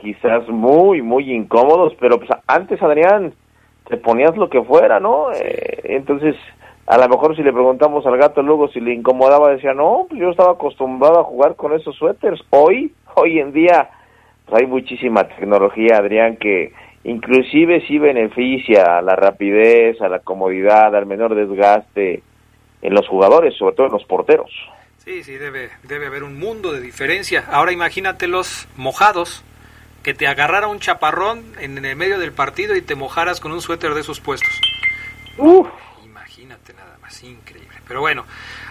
quizás 0.00 0.46
muy, 0.48 1.00
muy 1.00 1.32
incómodos, 1.32 1.94
pero 1.98 2.18
pues 2.18 2.30
antes, 2.46 2.80
Adrián, 2.82 3.32
te 3.90 3.96
ponías 3.96 4.36
lo 4.36 4.48
que 4.48 4.62
fuera, 4.62 5.00
¿no? 5.00 5.32
Eh, 5.32 5.80
entonces, 5.84 6.36
a 6.86 6.96
lo 6.96 7.08
mejor 7.08 7.34
si 7.34 7.42
le 7.42 7.52
preguntamos 7.52 8.06
al 8.06 8.16
gato 8.16 8.40
luego 8.40 8.68
si 8.68 8.80
le 8.80 8.94
incomodaba, 8.94 9.50
decía, 9.50 9.74
no, 9.74 10.06
pues 10.08 10.20
yo 10.20 10.30
estaba 10.30 10.52
acostumbrado 10.52 11.18
a 11.18 11.24
jugar 11.24 11.56
con 11.56 11.72
esos 11.72 11.96
suéteres. 11.96 12.40
Hoy, 12.50 12.94
hoy 13.16 13.40
en 13.40 13.52
día, 13.52 13.90
pues 14.46 14.62
hay 14.62 14.68
muchísima 14.68 15.24
tecnología, 15.24 15.96
Adrián, 15.98 16.36
que 16.36 16.72
inclusive 17.02 17.84
sí 17.88 17.98
beneficia 17.98 18.98
a 18.98 19.02
la 19.02 19.16
rapidez, 19.16 20.00
a 20.00 20.08
la 20.08 20.20
comodidad, 20.20 20.94
al 20.94 21.06
menor 21.06 21.34
desgaste 21.34 22.22
en 22.82 22.94
los 22.94 23.08
jugadores, 23.08 23.56
sobre 23.56 23.74
todo 23.74 23.86
en 23.88 23.92
los 23.92 24.04
porteros. 24.04 24.50
Sí, 24.98 25.24
sí, 25.24 25.32
debe, 25.32 25.70
debe 25.82 26.06
haber 26.06 26.22
un 26.22 26.38
mundo 26.38 26.72
de 26.72 26.80
diferencia. 26.80 27.44
Ahora 27.50 27.72
imagínate 27.72 28.28
los 28.28 28.68
mojados, 28.76 29.44
que 30.02 30.14
te 30.14 30.26
agarrara 30.26 30.68
un 30.68 30.80
chaparrón 30.80 31.44
en, 31.58 31.84
el 31.84 31.96
medio 31.96 32.18
del 32.18 32.32
partido 32.32 32.76
y 32.76 32.82
te 32.82 32.94
mojaras 32.94 33.40
con 33.40 33.52
un 33.52 33.60
suéter 33.60 33.94
de 33.94 34.00
esos 34.00 34.20
puestos. 34.20 34.60
Uf. 35.36 35.68
Imagínate 36.04 36.74
nada 36.74 36.98
más, 37.02 37.22
increíble. 37.22 37.76
Pero 37.86 38.00
bueno, 38.00 38.24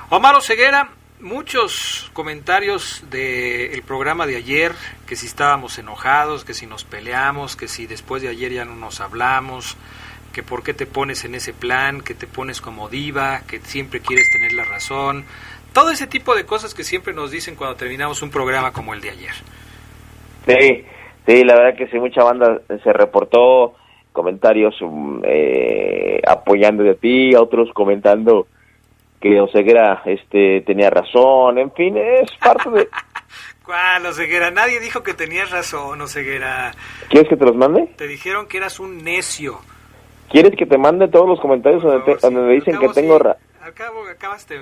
Omar 0.10 0.42
Ceguera, 0.42 0.90
muchos 1.20 2.10
comentarios 2.14 3.04
del 3.10 3.82
programa 3.84 4.26
de 4.26 4.38
ayer, 4.38 4.74
que 5.06 5.16
si 5.16 5.26
estábamos 5.26 5.78
enojados, 5.78 6.46
que 6.46 6.54
si 6.54 6.66
nos 6.66 6.84
peleamos, 6.84 7.56
que 7.56 7.68
si 7.68 7.86
después 7.86 8.22
de 8.22 8.30
ayer 8.30 8.54
ya 8.54 8.66
no 8.66 8.76
nos 8.76 9.02
hablamos, 9.02 9.78
que 10.34 10.44
por 10.44 10.64
qué 10.64 10.74
te 10.74 10.86
pones 10.86 11.26
en 11.26 11.36
ese 11.36 11.54
plan, 11.54 12.02
que 12.02 12.14
te 12.14 12.28
pones 12.28 12.62
como 12.62 12.90
diva, 12.90 13.42
que 13.48 13.60
siempre 13.60 14.00
quieres 14.00 14.32
tener 14.32 14.54
la 14.54 14.64
razón, 14.64 15.26
todo 15.74 15.92
ese 15.92 16.08
tipo 16.08 16.36
de 16.36 16.46
cosas 16.46 16.74
que 16.74 16.84
siempre 16.84 17.14
nos 17.14 17.32
dicen 17.32 17.56
cuando 17.56 17.76
terminamos 17.76 18.22
un 18.22 18.32
programa 18.32 18.72
como 18.72 18.94
el 18.94 19.02
de 19.02 19.10
ayer. 19.12 19.34
Sí, 20.48 20.86
sí, 21.30 21.44
la 21.44 21.56
verdad 21.56 21.78
que 21.78 21.88
sí, 21.88 22.00
mucha 22.00 22.24
banda 22.24 22.62
se 22.68 22.94
reportó 22.94 23.76
comentarios 24.12 24.82
um, 24.82 25.22
eh, 25.24 26.22
apoyando 26.28 26.84
de 26.84 26.96
ti, 26.96 27.36
otros 27.36 27.70
comentando 27.74 28.48
que 29.22 29.40
Oseguera 29.40 30.02
este, 30.06 30.62
tenía 30.62 30.90
razón, 30.90 31.60
en 31.60 31.72
fin, 31.72 31.98
es 31.98 32.32
parte 32.44 32.70
de... 32.70 32.90
¿Cuál, 33.66 34.06
Oseguera? 34.08 34.50
Nadie 34.50 34.80
dijo 34.80 35.04
que 35.04 35.14
tenías 35.14 35.52
razón, 35.52 36.02
Oseguera. 36.02 36.72
¿Quieres 37.10 37.30
que 37.30 37.38
te 37.38 37.46
los 37.46 37.56
mande? 37.56 37.88
Te 37.98 38.08
dijeron 38.08 38.48
que 38.48 38.58
eras 38.58 38.80
un 38.80 39.04
necio. 39.04 39.60
¿Quieres 40.30 40.56
que 40.58 40.66
te 40.66 40.78
mande 40.78 41.08
todos 41.08 41.28
los 41.28 41.40
comentarios 41.40 41.84
donde, 41.84 42.16
donde 42.16 42.42
me 42.42 42.54
dicen 42.54 42.80
que 42.80 42.90
tengo 42.90 43.20
razón? 43.20 43.42
Al 43.62 43.74
cabo, 43.74 44.08
acabaste, 44.08 44.56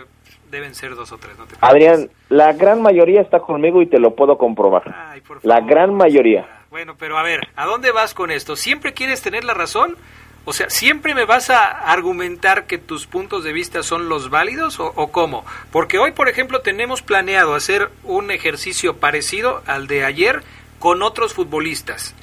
deben 0.52 0.76
ser 0.76 0.96
dos 0.96 1.12
o 1.14 1.18
tres, 1.18 1.38
no 1.38 1.46
te 1.46 1.56
Adrián, 1.62 2.10
la 2.30 2.52
gran 2.54 2.82
mayoría 2.82 3.22
está 3.22 3.40
conmigo 3.40 3.82
y 3.82 3.88
te 3.88 4.00
lo 4.00 4.16
puedo 4.16 4.38
comprobar. 4.38 4.94
Ay, 4.94 5.22
por 5.22 5.40
favor, 5.40 5.46
la 5.46 5.66
gran 5.66 5.94
mayoría. 5.94 6.57
Bueno, 6.70 6.96
pero 6.98 7.18
a 7.18 7.24
ver, 7.24 7.48
¿a 7.56 7.66
dónde 7.66 7.92
vas 7.92 8.14
con 8.14 8.30
esto? 8.30 8.56
¿Siempre 8.56 8.94
quieres 8.94 9.22
tener 9.22 9.44
la 9.44 9.54
razón? 9.54 9.96
O 10.44 10.54
sea, 10.54 10.70
¿siempre 10.70 11.14
me 11.14 11.26
vas 11.26 11.50
a 11.50 11.66
argumentar 11.92 12.68
que 12.68 12.78
tus 12.78 13.08
puntos 13.08 13.44
de 13.44 13.54
vista 13.54 13.84
son 13.84 14.10
los 14.10 14.30
válidos 14.30 14.80
o, 14.80 14.94
o, 14.96 15.12
cómo? 15.12 15.46
Porque 15.72 15.98
hoy, 15.98 16.12
por 16.12 16.30
ejemplo, 16.30 16.62
tenemos 16.62 17.02
planeado 17.02 17.56
hacer 17.56 17.90
un 18.04 18.32
ejercicio 18.32 18.98
parecido 18.98 19.62
al 19.66 19.88
de 19.88 20.06
ayer 20.06 20.44
con 20.80 21.02
otros 21.04 21.34
futbolistas. 21.34 22.16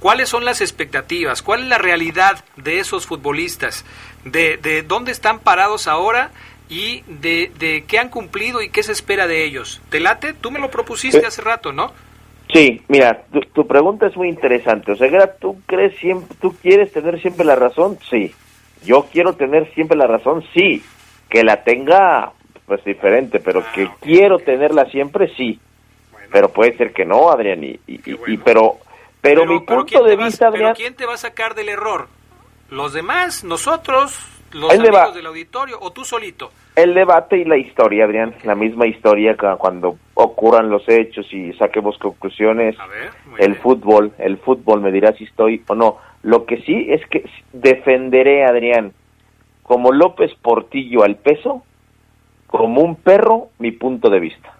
¿Cuáles 0.00 0.28
son 0.28 0.44
las 0.44 0.60
expectativas? 0.60 1.42
¿Cuál 1.42 1.62
es 1.62 1.66
la 1.68 1.78
realidad 1.78 2.44
de 2.56 2.78
esos 2.78 3.06
futbolistas? 3.06 3.84
¿De, 4.24 4.56
de 4.56 4.82
dónde 4.82 5.12
están 5.12 5.40
parados 5.40 5.86
ahora? 5.86 6.30
y 6.70 7.02
de, 7.06 7.50
de 7.58 7.84
qué 7.88 7.98
han 7.98 8.10
cumplido 8.10 8.60
y 8.60 8.68
qué 8.68 8.82
se 8.82 8.92
espera 8.92 9.26
de 9.26 9.42
ellos. 9.44 9.80
¿Te 9.88 10.00
late? 10.00 10.34
Tú 10.34 10.50
me 10.50 10.58
lo 10.58 10.70
propusiste 10.70 11.24
hace 11.24 11.40
rato, 11.40 11.72
¿no? 11.72 11.94
Sí, 12.52 12.82
mira, 12.88 13.24
tu, 13.32 13.40
tu, 13.40 13.66
pregunta 13.66 14.06
es 14.06 14.16
muy 14.16 14.28
interesante. 14.28 14.92
O 14.92 14.96
sea, 14.96 15.34
¿tú 15.38 15.60
crees 15.66 15.96
siempre, 15.98 16.36
tú 16.40 16.54
quieres 16.62 16.90
tener 16.92 17.20
siempre 17.20 17.44
la 17.44 17.56
razón? 17.56 17.98
Sí. 18.08 18.34
Yo 18.84 19.06
quiero 19.12 19.34
tener 19.34 19.72
siempre 19.74 19.96
la 19.98 20.06
razón, 20.06 20.42
sí. 20.54 20.82
Que 21.28 21.44
la 21.44 21.62
tenga, 21.62 22.32
pues 22.66 22.82
diferente, 22.84 23.38
pero 23.40 23.60
Ah, 23.60 23.72
que 23.74 23.88
quiero 24.00 24.38
tenerla 24.38 24.86
siempre, 24.86 25.32
sí. 25.36 25.60
Pero 26.32 26.48
puede 26.50 26.76
ser 26.76 26.92
que 26.92 27.04
no, 27.04 27.30
Adrián, 27.30 27.62
y, 27.64 27.78
y, 27.86 27.94
y- 28.10 28.18
y- 28.26 28.36
pero, 28.38 28.76
pero, 29.20 29.44
mi 29.46 29.60
punto 29.60 29.84
¿quién 29.86 30.04
de 30.04 30.16
vas- 30.16 30.26
vista, 30.26 30.50
pero 30.50 30.72
¿quién 30.74 30.94
te 30.94 31.04
va 31.06 31.14
a 31.14 31.18
sacar 31.18 31.54
del 31.54 31.68
error? 31.68 32.08
¿Los 32.70 32.92
demás? 32.94 33.44
¿Nosotros? 33.44 34.18
¿Los 34.52 34.70
amigos 34.72 34.94
va. 34.94 35.10
del 35.10 35.26
auditorio? 35.26 35.78
¿O 35.80 35.90
tú 35.90 36.04
solito? 36.04 36.50
El 36.82 36.94
debate 36.94 37.38
y 37.38 37.44
la 37.44 37.56
historia, 37.56 38.04
Adrián, 38.04 38.34
la 38.44 38.54
misma 38.54 38.86
historia 38.86 39.36
cuando 39.58 39.96
ocurran 40.14 40.70
los 40.70 40.88
hechos 40.88 41.26
y 41.32 41.52
saquemos 41.54 41.98
conclusiones. 41.98 42.76
el 43.38 43.56
fútbol, 43.56 44.12
el 44.18 44.38
fútbol 44.38 44.80
me 44.80 44.92
dirá 44.92 45.12
si 45.12 45.24
estoy 45.24 45.62
o 45.66 45.74
no. 45.74 45.98
Lo 46.22 46.44
que 46.46 46.58
sí 46.62 46.86
es 46.88 47.00
que 47.08 47.24
defenderé, 47.52 48.44
Adrián, 48.44 48.92
como 49.62 49.92
López 49.92 50.32
Portillo 50.42 51.02
al 51.04 51.16
peso, 51.16 51.62
como 52.46 52.80
un 52.82 52.96
perro, 52.96 53.48
mi 53.58 53.72
punto 53.72 54.08
de 54.10 54.20
vista. 54.20 54.54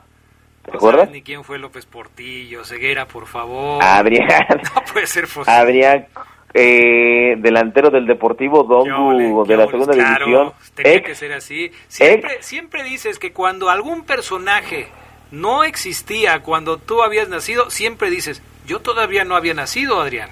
¿Te 0.64 0.72
No 0.72 0.76
acuerdas? 0.76 1.10
ni 1.10 1.22
quién 1.22 1.42
fue 1.44 1.58
López 1.58 1.86
Portillo, 1.86 2.62
Ceguera, 2.64 3.06
por 3.06 3.26
favor. 3.26 3.82
Adrián. 3.82 4.28
No 4.74 4.82
puede 4.92 5.06
ser 5.06 5.24
posible. 5.34 5.50
Adrián, 5.52 6.06
eh, 6.54 7.36
delantero 7.38 7.90
del 7.90 8.06
Deportivo 8.06 8.64
Dongu 8.64 9.44
de 9.44 9.56
la 9.56 9.66
segunda 9.66 9.92
Claro, 9.92 10.26
división, 10.26 10.52
tenía 10.74 10.94
ex 10.94 11.06
que 11.06 11.14
ser 11.14 11.32
así. 11.32 11.70
Siempre, 11.88 12.42
siempre 12.42 12.84
dices 12.84 13.18
que 13.18 13.32
cuando 13.32 13.70
algún 13.70 14.04
personaje 14.04 14.88
no 15.30 15.64
existía 15.64 16.40
cuando 16.42 16.78
tú 16.78 17.02
habías 17.02 17.28
nacido, 17.28 17.70
siempre 17.70 18.10
dices, 18.10 18.42
yo 18.66 18.80
todavía 18.80 19.24
no 19.24 19.36
había 19.36 19.54
nacido, 19.54 20.00
Adrián. 20.00 20.30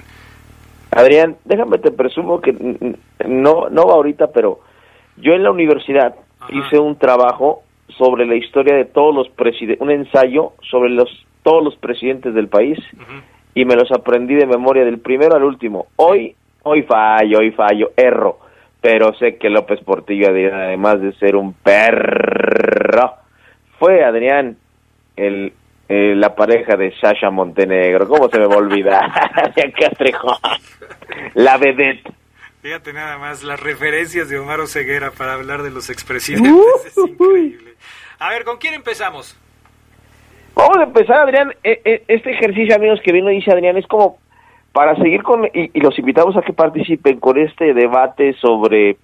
Adrián, 0.91 1.37
déjame 1.45 1.79
te 1.79 1.91
presumo 1.91 2.41
que 2.41 2.53
no 3.27 3.69
no 3.69 3.83
ahorita, 3.83 4.29
pero 4.29 4.61
yo 5.17 5.33
en 5.33 5.43
la 5.43 5.51
universidad 5.51 6.15
hice 6.49 6.79
un 6.79 6.97
trabajo 6.97 7.63
sobre 7.99 8.27
la 8.27 8.37
historia 8.37 8.75
de 8.75 8.85
todos 8.85 9.15
los 9.15 9.29
presidentes, 9.31 9.81
un 9.81 9.91
ensayo 9.91 10.53
sobre 10.71 10.91
los 10.91 11.09
todos 11.43 11.63
los 11.63 11.77
presidentes 11.77 12.35
del 12.35 12.49
país 12.49 12.79
y 13.57 13.65
me 13.65 13.75
los 13.75 13.91
aprendí 13.91 14.35
de 14.35 14.47
memoria 14.47 14.85
del 14.85 14.99
primero 14.99 15.35
al 15.35 15.43
último. 15.43 15.87
Hoy 15.97 16.37
hoy 16.63 16.83
fallo, 16.83 17.39
hoy 17.39 17.53
fallo, 17.53 17.91
erro, 17.97 18.39
pero 18.83 19.15
sé 19.15 19.37
que 19.37 19.49
López 19.49 19.81
Portillo 19.83 20.29
además 20.29 21.01
de 21.01 21.15
ser 21.15 21.37
un 21.37 21.55
perro, 21.55 23.15
fue 23.79 24.05
Adrián 24.05 24.59
el 25.17 25.55
eh, 25.89 26.15
la 26.17 26.35
pareja 26.35 26.77
de 26.77 26.93
Sasha 27.01 27.31
Montenegro, 27.31 28.07
¿cómo 28.07 28.29
se 28.29 28.41
me 28.41 28.47
va 28.47 28.57
a 28.57 28.59
olvidar? 28.59 29.05
La 31.35 31.57
vedette. 31.57 32.13
Fíjate 32.61 32.93
nada 32.93 33.17
más 33.17 33.45
las 33.45 33.61
referencias 33.61 34.29
de 34.29 34.41
Omar 34.41 34.67
Ceguera 34.67 35.13
para 35.13 35.35
hablar 35.35 35.63
de 35.63 35.71
los 35.71 35.89
expresidentes. 35.89 36.53
Es 36.87 36.99
increíble. 36.99 37.75
A 38.19 38.31
ver, 38.31 38.45
¿con 38.45 38.59
quién 38.59 38.75
empezamos? 38.75 39.39
Vamos 40.57 40.79
a 40.79 40.85
empezar, 40.85 41.21
Adrián. 41.21 41.53
E- 41.63 41.83
e- 41.85 42.03
Este 42.09 42.31
ejercicio, 42.31 42.75
amigos, 42.75 43.01
que 43.05 43.13
bien 43.13 43.27
lo 43.27 43.31
dice 43.31 43.53
Adrián, 43.53 43.77
es 43.77 43.87
como 43.87 44.17
para 44.73 44.97
seguir 44.97 45.23
con, 45.23 45.47
y, 45.53 45.81
los 45.81 45.99
invitamos 45.99 46.37
a 46.37 46.43
que 46.43 46.53
participen 46.53 47.19
con 47.21 47.39
este 47.39 47.73
debate 47.73 48.35
sobre 48.35 48.97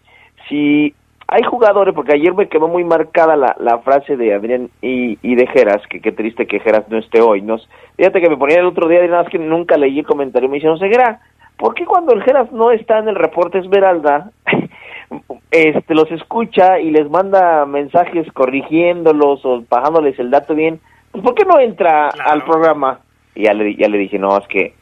si 0.49 0.95
hay 1.29 1.43
jugadores, 1.45 1.95
porque 1.95 2.15
ayer 2.15 2.35
me 2.35 2.49
quedó 2.49 2.69
muy 2.69 2.85
marcada 2.85 3.37
la, 3.37 3.57
la 3.59 3.79
frase 3.79 4.17
de 4.17 4.35
Adrián 4.35 4.69
y, 4.83 5.17
de 5.35 5.47
Geras, 5.47 5.87
que 5.89 6.01
qué 6.01 6.13
triste 6.13 6.47
que 6.47 6.61
Geras 6.61 6.89
no 6.91 6.99
esté 6.99 7.23
hoy. 7.23 7.41
Nos, 7.41 7.67
fíjate 7.97 8.21
que 8.21 8.29
me 8.29 8.37
ponía 8.37 8.59
el 8.59 8.67
otro 8.67 8.89
día, 8.89 9.01
nada 9.07 9.23
más 9.23 9.31
que 9.31 9.39
nunca 9.39 9.79
leí 9.79 10.01
el 10.01 10.07
comentario, 10.07 10.49
me 10.49 10.57
dice, 10.57 10.67
no 10.67 10.77
sé, 10.77 10.89
Gera, 10.89 11.21
¿por 11.57 11.75
qué 11.75 11.87
cuando 11.87 12.13
el 12.13 12.23
Geras 12.23 12.53
no 12.53 12.71
está 12.71 12.99
en 12.99 13.09
el 13.09 13.15
reporte 13.15 13.59
Esmeralda, 13.59 14.31
este 15.51 15.95
los 15.95 16.11
escucha 16.11 16.81
y 16.81 16.91
les 16.91 17.09
manda 17.09 17.65
mensajes 17.65 18.31
corrigiéndolos 18.33 19.43
o 19.47 19.63
bajándoles 19.71 20.19
el 20.19 20.31
dato 20.31 20.55
bien, 20.55 20.81
¿por 21.13 21.35
qué 21.35 21.45
no 21.45 21.61
entra 21.61 22.09
al 22.09 22.45
programa? 22.45 23.01
Y 23.35 23.45
ya 23.45 23.53
le, 23.53 23.75
ya 23.77 23.89
le 23.89 23.99
dije, 23.99 24.19
no, 24.19 24.37
es 24.39 24.47
que 24.49 24.75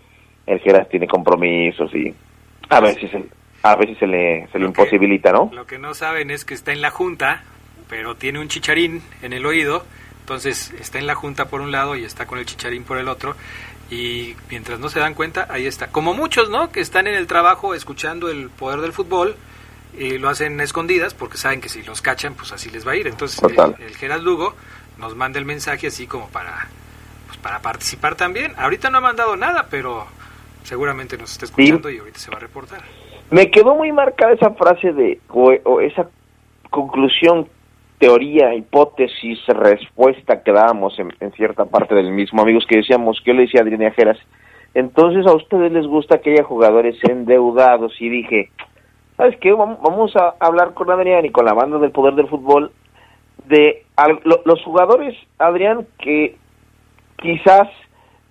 el 0.47 0.61
Geras 0.61 0.89
tiene 0.89 1.07
compromisos 1.07 1.95
y 1.95 2.14
a 2.68 2.81
veces 2.81 3.11
se, 3.11 3.24
a 3.62 3.76
veces 3.76 3.99
se 3.99 4.07
le, 4.07 4.49
se 4.51 4.59
le 4.59 4.66
imposibilita, 4.66 5.33
¿no? 5.33 5.51
Lo 5.53 5.66
que 5.66 5.78
no 5.78 5.95
saben 5.95 6.31
es 6.31 6.45
que 6.45 6.55
está 6.55 6.72
en 6.72 6.81
la 6.81 6.91
junta, 6.91 7.43
pero 7.89 8.14
tiene 8.14 8.41
un 8.41 8.49
chicharín 8.49 9.03
en 9.22 9.33
el 9.33 9.47
oído, 9.47 9.85
entonces 10.20 10.72
está 10.78 10.99
en 10.99 11.07
la 11.07 11.14
junta 11.14 11.47
por 11.47 11.61
un 11.61 11.72
lado 11.72 11.97
y 11.97 12.05
está 12.05 12.26
con 12.26 12.39
el 12.39 12.47
chicharín 12.47 12.85
por 12.85 12.99
el 12.99 13.09
otro, 13.09 13.35
y 13.91 14.37
mientras 14.49 14.78
no 14.78 14.89
se 14.89 15.01
dan 15.01 15.14
cuenta, 15.14 15.49
ahí 15.51 15.66
está. 15.66 15.89
Como 15.89 16.14
muchos, 16.14 16.49
¿no? 16.49 16.70
Que 16.70 16.81
están 16.81 17.07
en 17.09 17.14
el 17.14 17.26
trabajo 17.26 17.74
escuchando 17.74 18.31
el 18.31 18.49
poder 18.49 18.81
del 18.81 18.93
fútbol 18.93 19.35
y 19.99 20.18
lo 20.18 20.28
hacen 20.28 20.61
escondidas 20.61 21.14
porque 21.14 21.37
saben 21.37 21.61
que 21.61 21.68
si 21.68 21.83
los 21.83 22.01
cachan, 22.01 22.35
pues 22.35 22.53
así 22.53 22.70
les 22.70 22.87
va 22.87 22.93
a 22.93 22.97
ir. 22.97 23.09
Entonces 23.09 23.41
Total. 23.41 23.74
el, 23.81 23.87
el 23.87 23.97
Gerard 23.97 24.22
Lugo 24.22 24.55
nos 25.01 25.17
manda 25.17 25.39
el 25.39 25.47
mensaje 25.47 25.89
así 25.89 26.07
como 26.07 26.29
para, 26.29 26.69
pues, 27.27 27.39
para 27.39 27.61
participar 27.61 28.15
también. 28.15 28.53
Ahorita 28.57 28.91
no 28.91 28.99
ha 28.99 29.01
mandado 29.01 29.35
nada, 29.37 29.67
pero 29.71 30.07
seguramente 30.63 31.17
nos 31.17 31.33
está 31.33 31.47
escuchando 31.47 31.91
y 31.91 31.99
ahorita 31.99 32.19
se 32.19 32.31
va 32.31 32.37
a 32.37 32.41
reportar. 32.41 32.81
Me 33.31 33.51
quedó 33.51 33.75
muy 33.75 33.91
marcada 33.93 34.33
esa 34.33 34.51
frase 34.51 34.93
de, 34.93 35.21
o, 35.29 35.53
o 35.65 35.81
esa 35.81 36.09
conclusión, 36.69 37.49
teoría, 37.99 38.55
hipótesis, 38.55 39.39
respuesta 39.49 40.43
que 40.43 40.53
dábamos 40.53 40.99
en, 40.99 41.13
en 41.21 41.33
cierta 41.33 41.65
parte 41.65 41.95
del 41.95 42.11
mismo, 42.13 42.43
amigos, 42.43 42.65
que 42.69 42.79
decíamos, 42.79 43.21
que 43.25 43.31
yo 43.31 43.35
le 43.35 43.43
decía 43.43 43.61
a 43.61 43.65
Adriana 43.65 43.89
Ajeras, 43.89 44.19
entonces 44.75 45.27
a 45.27 45.35
ustedes 45.35 45.73
les 45.73 45.87
gusta 45.87 46.21
que 46.21 46.33
haya 46.33 46.45
jugadores 46.45 46.97
endeudados, 47.09 47.93
y 48.01 48.09
dije, 48.09 48.51
¿sabes 49.17 49.37
qué? 49.41 49.53
Vamos 49.53 50.15
a 50.17 50.35
hablar 50.41 50.75
con 50.75 50.91
Adrián 50.91 51.25
y 51.25 51.31
con 51.31 51.45
la 51.45 51.53
banda 51.53 51.79
del 51.79 51.91
Poder 51.91 52.15
del 52.15 52.29
Fútbol 52.29 52.73
de 53.47 53.84
los 54.45 54.62
jugadores, 54.64 55.16
Adrián, 55.38 55.86
que 55.99 56.36
quizás 57.16 57.68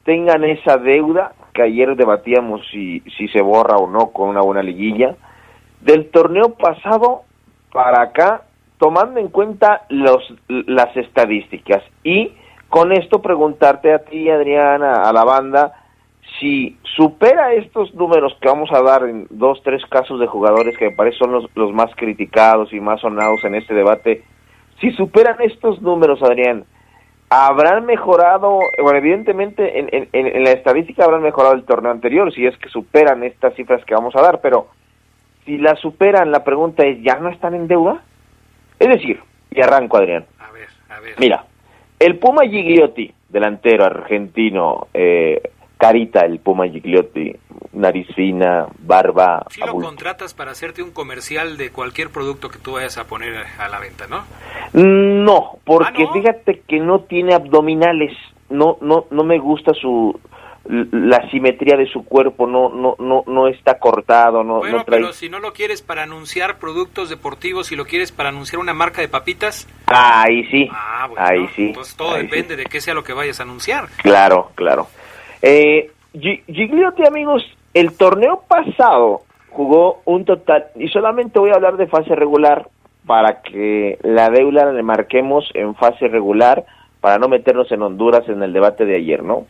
tengan 0.04 0.44
esa 0.44 0.78
deuda 0.78 1.34
que 1.54 1.64
ayer 1.64 1.96
debatíamos 1.96 2.62
si, 2.72 3.02
si 3.18 3.28
se 3.28 3.42
borra 3.42 3.78
o 3.78 3.90
no 3.90 4.12
con 4.12 4.30
una 4.30 4.42
buena 4.42 4.64
liguilla, 4.64 5.16
del 5.82 6.10
torneo 6.10 6.56
pasado 6.56 7.24
para 7.72 8.02
acá, 8.02 8.44
tomando 8.78 9.20
en 9.20 9.28
cuenta 9.28 9.86
los, 9.90 10.34
las 10.48 10.96
estadísticas. 10.96 11.84
Y 12.04 12.34
con 12.70 12.92
esto 12.92 13.22
preguntarte 13.22 13.94
a 13.94 14.00
ti, 14.00 14.30
Adriana, 14.30 15.04
a 15.04 15.14
la 15.14 15.24
banda, 15.24 15.74
si 16.40 16.78
supera 16.96 17.54
estos 17.54 17.94
números 17.96 18.36
que 18.42 18.48
vamos 18.48 18.70
a 18.72 18.82
dar 18.82 19.04
en 19.04 19.28
dos, 19.30 19.62
tres 19.64 19.84
casos 19.90 20.20
de 20.20 20.28
jugadores 20.28 20.78
que 20.78 20.90
me 20.90 20.96
parece 20.96 21.18
son 21.18 21.32
los, 21.32 21.46
los 21.56 21.74
más 21.74 21.94
criticados 21.96 22.72
y 22.72 22.80
más 22.80 23.02
sonados 23.02 23.44
en 23.44 23.56
este 23.56 23.74
debate, 23.74 24.24
si 24.80 24.92
superan 24.92 25.42
estos 25.42 25.82
números, 25.82 26.22
Adrián, 26.22 26.66
habrán 27.30 27.86
mejorado, 27.86 28.60
bueno, 28.82 28.98
evidentemente 28.98 29.80
en, 29.80 29.90
en, 29.92 30.10
en, 30.14 30.44
la 30.44 30.52
estadística 30.52 31.04
habrán 31.04 31.22
mejorado 31.22 31.54
el 31.54 31.64
torneo 31.64 31.92
anterior, 31.92 32.34
si 32.34 32.46
es 32.46 32.58
que 32.58 32.70
superan 32.70 33.24
estas 33.24 33.54
cifras 33.56 33.84
que 33.86 33.94
vamos 33.94 34.16
a 34.16 34.22
dar, 34.22 34.42
pero 34.42 34.68
si 35.46 35.58
la 35.58 35.76
superan, 35.76 36.32
la 36.32 36.44
pregunta 36.44 36.84
es, 36.86 37.02
¿ya 37.02 37.16
no 37.16 37.30
están 37.30 37.54
en 37.56 37.68
deuda? 37.68 38.04
Es 38.80 38.88
decir, 38.88 39.20
y 39.52 39.62
arranco, 39.62 39.98
Adrián. 39.98 40.26
A 40.40 40.52
ver, 40.52 40.68
a 40.90 41.00
ver. 41.00 41.16
Mira, 41.20 41.46
el 42.00 42.18
Puma 42.18 42.44
Gigliotti, 42.44 43.14
delantero 43.30 43.86
argentino, 43.86 44.88
eh, 44.94 45.42
carita 45.78 46.22
el 46.22 46.40
Puma 46.40 46.68
Gigliotti, 46.68 47.36
nariz 47.74 48.08
fina, 48.16 48.68
barba. 48.80 49.46
Si 49.50 49.62
lo 49.62 49.74
contratas 49.74 50.34
para 50.34 50.52
hacerte 50.52 50.82
un 50.82 50.92
comercial 50.92 51.58
de 51.58 51.72
cualquier 51.72 52.10
producto 52.10 52.50
que 52.50 52.60
tú 52.60 52.74
vayas 52.74 52.98
a 52.98 53.06
poner 53.06 53.46
a 53.58 53.68
la 53.68 53.80
venta, 53.80 54.08
¿no? 54.08 54.24
No, 54.74 55.60
porque 55.64 56.06
¿Ah, 56.10 56.14
fíjate 56.14 56.62
que 56.68 56.80
no 56.80 57.02
tiene 57.02 57.34
abdominales. 57.34 58.16
No, 58.50 58.78
no, 58.82 59.06
no 59.12 59.24
me 59.24 59.38
gusta 59.38 59.74
su 59.74 60.20
la 60.70 61.28
simetría 61.32 61.76
de 61.78 61.88
su 61.88 62.06
cuerpo 62.06 62.46
no 62.46 62.70
no 62.70 62.96
no 63.00 63.24
no 63.26 63.48
está 63.48 63.80
cortado 63.80 64.44
no, 64.44 64.60
bueno, 64.60 64.84
pero 64.86 65.14
si 65.14 65.28
no 65.28 65.40
lo 65.40 65.52
quieres 65.52 65.82
para 65.82 66.04
anunciar 66.04 66.60
productos 66.60 67.10
deportivos 67.10 67.68
si 67.68 67.76
lo 67.76 67.86
quieres 67.86 68.12
para 68.12 68.30
anunciar 68.30 68.60
una 68.60 68.76
marca 68.76 69.02
de 69.02 69.08
papitas 69.08 69.68
ahí 69.88 70.46
sí 70.52 70.70
ah, 70.72 71.10
ahí 71.18 71.48
sí 71.56 71.68
entonces 71.68 71.96
todo 71.96 72.16
depende 72.16 72.56
de 72.56 72.66
qué 72.66 72.82
sea 72.82 72.94
lo 72.94 73.04
que 73.04 73.14
vayas 73.14 73.40
a 73.40 73.44
anunciar 73.44 73.88
claro 74.04 74.52
claro 74.54 74.88
eh, 75.42 75.92
Gigliotti 76.14 77.08
amigos 77.08 77.44
el 77.74 77.98
torneo 77.98 78.44
pasado 78.48 79.24
jugó 79.50 80.02
un 80.06 80.24
total 80.26 80.66
y 80.76 80.90
solamente 80.90 81.40
voy 81.40 81.50
a 81.52 81.56
hablar 81.56 81.78
de 81.78 81.88
fase 81.88 82.14
regular 82.16 82.68
para 83.06 83.42
que 83.42 83.98
la 84.04 84.30
deuda 84.30 84.72
le 84.72 84.84
marquemos 84.84 85.50
en 85.54 85.74
fase 85.76 86.08
regular 86.08 86.66
para 87.02 87.18
no 87.18 87.28
meternos 87.28 87.70
en 87.72 87.82
Honduras 87.82 88.30
en 88.30 88.44
el 88.44 88.54
debate 88.54 88.86
de 88.86 88.98
ayer, 88.98 89.24
¿no? 89.24 89.48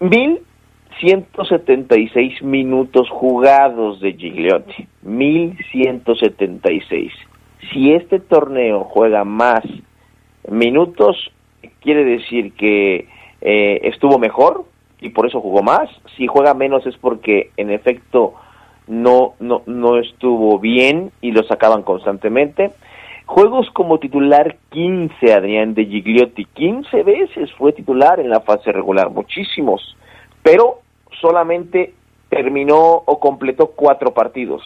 1176 0.00 2.42
minutos 2.42 3.08
jugados 3.08 4.00
de 4.00 4.12
Gigliotti, 4.14 4.88
1176. 5.02 7.12
Si 7.72 7.92
este 7.92 8.18
torneo 8.18 8.82
juega 8.84 9.22
más 9.24 9.62
minutos, 10.50 11.30
quiere 11.80 12.04
decir 12.04 12.52
que 12.54 13.06
eh, 13.40 13.80
estuvo 13.84 14.18
mejor 14.18 14.64
y 15.02 15.10
por 15.10 15.26
eso 15.26 15.40
jugó 15.40 15.62
más. 15.62 15.90
Si 16.16 16.26
juega 16.26 16.54
menos 16.54 16.86
es 16.86 16.96
porque 16.96 17.50
en 17.56 17.70
efecto 17.70 18.34
no, 18.86 19.34
no, 19.40 19.62
no 19.66 19.98
estuvo 19.98 20.58
bien 20.58 21.10
y 21.20 21.32
lo 21.32 21.42
sacaban 21.42 21.82
constantemente. 21.82 22.72
Juegos 23.26 23.68
como 23.72 23.98
titular 23.98 24.56
15, 24.70 25.32
Adrián 25.32 25.74
de 25.74 25.86
Gigliotti, 25.86 26.44
15 26.44 27.02
veces 27.02 27.52
fue 27.52 27.72
titular 27.72 28.20
en 28.20 28.30
la 28.30 28.40
fase 28.40 28.72
regular, 28.72 29.10
muchísimos, 29.10 29.96
pero 30.42 30.80
solamente 31.20 31.94
terminó 32.28 33.02
o 33.04 33.20
completó 33.20 33.68
cuatro 33.68 34.12
partidos. 34.12 34.62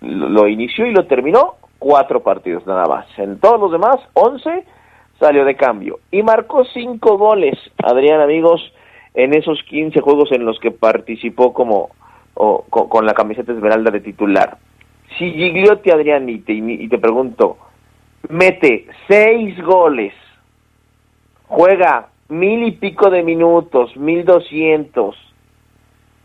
Lo 0.00 0.48
inició 0.48 0.86
y 0.86 0.92
lo 0.92 1.06
terminó 1.06 1.54
cuatro 1.78 2.20
partidos 2.20 2.66
nada 2.66 2.86
más. 2.86 3.06
En 3.18 3.38
todos 3.38 3.60
los 3.60 3.72
demás, 3.72 3.96
11 4.14 4.64
salió 5.18 5.44
de 5.44 5.54
cambio 5.54 6.00
y 6.10 6.22
marcó 6.22 6.64
cinco 6.64 7.18
goles, 7.18 7.58
Adrián, 7.82 8.20
amigos, 8.20 8.60
en 9.14 9.34
esos 9.34 9.62
15 9.62 10.00
juegos 10.00 10.32
en 10.32 10.44
los 10.44 10.58
que 10.58 10.72
participó 10.72 11.52
como 11.52 11.90
con, 12.34 13.06
la 13.06 13.14
camiseta 13.14 13.52
esmeralda 13.52 13.90
de 13.90 14.00
titular. 14.00 14.58
Si 15.16 15.30
Gigliotti, 15.32 15.90
Adrián, 15.90 16.28
y 16.28 16.38
te, 16.38 16.52
y 16.52 16.88
te 16.88 16.98
pregunto, 16.98 17.56
mete 18.28 18.86
seis 19.06 19.60
goles, 19.62 20.12
juega 21.46 22.08
mil 22.28 22.66
y 22.66 22.72
pico 22.72 23.10
de 23.10 23.22
minutos, 23.22 23.96
mil 23.96 24.24
doscientos, 24.24 25.16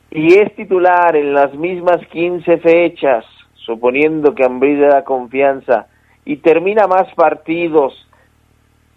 y 0.09 0.33
es 0.33 0.55
titular 0.55 1.15
en 1.15 1.33
las 1.33 1.53
mismas 1.53 1.97
quince 2.07 2.57
fechas, 2.57 3.25
suponiendo 3.53 4.33
que 4.33 4.43
Ambrí 4.43 4.75
da 4.79 5.03
confianza, 5.03 5.87
y 6.25 6.37
termina 6.37 6.87
más 6.87 7.13
partidos, 7.13 7.93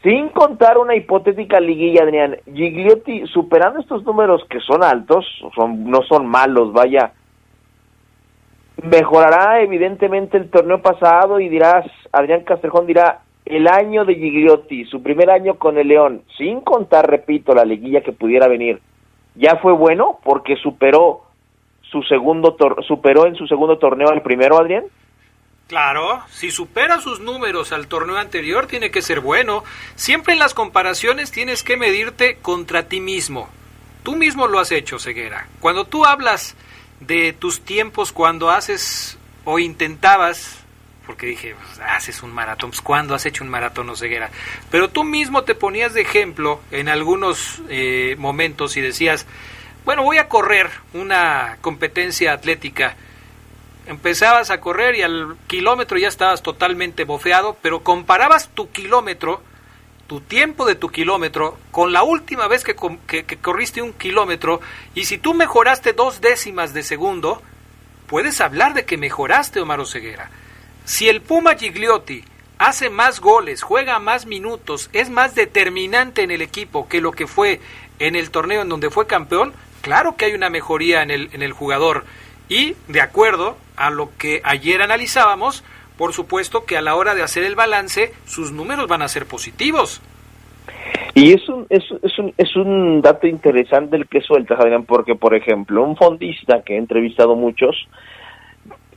sin 0.03 0.29
contar 0.31 0.79
una 0.79 0.97
hipotética 0.97 1.61
liguilla, 1.61 2.03
Adrián, 2.03 2.37
Gigliotti, 2.47 3.27
superando 3.27 3.81
estos 3.81 4.05
números 4.05 4.43
que 4.51 4.61
son 4.61 4.83
altos, 4.83 5.25
son, 5.55 5.89
no 5.91 6.03
son 6.03 6.27
malos, 6.27 6.73
vaya, 6.73 7.13
mejorará 8.83 9.61
evidentemente 9.63 10.37
el 10.37 10.51
torneo 10.51 10.83
pasado 10.83 11.39
y 11.39 11.49
dirás, 11.49 11.87
Adrián 12.11 12.43
Castrejón 12.43 12.87
dirá, 12.87 13.21
el 13.45 13.69
año 13.69 14.05
de 14.05 14.15
Gigliotti, 14.17 14.85
su 14.87 15.03
primer 15.03 15.31
año 15.31 15.55
con 15.55 15.79
el 15.79 15.89
León, 15.89 16.23
sin 16.37 16.61
contar, 16.61 17.09
repito, 17.09 17.55
la 17.55 17.65
liguilla 17.65 18.01
que 18.01 18.13
pudiera 18.13 18.49
venir, 18.49 18.81
ya 19.37 19.57
fue 19.57 19.73
bueno 19.73 20.19
porque 20.25 20.57
superó 20.57 21.23
su 21.93 22.03
segundo 22.05 22.57
superó 22.89 23.27
en 23.27 23.35
su 23.37 23.47
segundo 23.47 23.77
torneo 23.79 24.09
al 24.09 24.23
primero, 24.23 24.59
Adrián. 24.59 24.85
Claro, 25.69 26.23
si 26.31 26.51
supera 26.51 27.01
sus 27.01 27.21
números 27.21 27.73
al 27.73 27.87
torneo 27.87 28.19
anterior 28.19 28.67
tiene 28.67 28.91
que 28.91 29.01
ser 29.01 29.21
bueno. 29.21 29.65
Siempre 29.97 30.35
en 30.35 30.39
las 30.39 30.55
comparaciones 30.55 31.31
tienes 31.31 31.63
que 31.63 31.77
medirte 31.77 32.37
contra 32.43 32.89
ti 32.89 33.01
mismo. 33.01 33.49
Tú 34.03 34.17
mismo 34.17 34.47
lo 34.47 34.59
has 34.59 34.73
hecho, 34.73 34.99
Ceguera. 34.99 35.49
Cuando 35.61 35.87
tú 35.87 36.05
hablas 36.05 36.57
de 37.01 37.33
tus 37.33 37.63
tiempos 37.63 38.13
cuando 38.13 38.51
haces 38.51 39.17
o 39.45 39.59
intentabas, 39.59 40.63
porque 41.07 41.27
dije, 41.27 41.55
pues, 41.55 41.81
haces 41.81 42.23
un 42.23 42.33
maratón, 42.33 42.71
pues 42.71 42.81
¿cuándo 42.81 43.15
has 43.15 43.27
hecho 43.27 43.45
un 43.45 43.51
maratón 43.51 43.89
o 43.91 43.97
ceguera? 43.97 44.31
Pero 44.71 44.91
tú 44.91 45.05
mismo 45.05 45.43
te 45.43 45.55
ponías 45.55 45.95
de 45.95 46.03
ejemplo 46.03 46.61
en 46.71 46.89
algunos 46.89 47.61
eh, 47.69 48.15
momentos 48.19 48.77
y 48.77 48.81
decías, 48.81 49.27
bueno, 49.85 50.05
voy 50.05 50.19
a 50.19 50.29
correr 50.29 50.71
una 50.93 51.59
competencia 51.61 52.33
atlética. 52.33 52.97
Empezabas 53.87 54.51
a 54.51 54.61
correr 54.61 54.95
y 54.95 55.03
al 55.03 55.37
kilómetro 55.47 55.99
ya 55.99 56.09
estabas 56.09 56.43
totalmente 56.43 57.05
bofeado, 57.05 57.57
pero 57.63 57.83
comparabas 57.83 58.49
tu 58.49 58.71
kilómetro 58.71 59.43
tu 60.13 60.21
tiempo 60.21 60.67
de 60.67 60.75
tu 60.75 60.91
kilómetro 60.91 61.57
con 61.71 61.95
la 61.95 62.03
última 62.03 62.47
vez 62.47 62.65
que, 62.65 62.75
corriste 62.75 63.81
un 63.81 63.95
kilómetro 63.95 64.61
y 64.95 65.07
si 65.07 65.17
tú 65.17 65.33
mejoraste 65.33 65.95
dos 65.95 66.21
décimas 66.21 66.75
de 66.75 66.83
segundo, 66.83 67.41
puedes 68.09 68.43
hablar 68.43 68.75
de 68.75 68.85
que 68.85 68.99
mejoraste, 68.99 69.61
Omar 69.61 69.81
Oseguera. 69.81 70.31
Si 70.85 71.09
el 71.09 71.23
Puma 71.23 71.55
Gigliotti 71.55 72.25
hace 72.59 72.91
más 72.91 73.21
goles, 73.21 73.63
juega 73.63 73.99
más 74.01 74.27
minutos, 74.27 74.91
es 74.93 75.09
más 75.09 75.35
determinante 75.35 76.23
en 76.23 76.31
el 76.31 76.43
equipo 76.43 76.91
que 76.91 77.01
lo 77.01 77.13
que 77.13 77.27
fue 77.27 77.63
en 77.99 78.15
el 78.15 78.31
torneo 78.31 78.61
en 78.61 78.69
donde 78.69 78.91
fue 78.91 79.07
campeón, 79.07 79.55
claro 79.81 80.17
que 80.17 80.27
hay 80.27 80.35
una 80.35 80.51
mejoría 80.51 81.03
en 81.03 81.11
el, 81.11 81.31
en 81.33 81.41
el 81.41 81.53
jugador. 81.53 82.05
Y 82.49 82.75
de 82.89 83.01
acuerdo 83.01 83.57
a 83.77 83.91
lo 83.91 84.11
que 84.19 84.41
ayer 84.45 84.83
analizábamos, 84.83 85.65
por 85.97 86.13
supuesto 86.13 86.65
que 86.65 86.77
a 86.77 86.83
la 86.83 86.97
hora 86.97 87.15
de 87.15 87.23
hacer 87.23 87.45
el 87.45 87.55
balance, 87.55 88.13
sus 88.25 88.53
números 88.53 88.89
van 88.89 89.03
a 89.03 89.09
ser 89.09 89.27
positivos. 89.27 90.03
Y 91.15 91.35
es 91.35 91.47
un, 91.49 91.67
es, 91.69 91.85
es, 92.03 92.19
un, 92.19 92.33
es 92.39 92.57
un 92.57 93.03
dato 93.03 93.27
interesante 93.27 93.97
el 93.97 94.09
que 94.09 94.21
suelta, 94.21 94.55
Adrián, 94.55 94.85
porque, 94.85 95.15
por 95.15 95.35
ejemplo, 95.35 95.83
un 95.83 95.97
fondista 95.97 96.63
que 96.63 96.75
he 96.75 96.79
entrevistado 96.79 97.37
muchos, 97.37 97.77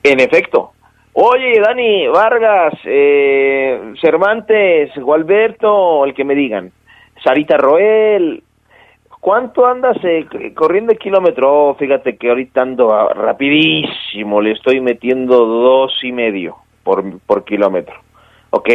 en 0.02 0.20
efecto, 0.20 0.72
oye, 1.14 1.60
Dani, 1.60 2.08
Vargas, 2.08 2.74
eh, 2.86 3.93
Cervantes, 4.00 4.91
Gualberto, 4.96 6.06
el 6.06 6.14
que 6.14 6.24
me 6.24 6.36
digan, 6.36 6.72
Sarita 7.22 7.58
Roel, 7.58 8.43
¿cuánto 9.26 9.65
andas 9.65 9.97
eh, 10.03 10.53
corriendo 10.53 10.91
el 10.91 10.99
kilómetro? 10.99 11.69
Oh, 11.69 11.73
fíjate 11.73 12.15
que 12.15 12.30
ahorita 12.30 12.61
ando 12.61 13.09
rapidísimo, 13.09 14.39
le 14.39 14.51
estoy 14.51 14.82
metiendo 14.82 15.47
dos 15.47 15.93
y 16.03 16.11
medio 16.11 16.57
por, 16.84 17.03
por 17.21 17.43
kilómetro. 17.43 17.95
Ok, 18.51 18.69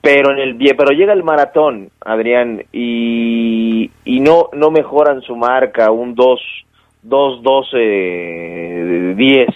pero 0.00 0.32
en 0.32 0.38
el 0.38 0.56
pero 0.74 0.92
llega 0.92 1.12
el 1.12 1.22
maratón, 1.22 1.90
Adrián, 2.00 2.64
y, 2.72 3.90
y 4.06 4.20
no, 4.20 4.48
no 4.54 4.70
mejoran 4.70 5.20
su 5.20 5.36
marca, 5.36 5.90
un 5.90 6.14
2, 6.14 6.40
2, 7.02 7.42
12, 7.42 9.14
10. 9.16 9.48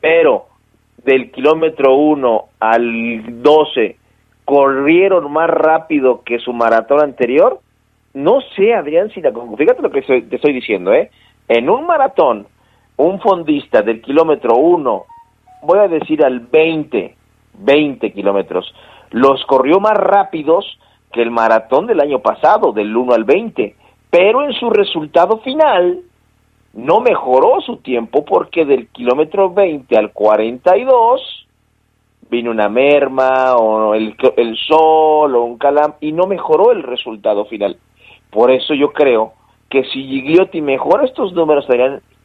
Pero 0.00 0.46
de 1.04 1.30
kilómetro 1.30 1.94
1 1.94 2.44
al 2.58 3.42
12 3.44 3.96
corrieron 4.44 5.30
más 5.30 5.48
rápido 5.48 6.22
que 6.24 6.40
su 6.40 6.52
maratón 6.52 7.00
anterior, 7.00 7.60
no 8.14 8.40
sé, 8.56 8.74
Adrián, 8.74 9.10
si 9.10 9.20
la 9.20 9.32
fíjate 9.56 9.82
lo 9.82 9.90
que 9.90 10.02
te 10.02 10.36
estoy 10.36 10.52
diciendo, 10.52 10.92
¿eh? 10.92 11.10
En 11.48 11.70
un 11.70 11.86
maratón, 11.86 12.46
un 12.96 13.20
fondista 13.20 13.82
del 13.82 14.02
kilómetro 14.02 14.56
1, 14.56 15.04
voy 15.62 15.78
a 15.78 15.88
decir 15.88 16.24
al 16.24 16.40
20, 16.40 17.16
20 17.58 18.12
kilómetros, 18.12 18.74
los 19.10 19.44
corrió 19.46 19.80
más 19.80 19.96
rápidos 19.96 20.78
que 21.12 21.22
el 21.22 21.30
maratón 21.30 21.86
del 21.86 22.00
año 22.00 22.20
pasado, 22.20 22.72
del 22.72 22.96
1 22.96 23.14
al 23.14 23.24
20, 23.24 23.74
pero 24.10 24.44
en 24.44 24.52
su 24.52 24.70
resultado 24.70 25.38
final 25.38 26.00
no 26.72 27.00
mejoró 27.00 27.60
su 27.60 27.78
tiempo 27.78 28.24
porque 28.24 28.64
del 28.64 28.88
kilómetro 28.88 29.50
20 29.50 29.96
al 29.96 30.12
42 30.12 31.46
vino 32.30 32.52
una 32.52 32.68
merma 32.68 33.56
o 33.56 33.94
el, 33.94 34.14
el 34.36 34.56
sol 34.56 35.34
o 35.34 35.42
un 35.42 35.58
calam 35.58 35.94
y 36.00 36.12
no 36.12 36.26
mejoró 36.26 36.70
el 36.70 36.84
resultado 36.84 37.44
final. 37.46 37.76
Por 38.30 38.50
eso 38.50 38.74
yo 38.74 38.92
creo 38.92 39.32
que 39.68 39.84
si 39.84 40.04
Gigliotti 40.04 40.60
mejora 40.60 41.04
estos 41.04 41.32
números, 41.32 41.66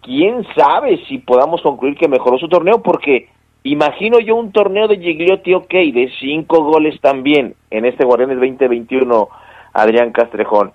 quién 0.01 0.45
sabe 0.55 1.03
si 1.07 1.19
podamos 1.19 1.61
concluir 1.61 1.95
que 1.95 2.07
mejoró 2.07 2.37
su 2.37 2.47
torneo, 2.47 2.81
porque 2.81 3.29
imagino 3.63 4.19
yo 4.19 4.35
un 4.35 4.51
torneo 4.51 4.87
de 4.87 4.97
Gigliotti, 4.97 5.53
ok, 5.53 5.71
de 5.71 6.11
cinco 6.19 6.63
goles 6.63 6.99
también 7.01 7.55
en 7.69 7.85
este 7.85 8.05
Guardianes 8.05 8.37
2021, 8.37 9.29
Adrián 9.73 10.11
Castrejón, 10.11 10.71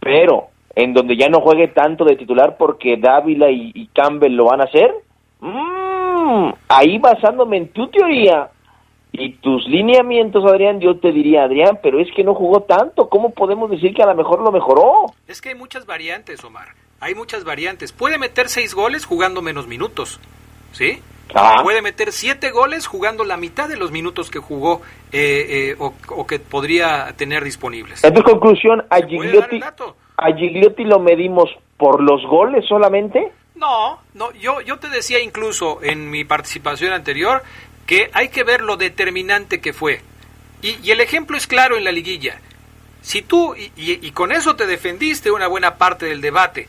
pero 0.00 0.46
en 0.74 0.94
donde 0.94 1.16
ya 1.16 1.28
no 1.28 1.40
juegue 1.40 1.68
tanto 1.68 2.04
de 2.04 2.16
titular 2.16 2.56
porque 2.56 2.96
Dávila 2.96 3.50
y, 3.50 3.88
Campbell 3.92 4.34
lo 4.34 4.46
van 4.46 4.60
a 4.60 4.64
hacer, 4.64 4.92
mmm, 5.40 6.50
ahí 6.68 6.98
basándome 6.98 7.56
en 7.56 7.68
tu 7.68 7.88
teoría, 7.88 8.48
y 9.18 9.32
tus 9.34 9.66
lineamientos, 9.66 10.44
Adrián, 10.44 10.80
yo 10.80 10.98
te 10.98 11.12
diría, 11.12 11.44
Adrián, 11.44 11.78
pero 11.82 12.00
es 12.00 12.08
que 12.14 12.24
no 12.24 12.34
jugó 12.34 12.62
tanto. 12.62 13.08
¿Cómo 13.08 13.30
podemos 13.30 13.70
decir 13.70 13.94
que 13.94 14.02
a 14.02 14.06
lo 14.06 14.14
mejor 14.14 14.40
lo 14.40 14.52
mejoró? 14.52 15.12
Es 15.26 15.40
que 15.40 15.50
hay 15.50 15.54
muchas 15.54 15.86
variantes, 15.86 16.44
Omar. 16.44 16.68
Hay 17.00 17.14
muchas 17.14 17.44
variantes. 17.44 17.92
Puede 17.92 18.18
meter 18.18 18.48
seis 18.48 18.74
goles 18.74 19.04
jugando 19.04 19.42
menos 19.42 19.66
minutos, 19.66 20.20
¿sí? 20.72 21.00
Ah. 21.34 21.60
Puede 21.62 21.82
meter 21.82 22.12
siete 22.12 22.50
goles 22.50 22.86
jugando 22.86 23.24
la 23.24 23.36
mitad 23.36 23.68
de 23.68 23.76
los 23.76 23.90
minutos 23.90 24.30
que 24.30 24.38
jugó 24.38 24.80
eh, 25.12 25.72
eh, 25.72 25.76
o, 25.78 26.26
que 26.26 26.38
podría 26.38 27.12
tener 27.16 27.44
disponibles. 27.44 28.02
En 28.04 28.14
tu 28.14 28.22
conclusión, 28.22 28.84
a 28.88 28.96
Gigliotti, 28.96 29.60
¿a 29.60 30.32
Gigliotti 30.34 30.84
lo 30.84 30.98
medimos 30.98 31.50
por 31.76 32.02
los 32.02 32.24
goles 32.26 32.64
solamente? 32.66 33.32
No, 33.54 33.98
no, 34.14 34.32
yo, 34.32 34.60
yo 34.60 34.78
te 34.78 34.88
decía 34.88 35.20
incluso 35.20 35.80
en 35.82 36.10
mi 36.10 36.24
participación 36.24 36.92
anterior 36.92 37.42
que 37.88 38.10
hay 38.12 38.28
que 38.28 38.44
ver 38.44 38.60
lo 38.60 38.76
determinante 38.76 39.62
que 39.62 39.72
fue. 39.72 40.02
Y, 40.60 40.90
el 40.90 41.00
ejemplo 41.00 41.38
es 41.38 41.46
claro 41.46 41.76
en 41.76 41.84
la 41.84 41.90
liguilla. 41.90 42.38
Si 43.00 43.22
tú, 43.22 43.56
y, 43.56 43.72
y, 43.76 44.10
con 44.12 44.30
eso 44.30 44.56
te 44.56 44.66
defendiste 44.66 45.30
una 45.30 45.46
buena 45.46 45.78
parte 45.78 46.04
del 46.04 46.20
debate, 46.20 46.68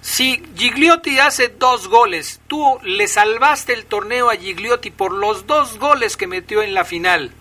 si 0.00 0.40
Gigliotti 0.56 1.18
hace 1.18 1.48
dos 1.48 1.88
goles, 1.88 2.40
tú 2.46 2.78
le 2.84 3.08
salvaste 3.08 3.72
el 3.72 3.86
torneo 3.86 4.30
a 4.30 4.36
Gigliotti 4.36 4.92
por 4.92 5.12
los 5.12 5.48
dos 5.48 5.76
goles 5.78 6.16
que 6.16 6.28
metió 6.28 6.62
en 6.62 6.72
la 6.72 6.84
final, 6.84 7.32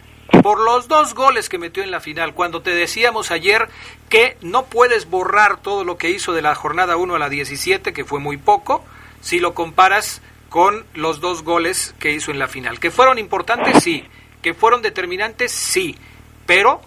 por 0.42 0.60
los 0.60 0.88
dos 0.88 1.14
goles 1.14 1.50
que 1.50 1.60
metió 1.60 1.84
en 1.84 1.92
la 1.92 2.00
final, 2.00 2.34
cuando 2.34 2.64
te 2.64 2.72
decíamos 2.72 3.30
ayer 3.30 3.70
que 4.10 4.38
no 4.42 4.66
puedes 4.66 5.08
borrar 5.08 5.62
todo 5.62 5.84
lo 5.84 6.00
que 6.00 6.10
hizo 6.10 6.34
de 6.34 6.42
la 6.42 6.56
jornada 6.56 6.98
1 6.98 7.14
a 7.14 7.20
la 7.20 7.30
17, 7.30 7.94
que 7.94 8.06
fue 8.06 8.20
muy 8.20 8.38
poco, 8.38 8.84
si 9.22 9.40
lo 9.40 9.54
comparas 9.54 10.24
con 10.50 10.86
los 10.94 11.20
dos 11.20 11.44
goles 11.44 11.94
que 12.00 12.12
hizo 12.12 12.32
en 12.32 12.40
la 12.40 12.48
final. 12.48 12.80
¿Que 12.80 12.92
fueron 12.92 13.20
importantes? 13.20 13.84
Sí. 13.84 14.04
¿Que 14.42 14.54
fueron 14.54 14.82
determinantes? 14.82 15.52
Sí. 15.52 15.98
Pero 16.46 16.82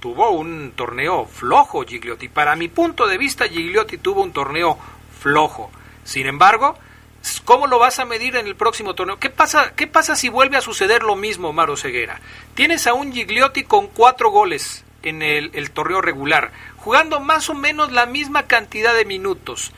tuvo 0.00 0.30
un 0.30 0.72
torneo 0.76 1.26
flojo 1.26 1.84
Gigliotti. 1.84 2.28
Para 2.28 2.56
mi 2.56 2.68
punto 2.68 3.06
de 3.06 3.18
vista, 3.18 3.48
Gigliotti 3.48 3.98
tuvo 3.98 4.22
un 4.22 4.32
torneo 4.32 4.78
flojo. 5.18 5.70
Sin 6.04 6.26
embargo, 6.26 6.76
¿cómo 7.44 7.66
lo 7.66 7.78
vas 7.78 7.98
a 7.98 8.04
medir 8.04 8.36
en 8.36 8.46
el 8.46 8.56
próximo 8.56 8.94
torneo? 8.94 9.18
¿Qué 9.18 9.30
pasa, 9.30 9.74
qué 9.74 9.86
pasa 9.86 10.14
si 10.14 10.28
vuelve 10.28 10.56
a 10.56 10.60
suceder 10.60 11.02
lo 11.02 11.16
mismo, 11.16 11.52
Maro 11.52 11.76
Ceguera? 11.76 12.20
Tienes 12.54 12.86
a 12.86 12.94
un 12.94 13.12
Gigliotti 13.12 13.64
con 13.64 13.88
cuatro 13.88 14.30
goles 14.30 14.84
en 15.02 15.22
el, 15.22 15.50
el 15.54 15.70
torneo 15.70 16.00
regular, 16.02 16.52
jugando 16.76 17.20
más 17.20 17.48
o 17.48 17.54
menos 17.54 17.92
la 17.92 18.06
misma 18.06 18.44
cantidad 18.44 18.94
de 18.94 19.04
minutos 19.04 19.72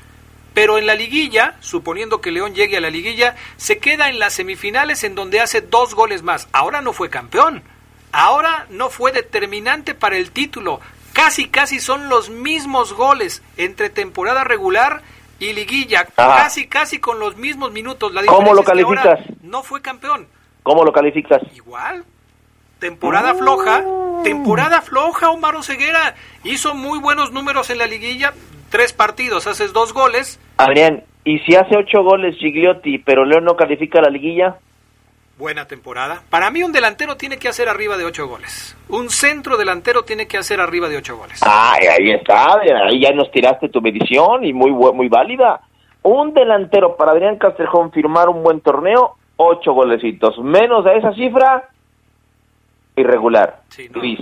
pero 0.58 0.76
en 0.76 0.86
la 0.86 0.96
liguilla, 0.96 1.54
suponiendo 1.60 2.20
que 2.20 2.32
León 2.32 2.52
llegue 2.52 2.78
a 2.78 2.80
la 2.80 2.90
liguilla, 2.90 3.36
se 3.58 3.78
queda 3.78 4.08
en 4.08 4.18
las 4.18 4.32
semifinales 4.32 5.04
en 5.04 5.14
donde 5.14 5.38
hace 5.38 5.60
dos 5.60 5.94
goles 5.94 6.24
más. 6.24 6.48
Ahora 6.50 6.80
no 6.80 6.92
fue 6.92 7.08
campeón, 7.10 7.62
ahora 8.10 8.66
no 8.68 8.90
fue 8.90 9.12
determinante 9.12 9.94
para 9.94 10.16
el 10.16 10.32
título. 10.32 10.80
Casi, 11.12 11.46
casi 11.48 11.78
son 11.78 12.08
los 12.08 12.28
mismos 12.28 12.92
goles 12.92 13.40
entre 13.56 13.88
temporada 13.88 14.42
regular 14.42 15.02
y 15.38 15.52
liguilla, 15.52 16.06
casi, 16.06 16.66
casi 16.66 16.98
con 16.98 17.20
los 17.20 17.36
mismos 17.36 17.70
minutos. 17.70 18.12
La 18.12 18.24
¿Cómo 18.26 18.52
lo 18.52 18.64
calificas? 18.64 19.20
no 19.42 19.62
fue 19.62 19.80
campeón. 19.80 20.26
¿Cómo 20.64 20.82
lo 20.82 20.92
calificas? 20.92 21.40
Igual. 21.54 22.04
Temporada 22.80 23.32
floja, 23.36 23.84
temporada 24.24 24.82
floja, 24.82 25.30
Omar 25.30 25.62
Ceguera. 25.62 26.16
Hizo 26.42 26.74
muy 26.74 26.98
buenos 26.98 27.30
números 27.30 27.70
en 27.70 27.78
la 27.78 27.86
liguilla, 27.86 28.34
tres 28.70 28.92
partidos, 28.92 29.46
haces 29.46 29.72
dos 29.72 29.92
goles, 29.92 30.40
Adrián, 30.58 31.04
¿y 31.24 31.38
si 31.40 31.54
hace 31.54 31.76
ocho 31.76 32.02
goles 32.02 32.36
Gigliotti, 32.36 32.98
pero 32.98 33.24
León 33.24 33.44
no 33.44 33.56
califica 33.56 34.00
la 34.00 34.10
liguilla? 34.10 34.56
Buena 35.38 35.66
temporada. 35.66 36.20
Para 36.30 36.50
mí 36.50 36.64
un 36.64 36.72
delantero 36.72 37.16
tiene 37.16 37.38
que 37.38 37.46
hacer 37.46 37.68
arriba 37.68 37.96
de 37.96 38.04
ocho 38.04 38.26
goles. 38.26 38.76
Un 38.88 39.08
centro 39.08 39.56
delantero 39.56 40.02
tiene 40.02 40.26
que 40.26 40.36
hacer 40.36 40.60
arriba 40.60 40.88
de 40.88 40.96
ocho 40.96 41.16
goles. 41.16 41.40
Ah, 41.46 41.74
ahí 41.74 42.10
está, 42.10 42.54
ahí 42.88 43.00
ya 43.00 43.12
nos 43.12 43.30
tiraste 43.30 43.68
tu 43.68 43.80
medición 43.80 44.44
y 44.44 44.52
muy, 44.52 44.72
muy 44.72 45.08
válida. 45.08 45.60
Un 46.02 46.34
delantero 46.34 46.96
para 46.96 47.12
Adrián 47.12 47.38
Castrejón 47.38 47.92
firmar 47.92 48.28
un 48.28 48.42
buen 48.42 48.60
torneo, 48.60 49.14
ocho 49.36 49.72
golecitos. 49.74 50.38
Menos 50.38 50.84
de 50.84 50.96
esa 50.96 51.12
cifra, 51.12 51.68
irregular, 52.96 53.60
sí, 53.68 53.86
gris. 53.86 54.18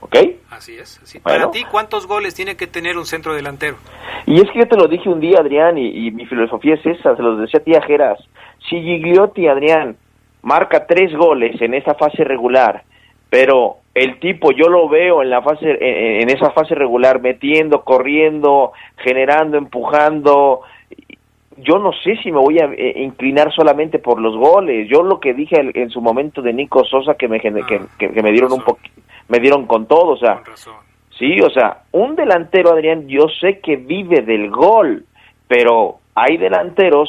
¿Ok? 0.00 0.16
Así 0.50 0.76
es. 0.76 1.00
Para 1.22 1.50
ti, 1.50 1.64
¿cuántos 1.70 2.06
goles 2.06 2.34
tiene 2.34 2.56
que 2.56 2.66
tener 2.66 2.96
un 2.96 3.06
centro 3.06 3.34
delantero? 3.34 3.76
Y 4.26 4.36
es 4.36 4.50
que 4.50 4.60
yo 4.60 4.68
te 4.68 4.76
lo 4.76 4.88
dije 4.88 5.08
un 5.08 5.20
día, 5.20 5.40
Adrián, 5.40 5.78
y, 5.78 6.10
mi 6.10 6.26
filosofía 6.26 6.74
es 6.74 6.86
esa, 6.86 7.16
se 7.16 7.22
los 7.22 7.40
decía 7.40 7.60
a 7.60 7.64
ti, 7.64 7.74
Ajeras. 7.74 8.18
Si 8.68 8.80
Gigliotti, 8.80 9.46
Adrián, 9.46 9.96
marca 10.42 10.86
tres 10.86 11.14
goles 11.14 11.60
en 11.60 11.74
esa 11.74 11.94
fase 11.94 12.24
regular, 12.24 12.84
pero 13.30 13.78
el 13.94 14.18
tipo 14.20 14.52
yo 14.52 14.68
lo 14.68 14.88
veo 14.88 15.22
en 15.22 15.30
la 15.30 15.42
fase 15.42 15.78
en, 15.80 16.28
esa 16.28 16.50
fase 16.50 16.74
regular 16.74 17.20
metiendo, 17.20 17.82
corriendo, 17.82 18.72
generando, 18.98 19.56
empujando. 19.56 20.60
Yo 21.56 21.78
no 21.78 21.92
sé 22.04 22.16
si 22.22 22.30
me 22.30 22.38
voy 22.38 22.58
a 22.58 22.66
eh, 22.66 23.02
inclinar 23.02 23.50
solamente 23.54 23.98
por 23.98 24.20
los 24.20 24.36
goles. 24.36 24.88
Yo 24.90 25.02
lo 25.02 25.18
que 25.18 25.32
dije 25.32 25.56
en, 25.74 25.90
su 25.90 26.02
momento 26.02 26.42
de 26.42 26.52
Nico 26.52 26.84
Sosa 26.84 27.14
que 27.14 27.28
me 27.28 27.40
que, 27.40 27.50
que, 27.98 28.22
me 28.22 28.32
dieron 28.32 28.52
un 28.52 28.62
poquito 28.62 29.00
me 29.28 29.38
dieron 29.38 29.66
con 29.66 29.86
todo, 29.86 30.12
o 30.12 30.16
sea, 30.16 30.42
sí, 31.18 31.40
o 31.40 31.50
sea, 31.50 31.82
un 31.92 32.14
delantero, 32.16 32.72
Adrián, 32.72 33.08
yo 33.08 33.26
sé 33.40 33.60
que 33.60 33.76
vive 33.76 34.22
del 34.22 34.50
gol, 34.50 35.04
pero 35.48 35.98
hay 36.14 36.36
delanteros 36.36 37.08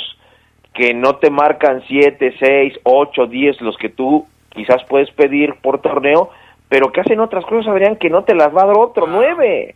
que 0.74 0.94
no 0.94 1.16
te 1.16 1.30
marcan 1.30 1.84
7, 1.88 2.36
6, 2.40 2.80
8, 2.84 3.26
10, 3.26 3.62
los 3.62 3.78
que 3.78 3.90
tú 3.90 4.28
quizás 4.50 4.84
puedes 4.88 5.10
pedir 5.12 5.56
por 5.62 5.82
torneo, 5.82 6.30
pero 6.70 6.92
que 6.92 7.02
hacen 7.02 7.20
otras 7.20 7.46
cosas, 7.46 7.68
Adrián, 7.72 7.96
que 7.96 8.10
no 8.10 8.24
te 8.24 8.36
las 8.36 8.56
va 8.56 8.64
a 8.64 8.68
dar 8.68 8.78
otro, 8.78 9.08
nueve. 9.08 9.76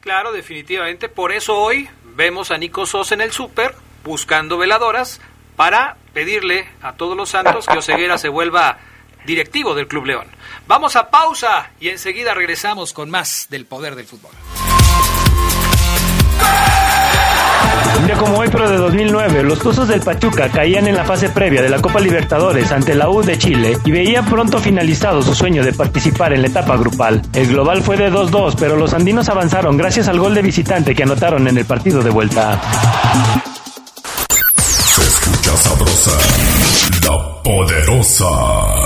Claro, 0.00 0.32
definitivamente, 0.32 1.08
por 1.08 1.32
eso 1.32 1.58
hoy 1.58 1.88
vemos 2.14 2.50
a 2.50 2.58
Nico 2.58 2.86
Sosa 2.86 3.14
en 3.14 3.22
el 3.22 3.32
súper 3.32 3.72
buscando 4.04 4.56
veladoras 4.58 5.20
para 5.56 5.96
pedirle 6.12 6.64
a 6.82 6.92
todos 6.92 7.16
los 7.16 7.30
santos 7.30 7.66
que 7.66 7.78
Oseguera 7.78 8.18
se 8.18 8.28
vuelva 8.28 8.78
directivo 9.26 9.74
del 9.74 9.88
Club 9.88 10.06
León. 10.06 10.26
Vamos 10.66 10.96
a 10.96 11.10
pausa 11.10 11.70
y 11.80 11.88
enseguida 11.88 12.34
regresamos 12.34 12.92
con 12.92 13.10
más 13.10 13.46
del 13.50 13.66
poder 13.66 13.94
del 13.94 14.06
fútbol. 14.06 14.32
Un 17.98 18.06
día 18.06 18.16
como 18.16 18.38
hoy, 18.38 18.48
pero 18.50 18.70
de 18.70 18.76
2009, 18.76 19.42
los 19.42 19.58
Tuzos 19.58 19.88
del 19.88 20.00
Pachuca 20.00 20.48
caían 20.50 20.86
en 20.86 20.96
la 20.96 21.04
fase 21.04 21.30
previa 21.30 21.62
de 21.62 21.70
la 21.70 21.80
Copa 21.80 21.98
Libertadores 21.98 22.70
ante 22.70 22.94
la 22.94 23.08
U 23.08 23.22
de 23.22 23.38
Chile 23.38 23.78
y 23.84 23.90
veían 23.90 24.26
pronto 24.26 24.58
finalizado 24.58 25.22
su 25.22 25.34
sueño 25.34 25.64
de 25.64 25.72
participar 25.72 26.32
en 26.32 26.42
la 26.42 26.48
etapa 26.48 26.76
grupal. 26.76 27.22
El 27.32 27.48
global 27.48 27.82
fue 27.82 27.96
de 27.96 28.12
2-2, 28.12 28.56
pero 28.58 28.76
los 28.76 28.92
andinos 28.92 29.28
avanzaron 29.28 29.76
gracias 29.76 30.08
al 30.08 30.18
gol 30.18 30.34
de 30.34 30.42
visitante 30.42 30.94
que 30.94 31.04
anotaron 31.04 31.48
en 31.48 31.56
el 31.56 31.64
partido 31.64 32.02
de 32.02 32.10
vuelta. 32.10 32.60
Se 34.60 35.02
escucha 35.02 35.56
sabrosa, 35.56 36.18
la 37.02 37.42
poderosa. 37.42 38.85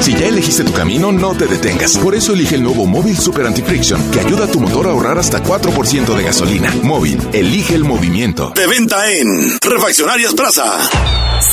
Si 0.00 0.14
ya 0.14 0.26
elegiste 0.26 0.64
tu 0.64 0.72
camino, 0.72 1.10
no 1.10 1.34
te 1.34 1.46
detengas. 1.46 1.96
Por 1.98 2.14
eso 2.14 2.32
elige 2.32 2.54
el 2.54 2.62
nuevo 2.62 2.86
Móvil 2.86 3.18
Super 3.18 3.46
Anti-Friction, 3.46 4.10
que 4.10 4.20
ayuda 4.20 4.44
a 4.44 4.48
tu 4.48 4.60
motor 4.60 4.86
a 4.86 4.90
ahorrar 4.90 5.18
hasta 5.18 5.42
4% 5.42 6.14
de 6.14 6.22
gasolina. 6.22 6.72
Móvil, 6.82 7.20
elige 7.32 7.74
el 7.74 7.84
movimiento. 7.84 8.52
De 8.54 8.66
venta 8.66 9.10
en 9.10 9.58
Refaccionarias 9.60 10.34
Plaza. 10.34 10.78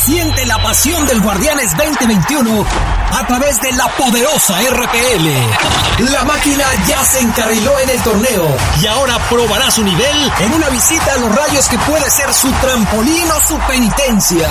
Siente 0.06 0.46
la 0.46 0.62
pasión 0.62 1.06
del 1.06 1.22
Guardianes 1.22 1.76
2021 1.78 2.66
a 3.12 3.28
través 3.28 3.60
de 3.62 3.72
la 3.74 3.88
poderosa 3.96 4.60
RPL. 4.60 6.12
La 6.12 6.24
máquina 6.24 6.66
ya 6.88 7.04
se 7.04 7.20
encarriló 7.20 7.78
en 7.80 7.90
el 7.90 8.02
torneo 8.02 8.48
y 8.82 8.88
ahora 8.88 9.20
probará 9.30 9.70
su 9.70 9.84
nivel 9.84 10.32
en 10.40 10.54
una 10.54 10.70
visita 10.70 11.14
a 11.14 11.18
los 11.18 11.36
rayos 11.36 11.68
que 11.68 11.78
puede 11.80 12.10
ser 12.10 12.34
su 12.34 12.50
trampolín 12.54 13.30
o 13.32 13.48
su 13.48 13.58
penitencia. 13.68 14.50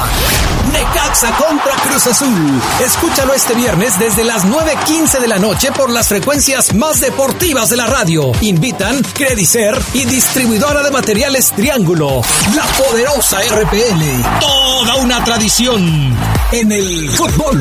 Necaxa 0.73 1.31
contra 1.33 1.73
Cruz 1.89 2.07
Azul. 2.07 2.63
Escúchalo 2.85 3.35
este 3.35 3.55
viernes 3.55 3.82
desde 3.83 4.23
las 4.23 4.45
9.15 4.45 5.19
de 5.19 5.27
la 5.27 5.39
noche 5.39 5.73
por 5.73 5.91
las 5.91 6.07
frecuencias 6.07 6.73
más 6.73 7.01
deportivas 7.01 7.69
de 7.69 7.77
la 7.77 7.87
radio. 7.87 8.31
Invitan 8.41 9.03
Credicer 9.13 9.77
y 9.93 10.05
distribuidora 10.05 10.85
de 10.85 10.93
materiales 10.93 11.51
Triángulo. 11.51 12.23
La 12.55 12.63
poderosa 12.63 13.41
RPL. 13.41 14.39
Toda 14.39 14.97
una 14.97 15.25
tradición 15.25 16.17
en 16.53 16.71
el 16.71 17.11
fútbol. 17.11 17.61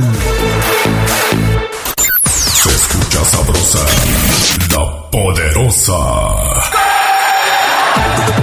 Se 2.53 2.69
escucha 2.69 3.25
sabrosa, 3.25 3.79
la 4.69 5.09
poderosa. 5.09 6.80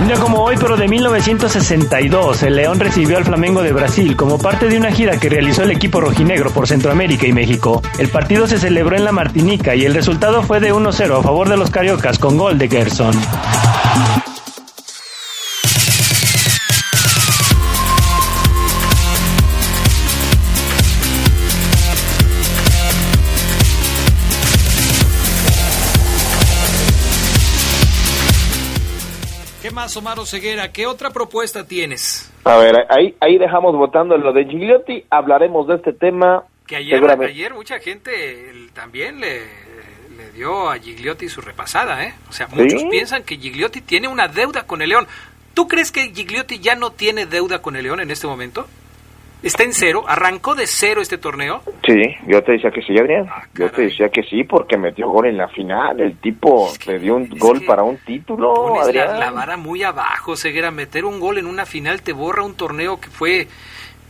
Un 0.01 0.07
día 0.07 0.17
como 0.17 0.43
hoy, 0.43 0.57
pero 0.61 0.77
de 0.77 0.87
1962, 0.87 2.43
el 2.43 2.57
León 2.57 2.79
recibió 2.79 3.17
al 3.17 3.25
Flamengo 3.25 3.63
de 3.63 3.73
Brasil 3.73 4.15
como 4.17 4.39
parte 4.39 4.69
de 4.69 4.77
una 4.77 4.93
gira 4.93 5.19
que 5.19 5.29
realizó 5.29 5.65
el 5.65 5.73
equipo 5.73 6.01
rojinegro 6.01 6.51
por 6.51 6.69
Centroamérica 6.69 7.27
y 7.27 7.33
México. 7.33 7.83
El 7.99 8.09
partido 8.09 8.47
se 8.47 8.59
celebró 8.59 8.97
en 8.97 9.05
la 9.05 9.13
Martinica 9.13 9.75
y 9.75 9.85
el 9.85 9.95
resultado 9.95 10.43
fue 10.43 10.61
de 10.61 10.73
1-0 10.73 11.19
a 11.19 11.23
favor 11.23 11.49
de 11.49 11.57
los 11.57 11.71
cariocas 11.71 12.19
con 12.19 12.37
gol 12.37 12.59
de 12.59 12.69
Gerson. 12.69 13.15
Más, 29.89 29.97
Omar 29.97 30.27
Ceguera? 30.27 30.71
¿Qué 30.71 30.87
otra 30.87 31.11
propuesta 31.11 31.67
tienes? 31.67 32.31
A 32.45 32.59
ver, 32.59 32.77
ahí, 32.91 33.15
ahí 33.21 33.39
dejamos 33.39 33.75
votando 33.75 34.19
lo 34.19 34.35
de 34.35 34.45
Gigliotti, 34.45 35.05
hablaremos 35.09 35.67
de 35.67 35.77
este 35.77 35.95
tema. 35.95 36.45
Que 36.67 36.77
ayer, 36.77 37.03
ayer 37.23 37.55
mucha 37.55 37.79
gente 37.79 38.53
también 38.75 39.19
le, 39.19 39.47
le 40.15 40.31
dio 40.35 40.69
a 40.69 40.79
Gigliotti 40.79 41.31
su 41.31 41.41
repasada, 41.41 42.05
¿eh? 42.05 42.13
O 42.29 42.33
sea, 42.33 42.49
muchos 42.49 42.83
¿Sí? 42.83 42.89
piensan 42.91 43.23
que 43.23 43.39
Gigliotti 43.39 43.81
tiene 43.81 44.09
una 44.09 44.29
deuda 44.29 44.67
con 44.67 44.83
el 44.83 44.91
León. 44.91 45.07
¿Tú 45.55 45.67
crees 45.67 45.91
que 45.91 46.13
Gigliotti 46.13 46.59
ya 46.59 46.75
no 46.75 46.91
tiene 46.91 47.25
deuda 47.25 47.63
con 47.63 47.75
el 47.75 47.85
León 47.85 48.01
en 48.01 48.11
este 48.11 48.27
momento? 48.27 48.69
¿Está 49.43 49.63
en 49.63 49.73
cero? 49.73 50.05
¿Arrancó 50.09 50.55
de 50.55 50.67
cero 50.67 51.01
este 51.01 51.17
torneo? 51.17 51.63
Sí, 51.87 52.03
yo 52.27 52.43
te 52.43 52.53
decía 52.53 52.71
que 52.71 52.83
sí, 52.83 52.99
Adrián. 52.99 53.27
Yo 53.55 53.71
te 53.71 53.83
decía 53.83 54.09
que 54.09 54.23
sí 54.25 54.43
porque 54.45 54.77
metió 54.77 55.09
gol 55.09 55.27
en 55.27 55.37
la 55.37 55.49
final. 55.49 56.01
El 56.01 56.17
tipo 56.19 56.73
le 56.87 56.99
dio 56.99 57.15
un 57.15 57.29
gol 57.39 57.63
para 57.65 57.83
un 57.85 57.99
título, 57.99 58.53
Pones 58.55 58.79
la, 58.81 58.85
Adrián. 59.05 59.21
la 59.21 59.31
vara 59.31 59.57
muy 59.57 59.83
abajo, 59.85 60.37
Ceguera. 60.37 60.71
Meter 60.73 61.05
un 61.05 61.21
gol 61.21 61.39
en 61.39 61.47
una 61.47 61.67
final 61.67 62.03
te 62.03 62.13
borra 62.13 62.43
un 62.43 62.55
torneo 62.55 63.01
que 63.01 63.09
fue... 63.09 63.47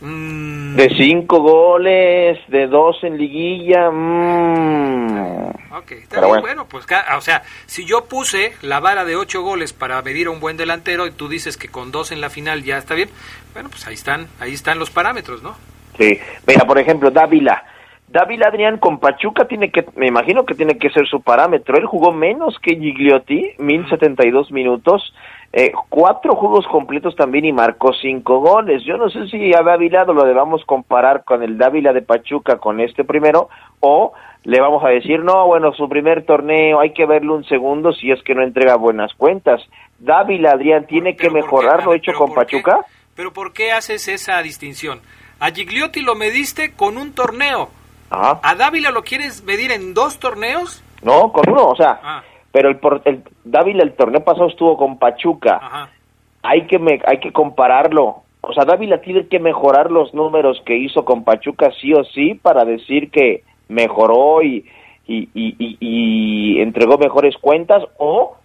mm, 0.01 0.75
De 0.75 0.89
cinco 0.97 1.39
goles, 1.41 2.39
de 2.47 2.67
dos 2.67 2.97
en 3.03 3.17
liguilla. 3.17 3.89
mm. 3.91 5.49
Ok, 5.71 5.91
está 5.91 6.15
Pero 6.15 6.27
bien, 6.27 6.41
bueno. 6.41 6.41
bueno. 6.41 6.65
pues, 6.67 6.85
o 7.15 7.21
sea, 7.21 7.43
si 7.65 7.85
yo 7.85 8.05
puse 8.05 8.53
la 8.61 8.79
vara 8.79 9.05
de 9.05 9.15
ocho 9.15 9.41
goles 9.41 9.71
para 9.73 10.01
medir 10.01 10.27
a 10.27 10.31
un 10.31 10.39
buen 10.39 10.57
delantero 10.57 11.05
y 11.07 11.11
tú 11.11 11.27
dices 11.27 11.57
que 11.57 11.69
con 11.69 11.91
dos 11.91 12.11
en 12.11 12.21
la 12.21 12.29
final 12.29 12.63
ya 12.63 12.77
está 12.77 12.95
bien, 12.95 13.09
bueno, 13.53 13.69
pues 13.69 13.85
ahí 13.87 13.93
están, 13.93 14.27
ahí 14.39 14.53
están 14.53 14.79
los 14.79 14.89
parámetros, 14.89 15.43
¿no? 15.43 15.55
Sí, 15.97 16.19
mira, 16.47 16.65
por 16.65 16.79
ejemplo, 16.79 17.11
Dávila. 17.11 17.63
Dávila 18.11 18.47
Adrián 18.47 18.79
con 18.79 18.97
Pachuca 18.99 19.45
tiene 19.45 19.69
que, 19.69 19.85
me 19.95 20.07
imagino 20.07 20.43
que 20.43 20.55
tiene 20.55 20.79
que 20.79 20.89
ser 20.89 21.07
su 21.07 21.21
parámetro. 21.21 21.77
Él 21.77 21.85
jugó 21.85 22.11
menos 22.11 22.57
que 22.59 22.75
Gigliotti, 22.75 23.51
1072 23.59 24.51
minutos, 24.51 25.13
eh, 25.53 25.71
cuatro 25.89 26.35
juegos 26.35 26.65
completos 26.67 27.15
también 27.15 27.45
y 27.45 27.53
marcó 27.53 27.93
cinco 27.93 28.39
goles. 28.39 28.83
Yo 28.83 28.97
no 28.97 29.11
sé 29.11 29.27
si 29.27 29.53
a 29.53 29.61
Dávila 29.61 30.05
lo 30.05 30.25
debamos 30.25 30.65
comparar 30.65 31.23
con 31.23 31.43
el 31.43 31.59
Dávila 31.59 31.93
de 31.93 32.01
Pachuca 32.01 32.57
con 32.57 32.79
este 32.79 33.03
primero 33.03 33.49
o 33.79 34.13
le 34.43 34.59
vamos 34.59 34.83
a 34.83 34.89
decir, 34.89 35.23
no, 35.23 35.45
bueno, 35.45 35.71
su 35.73 35.87
primer 35.87 36.25
torneo, 36.25 36.79
hay 36.79 36.93
que 36.93 37.05
verlo 37.05 37.35
un 37.35 37.43
segundo 37.45 37.93
si 37.93 38.09
es 38.09 38.23
que 38.23 38.33
no 38.33 38.41
entrega 38.41 38.75
buenas 38.75 39.13
cuentas. 39.13 39.61
Dávila 39.99 40.53
Adrián 40.53 40.87
tiene 40.87 41.15
que 41.15 41.29
mejorar 41.29 41.85
lo 41.85 41.93
hecho 41.93 42.13
con 42.13 42.33
Pachuca. 42.33 42.79
Pero 43.15 43.33
¿por 43.33 43.53
qué 43.53 43.71
haces 43.71 44.07
esa 44.07 44.41
distinción? 44.41 44.99
A 45.39 45.51
Gigliotti 45.51 46.01
lo 46.01 46.15
mediste 46.15 46.73
con 46.73 46.97
un 46.97 47.13
torneo. 47.13 47.69
Ajá. 48.09 48.39
¿A 48.43 48.55
Dávila 48.55 48.91
lo 48.91 49.03
quieres 49.03 49.43
medir 49.43 49.71
en 49.71 49.93
dos 49.93 50.19
torneos? 50.19 50.83
No, 51.03 51.31
con 51.31 51.49
uno, 51.49 51.67
o 51.67 51.75
sea, 51.75 51.99
Ah. 52.03 52.23
pero 52.51 52.69
el, 52.69 52.77
por- 52.77 53.01
el 53.05 53.23
Dávila 53.43 53.83
el 53.83 53.93
torneo 53.93 54.23
pasado 54.23 54.47
estuvo 54.47 54.77
con 54.77 54.97
Pachuca. 54.97 55.59
Ajá. 55.61 55.89
Hay 56.43 56.67
que 56.67 56.79
me, 56.79 56.99
hay 57.05 57.19
que 57.19 57.31
compararlo. 57.31 58.23
O 58.41 58.53
sea, 58.53 58.65
Dávila 58.65 59.01
tiene 59.01 59.27
que 59.27 59.39
mejorar 59.39 59.91
los 59.91 60.13
números 60.13 60.61
que 60.65 60.75
hizo 60.77 61.03
con 61.05 61.23
Pachuca 61.23 61.71
sí 61.81 61.93
o 61.93 62.03
sí 62.05 62.33
para 62.35 62.63
decir 62.65 63.11
que 63.11 63.43
mejoró 63.67 64.41
y, 64.41 64.65
y, 65.05 65.29
y, 65.33 65.55
y- 65.59 65.77
y 65.79 66.61
entregó 66.61 66.97
mejores 66.97 67.35
cuentas 67.37 67.83
o 67.97 68.35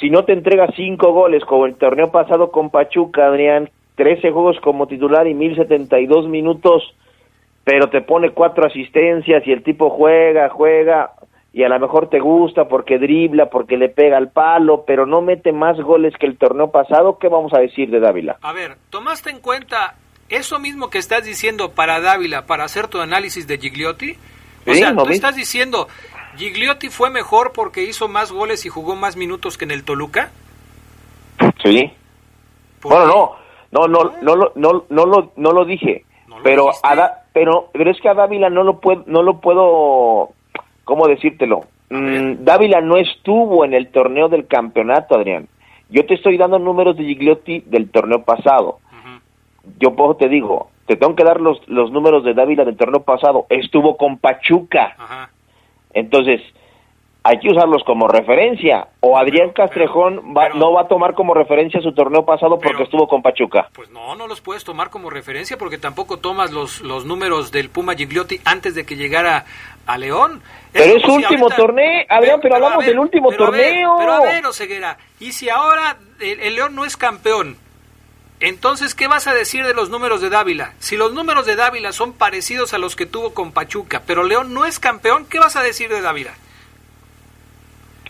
si 0.00 0.10
no 0.10 0.24
te 0.24 0.32
entrega 0.34 0.66
cinco 0.76 1.12
goles 1.12 1.42
como 1.44 1.64
el 1.66 1.76
torneo 1.76 2.10
pasado 2.10 2.50
con 2.50 2.68
Pachuca, 2.70 3.26
Adrián, 3.26 3.70
13 3.94 4.30
juegos 4.30 4.58
como 4.60 4.86
titular 4.88 5.26
y 5.26 5.32
1072 5.32 6.26
minutos, 6.28 6.82
pero 7.66 7.90
te 7.90 8.00
pone 8.00 8.30
cuatro 8.30 8.64
asistencias 8.64 9.42
y 9.44 9.50
el 9.50 9.64
tipo 9.64 9.90
juega, 9.90 10.48
juega 10.50 11.10
y 11.52 11.64
a 11.64 11.68
lo 11.68 11.80
mejor 11.80 12.08
te 12.08 12.20
gusta 12.20 12.68
porque 12.68 12.96
dribla, 12.98 13.50
porque 13.50 13.76
le 13.76 13.88
pega 13.88 14.16
al 14.18 14.30
palo, 14.30 14.84
pero 14.86 15.04
no 15.04 15.20
mete 15.20 15.50
más 15.50 15.76
goles 15.80 16.14
que 16.20 16.26
el 16.26 16.38
torneo 16.38 16.70
pasado, 16.70 17.18
¿qué 17.18 17.26
vamos 17.28 17.52
a 17.54 17.58
decir 17.58 17.90
de 17.90 17.98
Dávila? 17.98 18.36
A 18.42 18.52
ver, 18.52 18.76
¿tomaste 18.90 19.30
en 19.30 19.40
cuenta 19.40 19.94
eso 20.28 20.60
mismo 20.60 20.90
que 20.90 20.98
estás 20.98 21.24
diciendo 21.24 21.72
para 21.72 21.98
Dávila 22.00 22.46
para 22.46 22.62
hacer 22.62 22.86
tu 22.86 23.00
análisis 23.00 23.48
de 23.48 23.58
Gigliotti? 23.58 24.12
O 24.64 24.72
Sí, 24.72 24.78
sea, 24.78 24.92
¿no 24.92 25.02
tú 25.02 25.08
vi? 25.08 25.14
estás 25.16 25.34
diciendo, 25.34 25.88
¿Gigliotti 26.36 26.88
fue 26.88 27.10
mejor 27.10 27.50
porque 27.52 27.82
hizo 27.82 28.06
más 28.06 28.30
goles 28.30 28.64
y 28.64 28.68
jugó 28.68 28.94
más 28.94 29.16
minutos 29.16 29.58
que 29.58 29.64
en 29.64 29.72
el 29.72 29.82
Toluca? 29.84 30.30
Sí. 31.64 31.90
Bueno, 32.82 33.06
no, 33.06 33.36
no, 33.72 33.88
no, 33.88 34.12
no, 34.22 34.36
lo- 34.36 34.52
no, 34.54 34.84
no, 34.88 35.06
lo, 35.06 35.32
no 35.36 35.50
lo 35.52 35.64
dije, 35.64 36.04
pero, 36.42 36.70
a 36.82 36.94
Da- 36.96 37.22
pero, 37.32 37.68
pero 37.72 37.90
es 37.90 38.00
que 38.00 38.08
a 38.08 38.14
Dávila 38.14 38.48
no 38.50 38.62
lo 38.64 38.80
puedo, 38.80 39.04
no 39.06 39.22
lo 39.22 39.40
puedo, 39.40 40.30
¿cómo 40.84 41.06
decírtelo? 41.08 41.62
Mm, 41.90 42.44
Dávila 42.44 42.80
no 42.80 42.96
estuvo 42.96 43.64
en 43.64 43.74
el 43.74 43.88
torneo 43.90 44.28
del 44.28 44.46
campeonato, 44.46 45.14
Adrián. 45.14 45.48
Yo 45.88 46.04
te 46.06 46.14
estoy 46.14 46.36
dando 46.36 46.58
números 46.58 46.96
de 46.96 47.04
Gigliotti 47.04 47.60
del 47.66 47.90
torneo 47.90 48.22
pasado. 48.24 48.78
Yo 49.78 49.94
por 49.94 50.16
te 50.16 50.28
digo, 50.28 50.70
te 50.86 50.96
tengo 50.96 51.14
que 51.16 51.24
dar 51.24 51.40
los, 51.40 51.60
los 51.68 51.90
números 51.92 52.24
de 52.24 52.34
Dávila 52.34 52.64
del 52.64 52.76
torneo 52.76 53.02
pasado. 53.02 53.46
Estuvo 53.50 53.96
con 53.96 54.18
Pachuca. 54.18 54.96
Entonces, 55.92 56.40
hay 57.28 57.38
que 57.40 57.48
usarlos 57.50 57.82
como 57.84 58.06
referencia. 58.08 58.88
O 59.00 59.18
Adrián 59.18 59.50
Castrejón 59.50 60.34
va- 60.36 60.50
no 60.50 60.72
va 60.72 60.82
a 60.82 60.88
tomar 60.88 61.14
como 61.14 61.34
referencia 61.34 61.80
su 61.80 61.92
torneo 61.92 62.24
pasado 62.24 62.58
porque 62.58 62.84
estuvo 62.84 63.08
con 63.08 63.22
Pachuca. 63.22 63.68
Pues 63.72 63.90
no, 63.90 64.14
no 64.14 64.26
los 64.26 64.40
puedes 64.40 64.62
tomar 64.64 64.90
como 64.90 65.10
referencia 65.10 65.56
porque 65.58 65.78
tampoco 65.78 66.18
tomas 66.18 66.52
los, 66.52 66.80
los 66.82 67.04
números 67.04 67.50
del 67.52 67.68
Puma 67.70 67.94
Gigliotti 67.94 68.40
antes 68.44 68.74
de 68.74 68.86
que 68.86 68.96
llegara 68.96 69.44
a 69.86 69.98
León. 69.98 70.40
Pero 70.72 70.96
es 70.96 71.02
su 71.02 71.08
si 71.08 71.16
último 71.16 71.44
ahorita- 71.44 71.56
torneo, 71.56 72.04
Adrián, 72.08 72.38
pero, 72.40 72.54
hablamos 72.56 72.78
ver, 72.78 72.86
del 72.88 72.98
último 72.98 73.28
pero 73.30 73.46
a 73.46 73.50
ver, 73.50 73.60
torneo. 73.64 73.96
pero 73.98 74.12
a 74.12 74.20
ver, 74.20 74.46
Oseguera, 74.46 74.98
y 75.20 75.32
si 75.32 75.48
ahora 75.48 75.96
el, 76.20 76.40
el 76.40 76.54
León 76.54 76.74
no 76.74 76.84
es 76.84 76.96
campeón, 76.96 77.56
entonces, 78.38 78.94
¿qué 78.94 79.08
vas 79.08 79.26
a 79.26 79.32
decir 79.34 79.64
de 79.64 79.72
los 79.72 79.88
números 79.88 80.20
de 80.20 80.28
Dávila? 80.28 80.74
Si 80.78 80.96
los 80.98 81.14
números 81.14 81.46
de 81.46 81.56
Dávila 81.56 81.92
son 81.92 82.12
parecidos 82.12 82.74
a 82.74 82.78
los 82.78 82.94
que 82.94 83.06
tuvo 83.06 83.32
con 83.32 83.50
Pachuca, 83.52 84.02
pero 84.06 84.24
León 84.24 84.52
no 84.52 84.66
es 84.66 84.78
campeón, 84.78 85.24
¿qué 85.28 85.38
vas 85.38 85.56
a 85.56 85.62
decir 85.62 85.88
de 85.88 86.02
Dávila? 86.02 86.32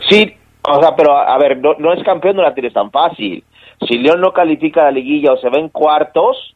Sí, 0.08 0.36
o 0.68 0.80
sea, 0.80 0.94
pero 0.96 1.16
a 1.16 1.38
ver, 1.38 1.58
no, 1.58 1.74
no 1.78 1.92
es 1.92 2.02
campeón, 2.04 2.36
no 2.36 2.42
la 2.42 2.54
tienes 2.54 2.72
tan 2.72 2.90
fácil. 2.90 3.44
Si 3.86 3.98
León 3.98 4.20
no 4.20 4.32
califica 4.32 4.82
a 4.82 4.84
la 4.84 4.90
liguilla 4.92 5.32
o 5.32 5.36
se 5.38 5.48
va 5.48 5.58
en 5.58 5.68
cuartos, 5.68 6.54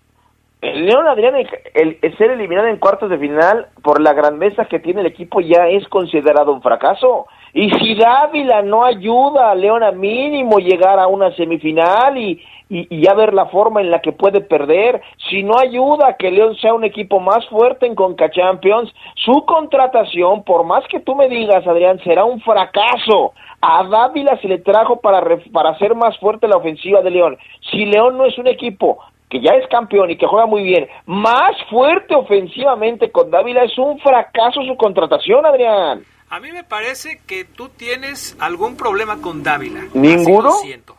León 0.62 1.06
Adrián, 1.08 1.34
el 1.36 2.18
ser 2.18 2.32
eliminado 2.32 2.68
en 2.68 2.76
cuartos 2.76 3.08
de 3.08 3.18
final 3.18 3.68
por 3.82 4.00
la 4.00 4.12
grandeza 4.12 4.66
que 4.66 4.78
tiene 4.78 5.00
el 5.00 5.06
equipo 5.06 5.40
ya 5.40 5.68
es 5.68 5.88
considerado 5.88 6.52
un 6.52 6.62
fracaso. 6.62 7.26
Y 7.52 7.70
si 7.70 7.94
Dávila 7.94 8.62
no 8.62 8.84
ayuda 8.84 9.50
a 9.50 9.54
León 9.54 9.82
a 9.82 9.90
mínimo 9.90 10.58
llegar 10.58 10.98
a 10.98 11.06
una 11.06 11.34
semifinal 11.34 12.16
y, 12.16 12.40
y, 12.68 13.02
ya 13.02 13.14
ver 13.14 13.34
la 13.34 13.46
forma 13.46 13.80
en 13.80 13.90
la 13.90 14.00
que 14.00 14.12
puede 14.12 14.40
perder, 14.40 15.02
si 15.28 15.42
no 15.42 15.58
ayuda 15.58 16.08
a 16.08 16.16
que 16.16 16.30
León 16.30 16.54
sea 16.56 16.72
un 16.72 16.84
equipo 16.84 17.18
más 17.18 17.46
fuerte 17.48 17.86
en 17.86 17.96
Conca 17.96 18.30
Champions, 18.30 18.94
su 19.16 19.44
contratación, 19.44 20.44
por 20.44 20.64
más 20.64 20.86
que 20.88 21.00
tú 21.00 21.16
me 21.16 21.28
digas, 21.28 21.66
Adrián, 21.66 21.98
será 22.04 22.24
un 22.24 22.40
fracaso. 22.40 23.32
A 23.60 23.84
Dávila 23.84 24.38
se 24.40 24.48
le 24.48 24.58
trajo 24.58 25.00
para, 25.00 25.20
para 25.52 25.70
hacer 25.70 25.94
más 25.94 26.16
fuerte 26.18 26.48
la 26.48 26.56
ofensiva 26.56 27.02
de 27.02 27.10
León. 27.10 27.36
Si 27.70 27.84
León 27.84 28.16
no 28.16 28.24
es 28.24 28.38
un 28.38 28.46
equipo 28.46 28.98
que 29.28 29.40
ya 29.40 29.52
es 29.52 29.66
campeón 29.68 30.10
y 30.10 30.16
que 30.16 30.26
juega 30.26 30.46
muy 30.46 30.62
bien, 30.62 30.88
más 31.06 31.52
fuerte 31.68 32.14
ofensivamente 32.14 33.10
con 33.10 33.30
Dávila, 33.30 33.64
es 33.64 33.76
un 33.78 33.98
fracaso 34.00 34.62
su 34.62 34.76
contratación, 34.76 35.44
Adrián. 35.44 36.04
A 36.30 36.38
mí 36.38 36.52
me 36.52 36.62
parece 36.62 37.20
que 37.26 37.44
tú 37.44 37.70
tienes 37.70 38.36
algún 38.38 38.76
problema 38.76 39.20
con 39.20 39.42
Dávila. 39.42 39.86
¿Ninguno? 39.94 40.50
Así 40.50 40.58
lo 40.58 40.62
siento. 40.62 40.96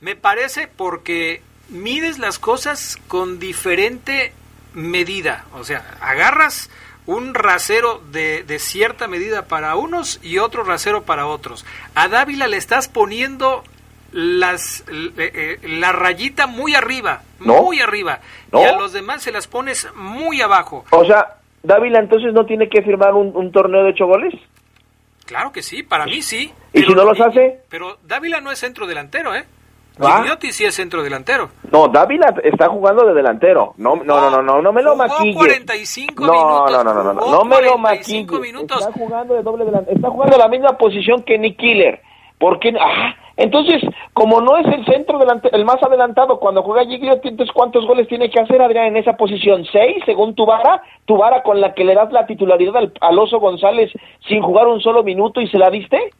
Me 0.00 0.14
parece 0.14 0.68
porque 0.68 1.42
mides 1.68 2.20
las 2.20 2.38
cosas 2.38 2.96
con 3.08 3.40
diferente 3.40 4.32
medida. 4.74 5.46
O 5.54 5.64
sea, 5.64 5.84
agarras 6.00 6.70
un 7.06 7.34
rasero 7.34 8.00
de, 8.12 8.44
de 8.44 8.60
cierta 8.60 9.08
medida 9.08 9.46
para 9.46 9.74
unos 9.74 10.20
y 10.22 10.38
otro 10.38 10.62
rasero 10.62 11.02
para 11.02 11.26
otros. 11.26 11.66
A 11.96 12.06
Dávila 12.06 12.46
le 12.46 12.56
estás 12.56 12.86
poniendo 12.86 13.64
las 14.12 14.84
eh, 14.88 15.12
eh, 15.16 15.58
la 15.64 15.90
rayita 15.90 16.46
muy 16.46 16.76
arriba, 16.76 17.22
¿No? 17.40 17.62
muy 17.64 17.80
arriba. 17.80 18.20
¿No? 18.52 18.60
Y 18.60 18.64
a 18.64 18.76
los 18.76 18.92
demás 18.92 19.24
se 19.24 19.32
las 19.32 19.48
pones 19.48 19.88
muy 19.96 20.40
abajo. 20.40 20.84
O 20.90 21.04
sea, 21.04 21.38
Dávila 21.64 21.98
entonces 21.98 22.32
no 22.32 22.46
tiene 22.46 22.68
que 22.68 22.82
firmar 22.82 23.14
un, 23.14 23.32
un 23.34 23.50
torneo 23.50 23.82
de 23.82 23.90
ocho 23.90 24.06
goles. 24.06 24.34
Claro 25.28 25.52
que 25.52 25.62
sí, 25.62 25.82
para 25.82 26.06
mí 26.06 26.22
sí. 26.22 26.50
¿Y 26.72 26.84
si 26.84 26.94
no 26.94 27.04
los 27.04 27.20
hace? 27.20 27.60
Pero 27.68 27.98
Dávila 28.02 28.40
no 28.40 28.50
es 28.50 28.58
centro 28.58 28.86
delantero, 28.86 29.34
¿eh? 29.34 29.44
Gigliotti 30.00 30.52
sí 30.52 30.64
es 30.64 30.74
centro 30.74 31.02
delantero. 31.02 31.50
No, 31.70 31.88
Dávila 31.88 32.34
está 32.42 32.68
jugando 32.68 33.04
de 33.04 33.12
delantero. 33.12 33.74
No, 33.76 33.96
no, 33.96 34.04
no, 34.04 34.30
no, 34.30 34.42
no, 34.42 34.62
no 34.62 34.72
me 34.72 34.80
lo 34.82 34.96
maquille. 34.96 35.34
45 35.34 36.24
no, 36.24 36.32
minutos, 36.32 36.72
no, 36.72 36.84
no, 36.84 36.94
no, 36.94 37.02
no, 37.04 37.12
no, 37.12 37.20
jugó 37.20 37.32
no 37.32 37.44
me 37.44 37.60
lo 37.60 37.72
45 37.72 38.32
maquille. 38.32 38.52
minutos. 38.52 38.80
Está 38.80 38.92
jugando 38.92 39.34
de 39.34 39.42
doble 39.42 39.64
delantero. 39.66 39.96
Está 39.96 40.08
jugando 40.08 40.38
la 40.38 40.48
misma 40.48 40.78
posición 40.78 41.22
que 41.24 41.36
Nick 41.36 41.58
Killer. 41.58 42.00
¿Por 42.38 42.58
qué? 42.58 42.72
Ah, 42.80 43.14
entonces, 43.38 43.80
como 44.12 44.40
no 44.40 44.56
es 44.56 44.66
el 44.66 44.84
centro 44.84 45.16
delante, 45.16 45.48
el 45.52 45.64
más 45.64 45.80
adelantado, 45.80 46.40
cuando 46.40 46.64
juega 46.64 46.84
Gigliotti, 46.84 47.28
entonces 47.28 47.54
¿cuántos 47.54 47.86
goles 47.86 48.08
tiene 48.08 48.28
que 48.30 48.40
hacer 48.40 48.60
Adrián 48.60 48.86
en 48.86 48.96
esa 48.96 49.12
posición? 49.12 49.64
¿Seis, 49.70 50.02
según 50.04 50.34
tu 50.34 50.44
vara? 50.44 50.82
Tu 51.04 51.16
vara 51.16 51.44
con 51.44 51.60
la 51.60 51.72
que 51.72 51.84
le 51.84 51.94
das 51.94 52.10
la 52.10 52.26
titularidad 52.26 52.76
al, 52.76 52.92
al 53.00 53.16
Oso 53.16 53.38
González 53.38 53.92
sin 54.26 54.42
jugar 54.42 54.66
un 54.66 54.80
solo 54.80 55.04
minuto 55.04 55.40
y 55.40 55.46
se 55.46 55.56
la 55.56 55.70
diste? 55.70 56.10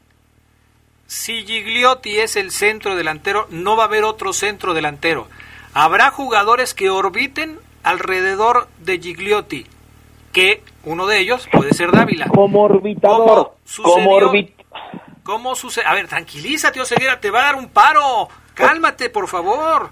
Si 1.07 1.45
Gigliotti 1.45 2.19
es 2.19 2.37
el 2.37 2.53
centro 2.53 2.95
delantero, 2.95 3.47
no 3.51 3.77
va 3.77 3.83
a 3.83 3.87
haber 3.87 4.05
otro 4.05 4.33
centro 4.33 4.73
delantero. 4.73 5.27
Habrá 5.75 6.13
jugadores 6.13 6.73
que 6.73 6.89
orbiten 6.89 7.59
alrededor 7.83 8.69
de 8.79 9.01
Gigliotti, 9.01 9.67
que 10.33 10.63
uno 10.85 11.09
de 11.09 11.19
ellos 11.19 11.49
puede 11.51 11.75
ser 11.75 11.91
Dávila. 11.91 12.29
Como 12.29 12.63
orbitador. 12.63 13.55
sucedió? 13.65 13.95
Como 13.95 14.11
orbit... 14.13 14.53
¿Cómo 15.29 15.55
sucede? 15.55 15.85
A 15.85 15.93
ver, 15.93 16.09
tranquilízate, 16.09 16.81
Oseguera, 16.81 17.21
te 17.21 17.31
va 17.31 17.41
a 17.41 17.45
dar 17.53 17.57
un 17.57 17.69
paro. 17.69 18.31
Cálmate, 18.55 19.11
por 19.11 19.29
favor. 19.29 19.91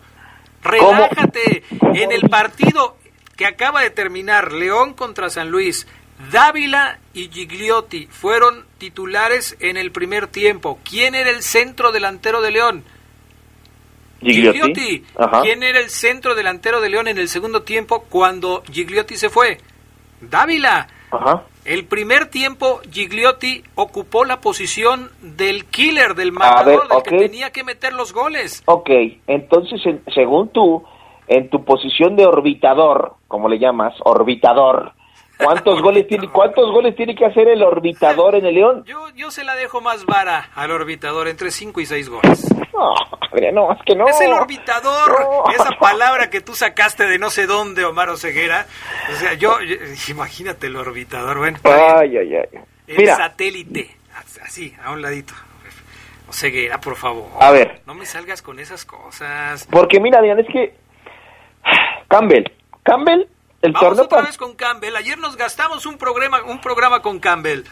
Relájate. 0.62 1.62
En 1.93 2.11
el 2.11 2.22
partido 2.30 2.97
que 3.37 3.45
acaba 3.45 3.82
de 3.82 3.91
terminar, 3.91 4.53
León 4.53 4.95
contra 4.95 5.28
San 5.28 5.51
Luis, 5.51 5.87
Dávila 6.32 7.01
y 7.12 7.28
Gigliotti 7.28 8.07
fueron 8.07 8.64
titulares 8.78 9.59
en 9.61 9.76
el 9.76 9.93
primer 9.93 10.26
tiempo. 10.26 10.80
¿Quién 10.82 11.14
era 11.14 11.28
el 11.28 11.43
centro 11.43 11.93
delantero 11.93 12.41
de 12.41 12.53
León? 12.53 12.84
Gigliotti. 14.22 15.05
¿Quién 15.43 15.62
era 15.62 15.80
el 15.80 15.91
centro 15.91 16.34
delantero 16.34 16.80
de 16.80 16.89
León 16.89 17.09
en 17.09 17.18
el 17.18 17.28
segundo 17.28 17.61
tiempo 17.61 18.05
cuando 18.05 18.62
Gigliotti 18.72 19.18
se 19.18 19.28
fue? 19.28 19.61
Dávila. 20.22 20.89
Ajá. 21.16 21.42
El 21.64 21.84
primer 21.84 22.26
tiempo 22.26 22.80
Gigliotti 22.90 23.64
ocupó 23.74 24.24
la 24.24 24.40
posición 24.40 25.10
del 25.20 25.64
killer, 25.64 26.14
del 26.14 26.30
matador, 26.32 26.86
ver, 26.88 26.88
del 26.88 27.02
que 27.02 27.18
tenía 27.18 27.50
que 27.50 27.64
meter 27.64 27.92
los 27.92 28.12
goles. 28.12 28.62
Ok, 28.66 28.88
entonces, 29.26 29.84
en- 29.84 30.02
según 30.14 30.48
tú, 30.50 30.84
en 31.26 31.50
tu 31.50 31.64
posición 31.64 32.14
de 32.14 32.24
orbitador, 32.26 33.14
como 33.26 33.48
le 33.48 33.58
llamas, 33.58 33.94
orbitador, 34.04 34.92
¿cuántos 35.39 35.80
goles 35.82 36.07
tiene, 36.09 36.28
cuántos 36.28 36.70
goles 36.72 36.95
tiene 36.97 37.14
que 37.14 37.24
hacer 37.26 37.49
el 37.49 37.62
orbitador 37.62 38.34
en 38.37 38.47
el 38.47 38.55
León? 38.55 38.84
Yo, 38.87 39.09
yo 39.14 39.30
se 39.30 39.45
la 39.45 39.55
dejo 39.55 39.80
más 39.80 40.05
vara 40.07 40.51
al 40.55 40.70
orbitador, 40.70 41.28
entre 41.28 41.51
5 41.51 41.80
y 41.80 41.87
6 41.87 42.09
goles. 42.09 42.47
No, 42.72 42.95
no, 43.53 43.72
es 43.72 43.78
que 43.87 43.95
no. 43.95 44.07
Es 44.09 44.20
el 44.20 44.32
orbitador, 44.32 45.11
esa 45.55 45.70
palabra 45.78 46.28
que 46.30 46.41
tú 46.41 46.55
sacaste 46.55 47.07
de 47.07 47.18
no 47.18 47.30
sé 47.30 47.47
dónde, 47.47 47.84
Omar 47.84 48.09
Oseguera. 48.11 48.66
O 49.12 49.16
sea, 49.16 49.34
yo, 49.34 49.61
yo- 49.62 49.76
imagínate 50.09 50.66
el 50.68 50.76
orbitador, 50.76 51.39
bueno, 51.39 51.59
Ay, 51.64 52.16
ay, 52.16 52.34
ay. 52.37 52.61
el 52.87 52.97
Mira, 52.97 53.16
satélite, 53.16 53.97
así, 54.43 54.74
a 54.84 54.93
un 54.93 55.03
ladito. 55.03 55.34
Oseguera, 56.28 56.80
por 56.80 56.97
favor. 56.97 57.26
A 57.41 57.51
ver. 57.53 57.82
No 57.87 57.95
me 57.95 58.05
salgas 58.05 58.43
con 58.43 58.59
esas 58.59 58.84
cosas. 58.84 59.66
porque 59.70 60.01
mira, 60.01 60.18
Adrián, 60.18 60.41
es 60.41 60.47
que 60.53 60.74
Campbell, 62.09 62.45
Campbell, 62.82 63.26
el 63.66 63.72
Vamos 63.72 63.88
torneo 63.88 64.04
otra 64.04 64.22
vez 64.22 64.38
con 64.38 64.54
Campbell. 64.54 64.94
Ayer 64.96 65.18
nos 65.18 65.36
gastamos 65.36 65.86
un 65.86 65.98
programa, 65.98 66.38
un 66.48 66.60
programa 66.60 67.02
con 67.02 67.18
Campbell. 67.18 67.64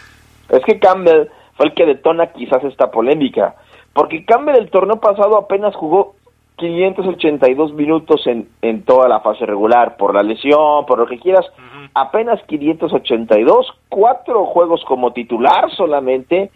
Es 0.49 0.63
que 0.67 0.79
Campbell 0.79 1.29
fue 1.57 1.67
el 1.67 1.75
que 1.75 1.87
detona 1.87 2.33
quizás 2.33 2.63
esta 2.65 2.91
polémica, 2.91 3.55
porque 3.93 4.25
Campbell 4.25 4.57
el 4.57 4.71
torneo 4.71 5.01
pasado 5.01 5.37
apenas 5.39 5.75
jugó 5.77 6.17
582 6.57 7.73
minutos 7.75 8.27
en, 8.27 8.49
en 8.63 8.85
toda 8.85 9.09
la 9.09 9.21
fase 9.21 9.47
regular, 9.47 9.97
por 9.97 10.15
la 10.15 10.23
lesión, 10.23 10.85
por 10.87 10.99
lo 10.99 11.07
que 11.07 11.19
quieras, 11.19 11.47
apenas 11.95 12.41
582, 12.47 13.67
cuatro 13.89 14.47
juegos 14.47 14.83
como 14.87 15.13
titular 15.13 15.71
solamente 15.77 16.51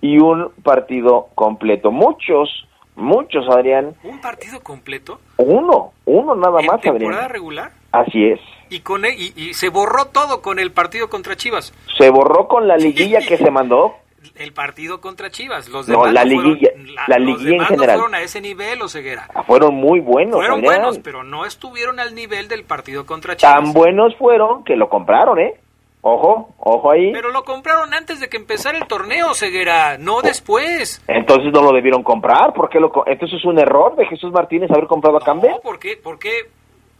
y 0.00 0.18
un 0.18 0.50
partido 0.62 1.28
completo. 1.34 1.90
Muchos, 1.90 2.66
muchos, 2.96 3.48
Adrián, 3.48 3.94
¿Un 4.04 4.20
partido 4.20 4.60
completo? 4.60 5.18
uno, 5.38 5.92
uno 6.04 6.34
nada 6.34 6.60
¿En 6.60 6.66
más, 6.66 6.80
temporada 6.80 7.24
Adrián. 7.24 7.30
regular? 7.32 7.72
Así 8.00 8.24
es. 8.24 8.40
Y, 8.70 8.80
con, 8.80 9.04
e- 9.04 9.14
y, 9.16 9.32
y 9.36 9.54
se 9.54 9.68
borró 9.68 10.06
todo 10.06 10.42
con 10.42 10.58
el 10.58 10.72
partido 10.72 11.08
contra 11.08 11.36
Chivas. 11.36 11.72
Se 11.98 12.10
borró 12.10 12.48
con 12.48 12.66
la 12.66 12.76
liguilla 12.76 13.20
que 13.20 13.36
se 13.36 13.50
mandó. 13.50 13.94
El 14.36 14.52
partido 14.52 15.00
contra 15.00 15.30
Chivas. 15.30 15.68
Los 15.68 15.86
No, 15.86 15.98
demás 15.98 16.12
la 16.14 16.22
fueron- 16.22 16.44
liguilla- 16.54 16.70
la 17.06 17.18
los 17.18 17.26
liguilla 17.28 17.44
en 17.50 17.52
demás 17.58 17.70
no 17.70 17.76
general. 17.76 17.98
fueron 17.98 18.14
a 18.14 18.20
ese 18.22 18.40
nivel, 18.40 18.82
o 18.82 18.88
ceguera. 18.88 19.28
Fueron 19.46 19.74
muy 19.74 20.00
buenos, 20.00 20.34
Fueron 20.36 20.58
Adrián. 20.60 20.74
buenos, 20.80 20.98
pero 20.98 21.22
no 21.22 21.44
estuvieron 21.44 22.00
al 22.00 22.14
nivel 22.14 22.48
del 22.48 22.64
partido 22.64 23.04
contra 23.06 23.36
Chivas. 23.36 23.54
Tan 23.54 23.72
buenos 23.72 24.16
fueron 24.16 24.64
que 24.64 24.76
lo 24.76 24.88
compraron, 24.88 25.38
¿eh? 25.38 25.54
Ojo, 26.00 26.54
ojo 26.58 26.90
ahí. 26.90 27.12
Pero 27.12 27.30
lo 27.30 27.44
compraron 27.44 27.94
antes 27.94 28.18
de 28.20 28.28
que 28.28 28.36
empezara 28.38 28.76
el 28.76 28.86
torneo, 28.86 29.32
Ceguera, 29.34 29.96
no 29.98 30.20
después. 30.20 31.02
Entonces 31.06 31.52
no 31.52 31.62
lo 31.62 31.72
debieron 31.72 32.02
comprar. 32.02 32.52
¿Por 32.54 32.68
qué 32.70 32.80
lo 32.80 32.92
Entonces 33.06 33.38
es 33.38 33.44
un 33.44 33.58
error 33.58 33.94
de 33.96 34.06
Jesús 34.06 34.32
Martínez 34.32 34.70
haber 34.70 34.86
comprado 34.86 35.16
a 35.18 35.20
Campbell. 35.20 35.50
No, 35.52 35.60
¿por 35.60 35.78
qué? 35.78 35.98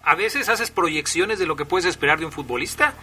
A 0.04 0.14
veces 0.14 0.48
haces 0.48 0.70
proyecciones 0.70 1.38
de 1.38 1.46
lo 1.46 1.56
que 1.56 1.64
puedes 1.64 1.86
esperar 1.86 2.18
de 2.18 2.26
un 2.26 2.32
futbolista. 2.32 2.94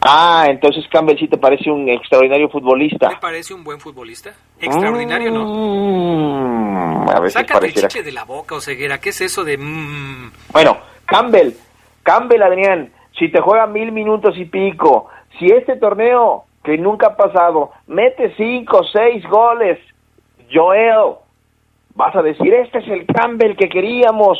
Ah, 0.00 0.46
entonces 0.48 0.84
Campbell 0.90 1.18
sí 1.18 1.26
te 1.26 1.36
parece 1.36 1.70
un 1.70 1.88
extraordinario 1.88 2.46
¿Me 2.46 2.52
futbolista. 2.52 3.18
parece 3.20 3.54
un 3.54 3.64
buen 3.64 3.80
futbolista? 3.80 4.30
Extraordinario, 4.60 5.30
¿no? 5.32 5.44
Mm, 5.44 7.08
a 7.08 7.20
veces 7.20 7.32
Sácate 7.34 7.66
el 7.66 7.74
chiche 7.74 8.02
de 8.02 8.12
la 8.12 8.24
boca, 8.24 8.54
o 8.54 8.60
ceguera. 8.60 8.98
¿Qué 9.00 9.08
es 9.08 9.20
eso 9.20 9.42
de 9.42 9.58
mmm? 9.58 10.30
Bueno, 10.52 10.78
Campbell, 11.06 11.52
Campbell, 12.02 12.42
Adrián, 12.42 12.92
si 13.18 13.30
te 13.30 13.40
juega 13.40 13.66
mil 13.66 13.90
minutos 13.92 14.36
y 14.36 14.44
pico, 14.44 15.08
si 15.38 15.46
este 15.46 15.76
torneo 15.76 16.44
que 16.62 16.78
nunca 16.78 17.08
ha 17.08 17.16
pasado 17.16 17.72
mete 17.86 18.34
cinco, 18.36 18.82
seis 18.92 19.24
goles, 19.28 19.78
Joel, 20.52 21.16
vas 21.94 22.14
a 22.14 22.22
decir, 22.22 22.52
este 22.54 22.78
es 22.78 22.88
el 22.88 23.06
Campbell 23.06 23.56
que 23.56 23.68
queríamos, 23.68 24.38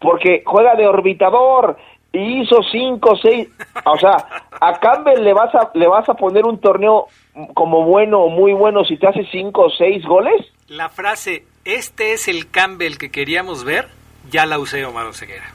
porque 0.00 0.42
juega 0.44 0.74
de 0.74 0.86
orbitador 0.86 1.76
y 2.12 2.42
hizo 2.42 2.56
cinco, 2.72 3.16
seis, 3.22 3.48
o 3.84 3.96
sea, 3.98 4.16
a 4.60 4.80
Campbell 4.80 5.22
le 5.22 5.32
vas 5.32 5.54
a, 5.54 5.70
le 5.74 5.86
vas 5.86 6.08
a 6.08 6.14
poner 6.14 6.44
un 6.44 6.58
torneo 6.60 7.06
como 7.54 7.84
bueno 7.84 8.20
o 8.20 8.28
muy 8.30 8.52
bueno 8.52 8.84
si 8.84 8.96
te 8.96 9.06
hace 9.06 9.24
cinco 9.30 9.66
o 9.66 9.70
seis 9.70 10.04
goles. 10.04 10.44
La 10.68 10.88
frase, 10.88 11.44
este 11.64 12.12
es 12.12 12.26
el 12.28 12.50
Campbell 12.50 12.96
que 12.96 13.10
queríamos 13.10 13.62
ver, 13.64 13.88
ya 14.30 14.46
la 14.46 14.58
usé, 14.58 14.84
Omar 14.84 15.14
Ceguera. 15.14 15.52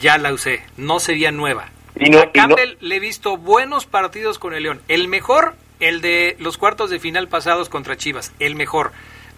Ya 0.00 0.18
la 0.18 0.32
usé, 0.32 0.62
no 0.76 0.98
sería 1.00 1.30
nueva. 1.30 1.66
Y 1.96 2.10
no- 2.10 2.18
a 2.18 2.22
y 2.22 2.26
no- 2.26 2.32
Campbell 2.32 2.76
le 2.80 2.96
he 2.96 3.00
visto 3.00 3.36
buenos 3.36 3.86
partidos 3.86 4.38
con 4.38 4.54
el 4.54 4.62
León. 4.64 4.80
El 4.88 5.06
mejor, 5.08 5.54
el 5.80 6.00
de 6.00 6.36
los 6.40 6.56
cuartos 6.58 6.90
de 6.90 6.98
final 6.98 7.28
pasados 7.28 7.68
contra 7.68 7.96
Chivas, 7.96 8.32
el 8.40 8.54
mejor. 8.56 8.92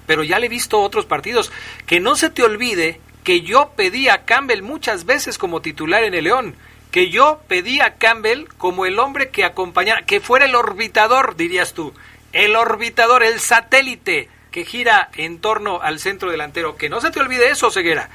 Pero 0.07 0.23
ya 0.23 0.39
le 0.39 0.47
he 0.47 0.49
visto 0.49 0.81
otros 0.81 1.05
partidos. 1.07 1.53
Que 1.87 1.99
no 2.01 2.15
se 2.15 2.31
te 2.31 2.43
olvide 2.45 3.01
que 3.27 3.41
yo 3.41 3.73
pedí 3.75 4.09
a 4.09 4.25
Campbell 4.25 4.63
muchas 4.63 5.05
veces 5.05 5.37
como 5.37 5.61
titular 5.61 6.05
en 6.05 6.15
el 6.15 6.25
León. 6.25 6.55
Que 6.93 7.11
yo 7.11 7.41
pedí 7.49 7.81
a 7.81 7.95
Campbell 7.95 8.45
como 8.57 8.87
el 8.87 9.01
hombre 9.01 9.31
que 9.31 9.43
acompañara, 9.43 10.03
que 10.03 10.21
fuera 10.21 10.45
el 10.45 10.55
orbitador, 10.55 11.35
dirías 11.35 11.75
tú. 11.75 11.93
el 12.33 12.55
orbitador, 12.55 13.25
el 13.25 13.41
satélite 13.41 14.29
que 14.53 14.65
gira 14.65 15.11
en 15.17 15.41
torno 15.41 15.81
al 15.83 15.99
centro 15.99 16.31
delantero. 16.31 16.77
Que 16.77 16.89
no 16.89 17.01
se 17.01 17.11
te 17.11 17.19
olvide 17.19 17.51
eso, 17.51 17.69
Ceguera. 17.73 18.09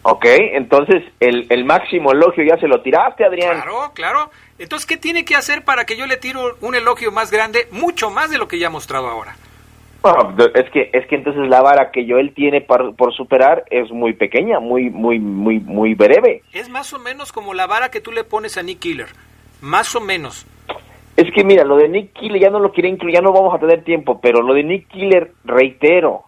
Ok, 0.00 0.24
entonces 0.24 1.04
el, 1.20 1.46
el 1.50 1.66
máximo 1.66 2.12
elogio 2.12 2.42
ya 2.42 2.56
se 2.56 2.66
lo 2.66 2.80
tiraste, 2.80 3.26
Adrián. 3.26 3.56
Claro, 3.56 3.92
claro. 3.92 4.30
Entonces, 4.58 4.86
¿qué 4.86 4.96
tiene 4.96 5.26
que 5.26 5.36
hacer 5.36 5.64
para 5.64 5.84
que 5.84 5.98
yo 5.98 6.06
le 6.06 6.16
tiro 6.16 6.56
un 6.62 6.74
elogio 6.74 7.12
más 7.12 7.30
grande, 7.30 7.68
mucho 7.72 8.08
más 8.08 8.30
de 8.30 8.38
lo 8.38 8.48
que 8.48 8.58
ya 8.58 8.68
ha 8.68 8.70
mostrado 8.70 9.06
ahora? 9.08 9.36
Es 10.54 10.70
que 10.70 10.90
es 10.92 11.06
que 11.06 11.16
entonces 11.16 11.48
la 11.48 11.62
vara 11.62 11.90
que 11.90 12.06
Joel 12.08 12.32
tiene 12.34 12.60
por, 12.60 12.94
por, 12.96 13.14
superar 13.14 13.64
es 13.70 13.90
muy 13.90 14.12
pequeña, 14.12 14.60
muy 14.60 14.90
muy 14.90 15.18
muy 15.18 15.60
muy 15.60 15.94
breve. 15.94 16.42
Es 16.52 16.68
más 16.68 16.92
o 16.92 16.98
menos 16.98 17.32
como 17.32 17.54
la 17.54 17.66
vara 17.66 17.90
que 17.90 18.00
tú 18.00 18.12
le 18.12 18.24
pones 18.24 18.56
a 18.56 18.62
Nick 18.62 18.80
Killer, 18.80 19.08
más 19.60 19.94
o 19.94 20.00
menos. 20.00 20.46
Es 21.16 21.32
que 21.32 21.44
mira, 21.44 21.64
lo 21.64 21.76
de 21.76 21.88
Nick 21.88 22.12
Killer 22.12 22.42
ya 22.42 22.50
no 22.50 22.60
lo 22.60 22.72
quiere 22.72 22.90
incluir, 22.90 23.14
ya 23.14 23.22
no 23.22 23.32
vamos 23.32 23.54
a 23.54 23.58
tener 23.58 23.84
tiempo, 23.84 24.20
pero 24.20 24.42
lo 24.42 24.52
de 24.52 24.62
Nick 24.62 24.88
Killer, 24.88 25.32
reitero, 25.44 26.24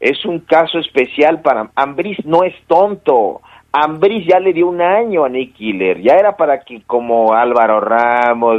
es 0.00 0.24
un 0.24 0.40
caso 0.40 0.78
especial 0.78 1.40
para 1.40 1.70
Ambris, 1.76 2.24
no 2.24 2.42
es 2.42 2.54
tonto. 2.66 3.40
Ambris 3.70 4.26
ya 4.26 4.40
le 4.40 4.52
dio 4.52 4.68
un 4.68 4.80
año 4.80 5.24
a 5.24 5.28
Nick 5.28 5.54
Killer, 5.54 6.00
ya 6.00 6.14
era 6.14 6.36
para 6.36 6.60
que 6.60 6.82
como 6.82 7.32
Álvaro 7.32 7.80
Ramos, 7.80 8.58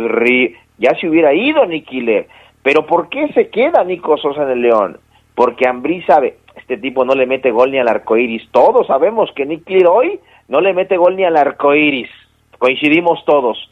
ya 0.77 0.95
se 0.99 1.09
hubiera 1.09 1.33
ido 1.33 1.65
Nick 1.65 1.87
Killer 1.87 2.27
pero 2.65 2.87
¿por 2.87 3.09
qué 3.09 3.27
se 3.35 3.49
queda 3.49 3.83
Nico 3.83 4.17
Sosa 4.17 4.41
en 4.41 4.49
el 4.49 4.61
León? 4.63 4.97
Porque 5.35 5.67
Ambrí 5.67 6.01
sabe, 6.01 6.37
este 6.55 6.77
tipo 6.77 7.05
no 7.05 7.13
le 7.13 7.27
mete 7.27 7.51
gol 7.51 7.69
ni 7.69 7.77
al 7.77 7.87
arco 7.87 8.17
iris. 8.17 8.41
Todos 8.49 8.87
sabemos 8.87 9.29
que 9.35 9.45
Nick 9.45 9.69
hoy 9.87 10.19
no 10.47 10.61
le 10.61 10.73
mete 10.73 10.97
gol 10.97 11.15
ni 11.15 11.23
al 11.25 11.37
arco 11.37 11.75
iris. 11.75 12.09
Coincidimos 12.57 13.23
todos. 13.23 13.69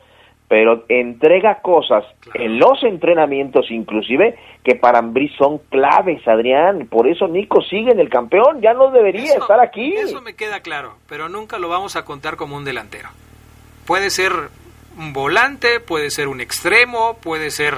Pero 0.48 0.86
entrega 0.89 1.62
cosas 1.62 2.06
en 2.36 2.60
los 2.60 2.84
entrenamientos, 2.84 3.72
inclusive, 3.72 4.38
que 4.64 4.76
para 4.76 5.00
Ambrí 5.00 5.30
son 5.39 5.58
claves, 5.72 6.28
Adrián. 6.28 6.86
Por 6.86 7.08
eso 7.08 7.28
Nico 7.28 7.64
sigue 7.64 7.94
en 7.94 8.00
el 8.00 8.10
campeón. 8.10 8.62
Ya 8.62 8.76
no 8.76 8.91
debería 8.91 9.34
estar 9.34 9.60
aquí. 9.60 9.96
Eso 9.96 10.22
me 10.22 10.36
queda 10.36 10.60
claro. 10.60 10.98
Pero 11.10 11.30
nunca 11.30 11.58
lo 11.58 11.68
vamos 11.68 11.96
a 11.96 12.06
contar 12.06 12.36
como 12.36 12.58
un 12.58 12.64
delantero. 12.64 13.10
Puede 13.88 14.12
ser 14.12 14.34
un 15.00 15.14
volante, 15.14 15.80
puede 15.80 16.12
ser 16.12 16.28
un 16.28 16.41
extremo, 16.41 17.18
puede 17.24 17.50
ser 17.50 17.74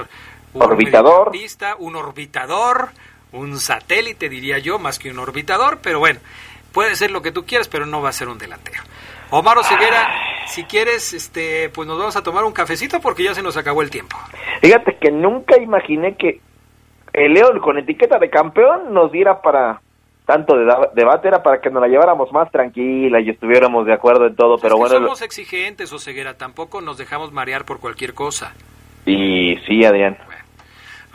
un 0.56 0.62
orbitador. 0.62 1.32
Un 1.78 1.96
orbitador, 1.96 2.88
un 3.32 3.58
satélite, 3.58 4.28
diría 4.28 4.58
yo, 4.58 4.78
más 4.78 4.98
que 4.98 5.10
un 5.10 5.18
orbitador, 5.18 5.78
pero 5.82 5.98
bueno, 5.98 6.20
puede 6.72 6.96
ser 6.96 7.10
lo 7.10 7.22
que 7.22 7.32
tú 7.32 7.44
quieras, 7.44 7.68
pero 7.68 7.86
no 7.86 8.02
va 8.02 8.10
a 8.10 8.12
ser 8.12 8.28
un 8.28 8.38
delantero. 8.38 8.82
Omar 9.30 9.58
Ceguera, 9.64 10.08
si 10.46 10.64
quieres, 10.64 11.12
este, 11.12 11.68
pues 11.70 11.88
nos 11.88 11.98
vamos 11.98 12.16
a 12.16 12.22
tomar 12.22 12.44
un 12.44 12.52
cafecito 12.52 13.00
porque 13.00 13.24
ya 13.24 13.34
se 13.34 13.42
nos 13.42 13.56
acabó 13.56 13.82
el 13.82 13.90
tiempo. 13.90 14.16
Fíjate 14.60 14.96
que 15.00 15.10
nunca 15.10 15.60
imaginé 15.60 16.16
que 16.16 16.40
el 17.12 17.34
León 17.34 17.58
con 17.60 17.78
etiqueta 17.78 18.18
de 18.18 18.30
campeón 18.30 18.94
nos 18.94 19.10
diera 19.10 19.40
para 19.40 19.80
tanto 20.26 20.56
de 20.56 20.64
debate, 20.94 21.28
era 21.28 21.42
para 21.42 21.60
que 21.60 21.70
nos 21.70 21.80
la 21.80 21.88
lleváramos 21.88 22.32
más 22.32 22.50
tranquila 22.50 23.20
y 23.20 23.30
estuviéramos 23.30 23.86
de 23.86 23.92
acuerdo 23.92 24.26
en 24.26 24.34
todo, 24.34 24.58
pero 24.58 24.76
bueno. 24.76 24.96
Somos 24.96 25.22
exigentes, 25.22 25.92
Oseguera, 25.92 26.36
tampoco 26.36 26.80
nos 26.80 26.98
dejamos 26.98 27.32
marear 27.32 27.64
por 27.64 27.78
cualquier 27.78 28.12
cosa. 28.12 28.52
Y 29.06 29.56
sí, 29.66 29.84
Adrián. 29.84 30.18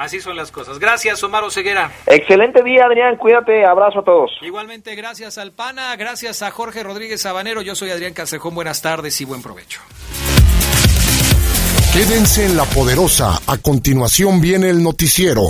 Así 0.01 0.19
son 0.19 0.35
las 0.35 0.51
cosas. 0.51 0.79
Gracias, 0.79 1.23
Omar 1.23 1.43
Ceguera. 1.51 1.91
Excelente 2.07 2.63
día, 2.63 2.85
Adrián. 2.85 3.17
Cuídate. 3.17 3.63
Abrazo 3.63 3.99
a 3.99 4.03
todos. 4.03 4.31
Igualmente, 4.41 4.95
gracias 4.95 5.37
al 5.37 5.51
PANA. 5.51 5.95
Gracias 5.95 6.41
a 6.41 6.49
Jorge 6.49 6.81
Rodríguez 6.81 7.21
Sabanero. 7.21 7.61
Yo 7.61 7.75
soy 7.75 7.91
Adrián 7.91 8.15
Casejón. 8.15 8.55
Buenas 8.55 8.81
tardes 8.81 9.21
y 9.21 9.25
buen 9.25 9.43
provecho. 9.43 9.79
Quédense 11.93 12.47
en 12.47 12.57
la 12.57 12.63
poderosa. 12.63 13.39
A 13.45 13.57
continuación 13.57 14.41
viene 14.41 14.71
el 14.71 14.81
noticiero. 14.81 15.39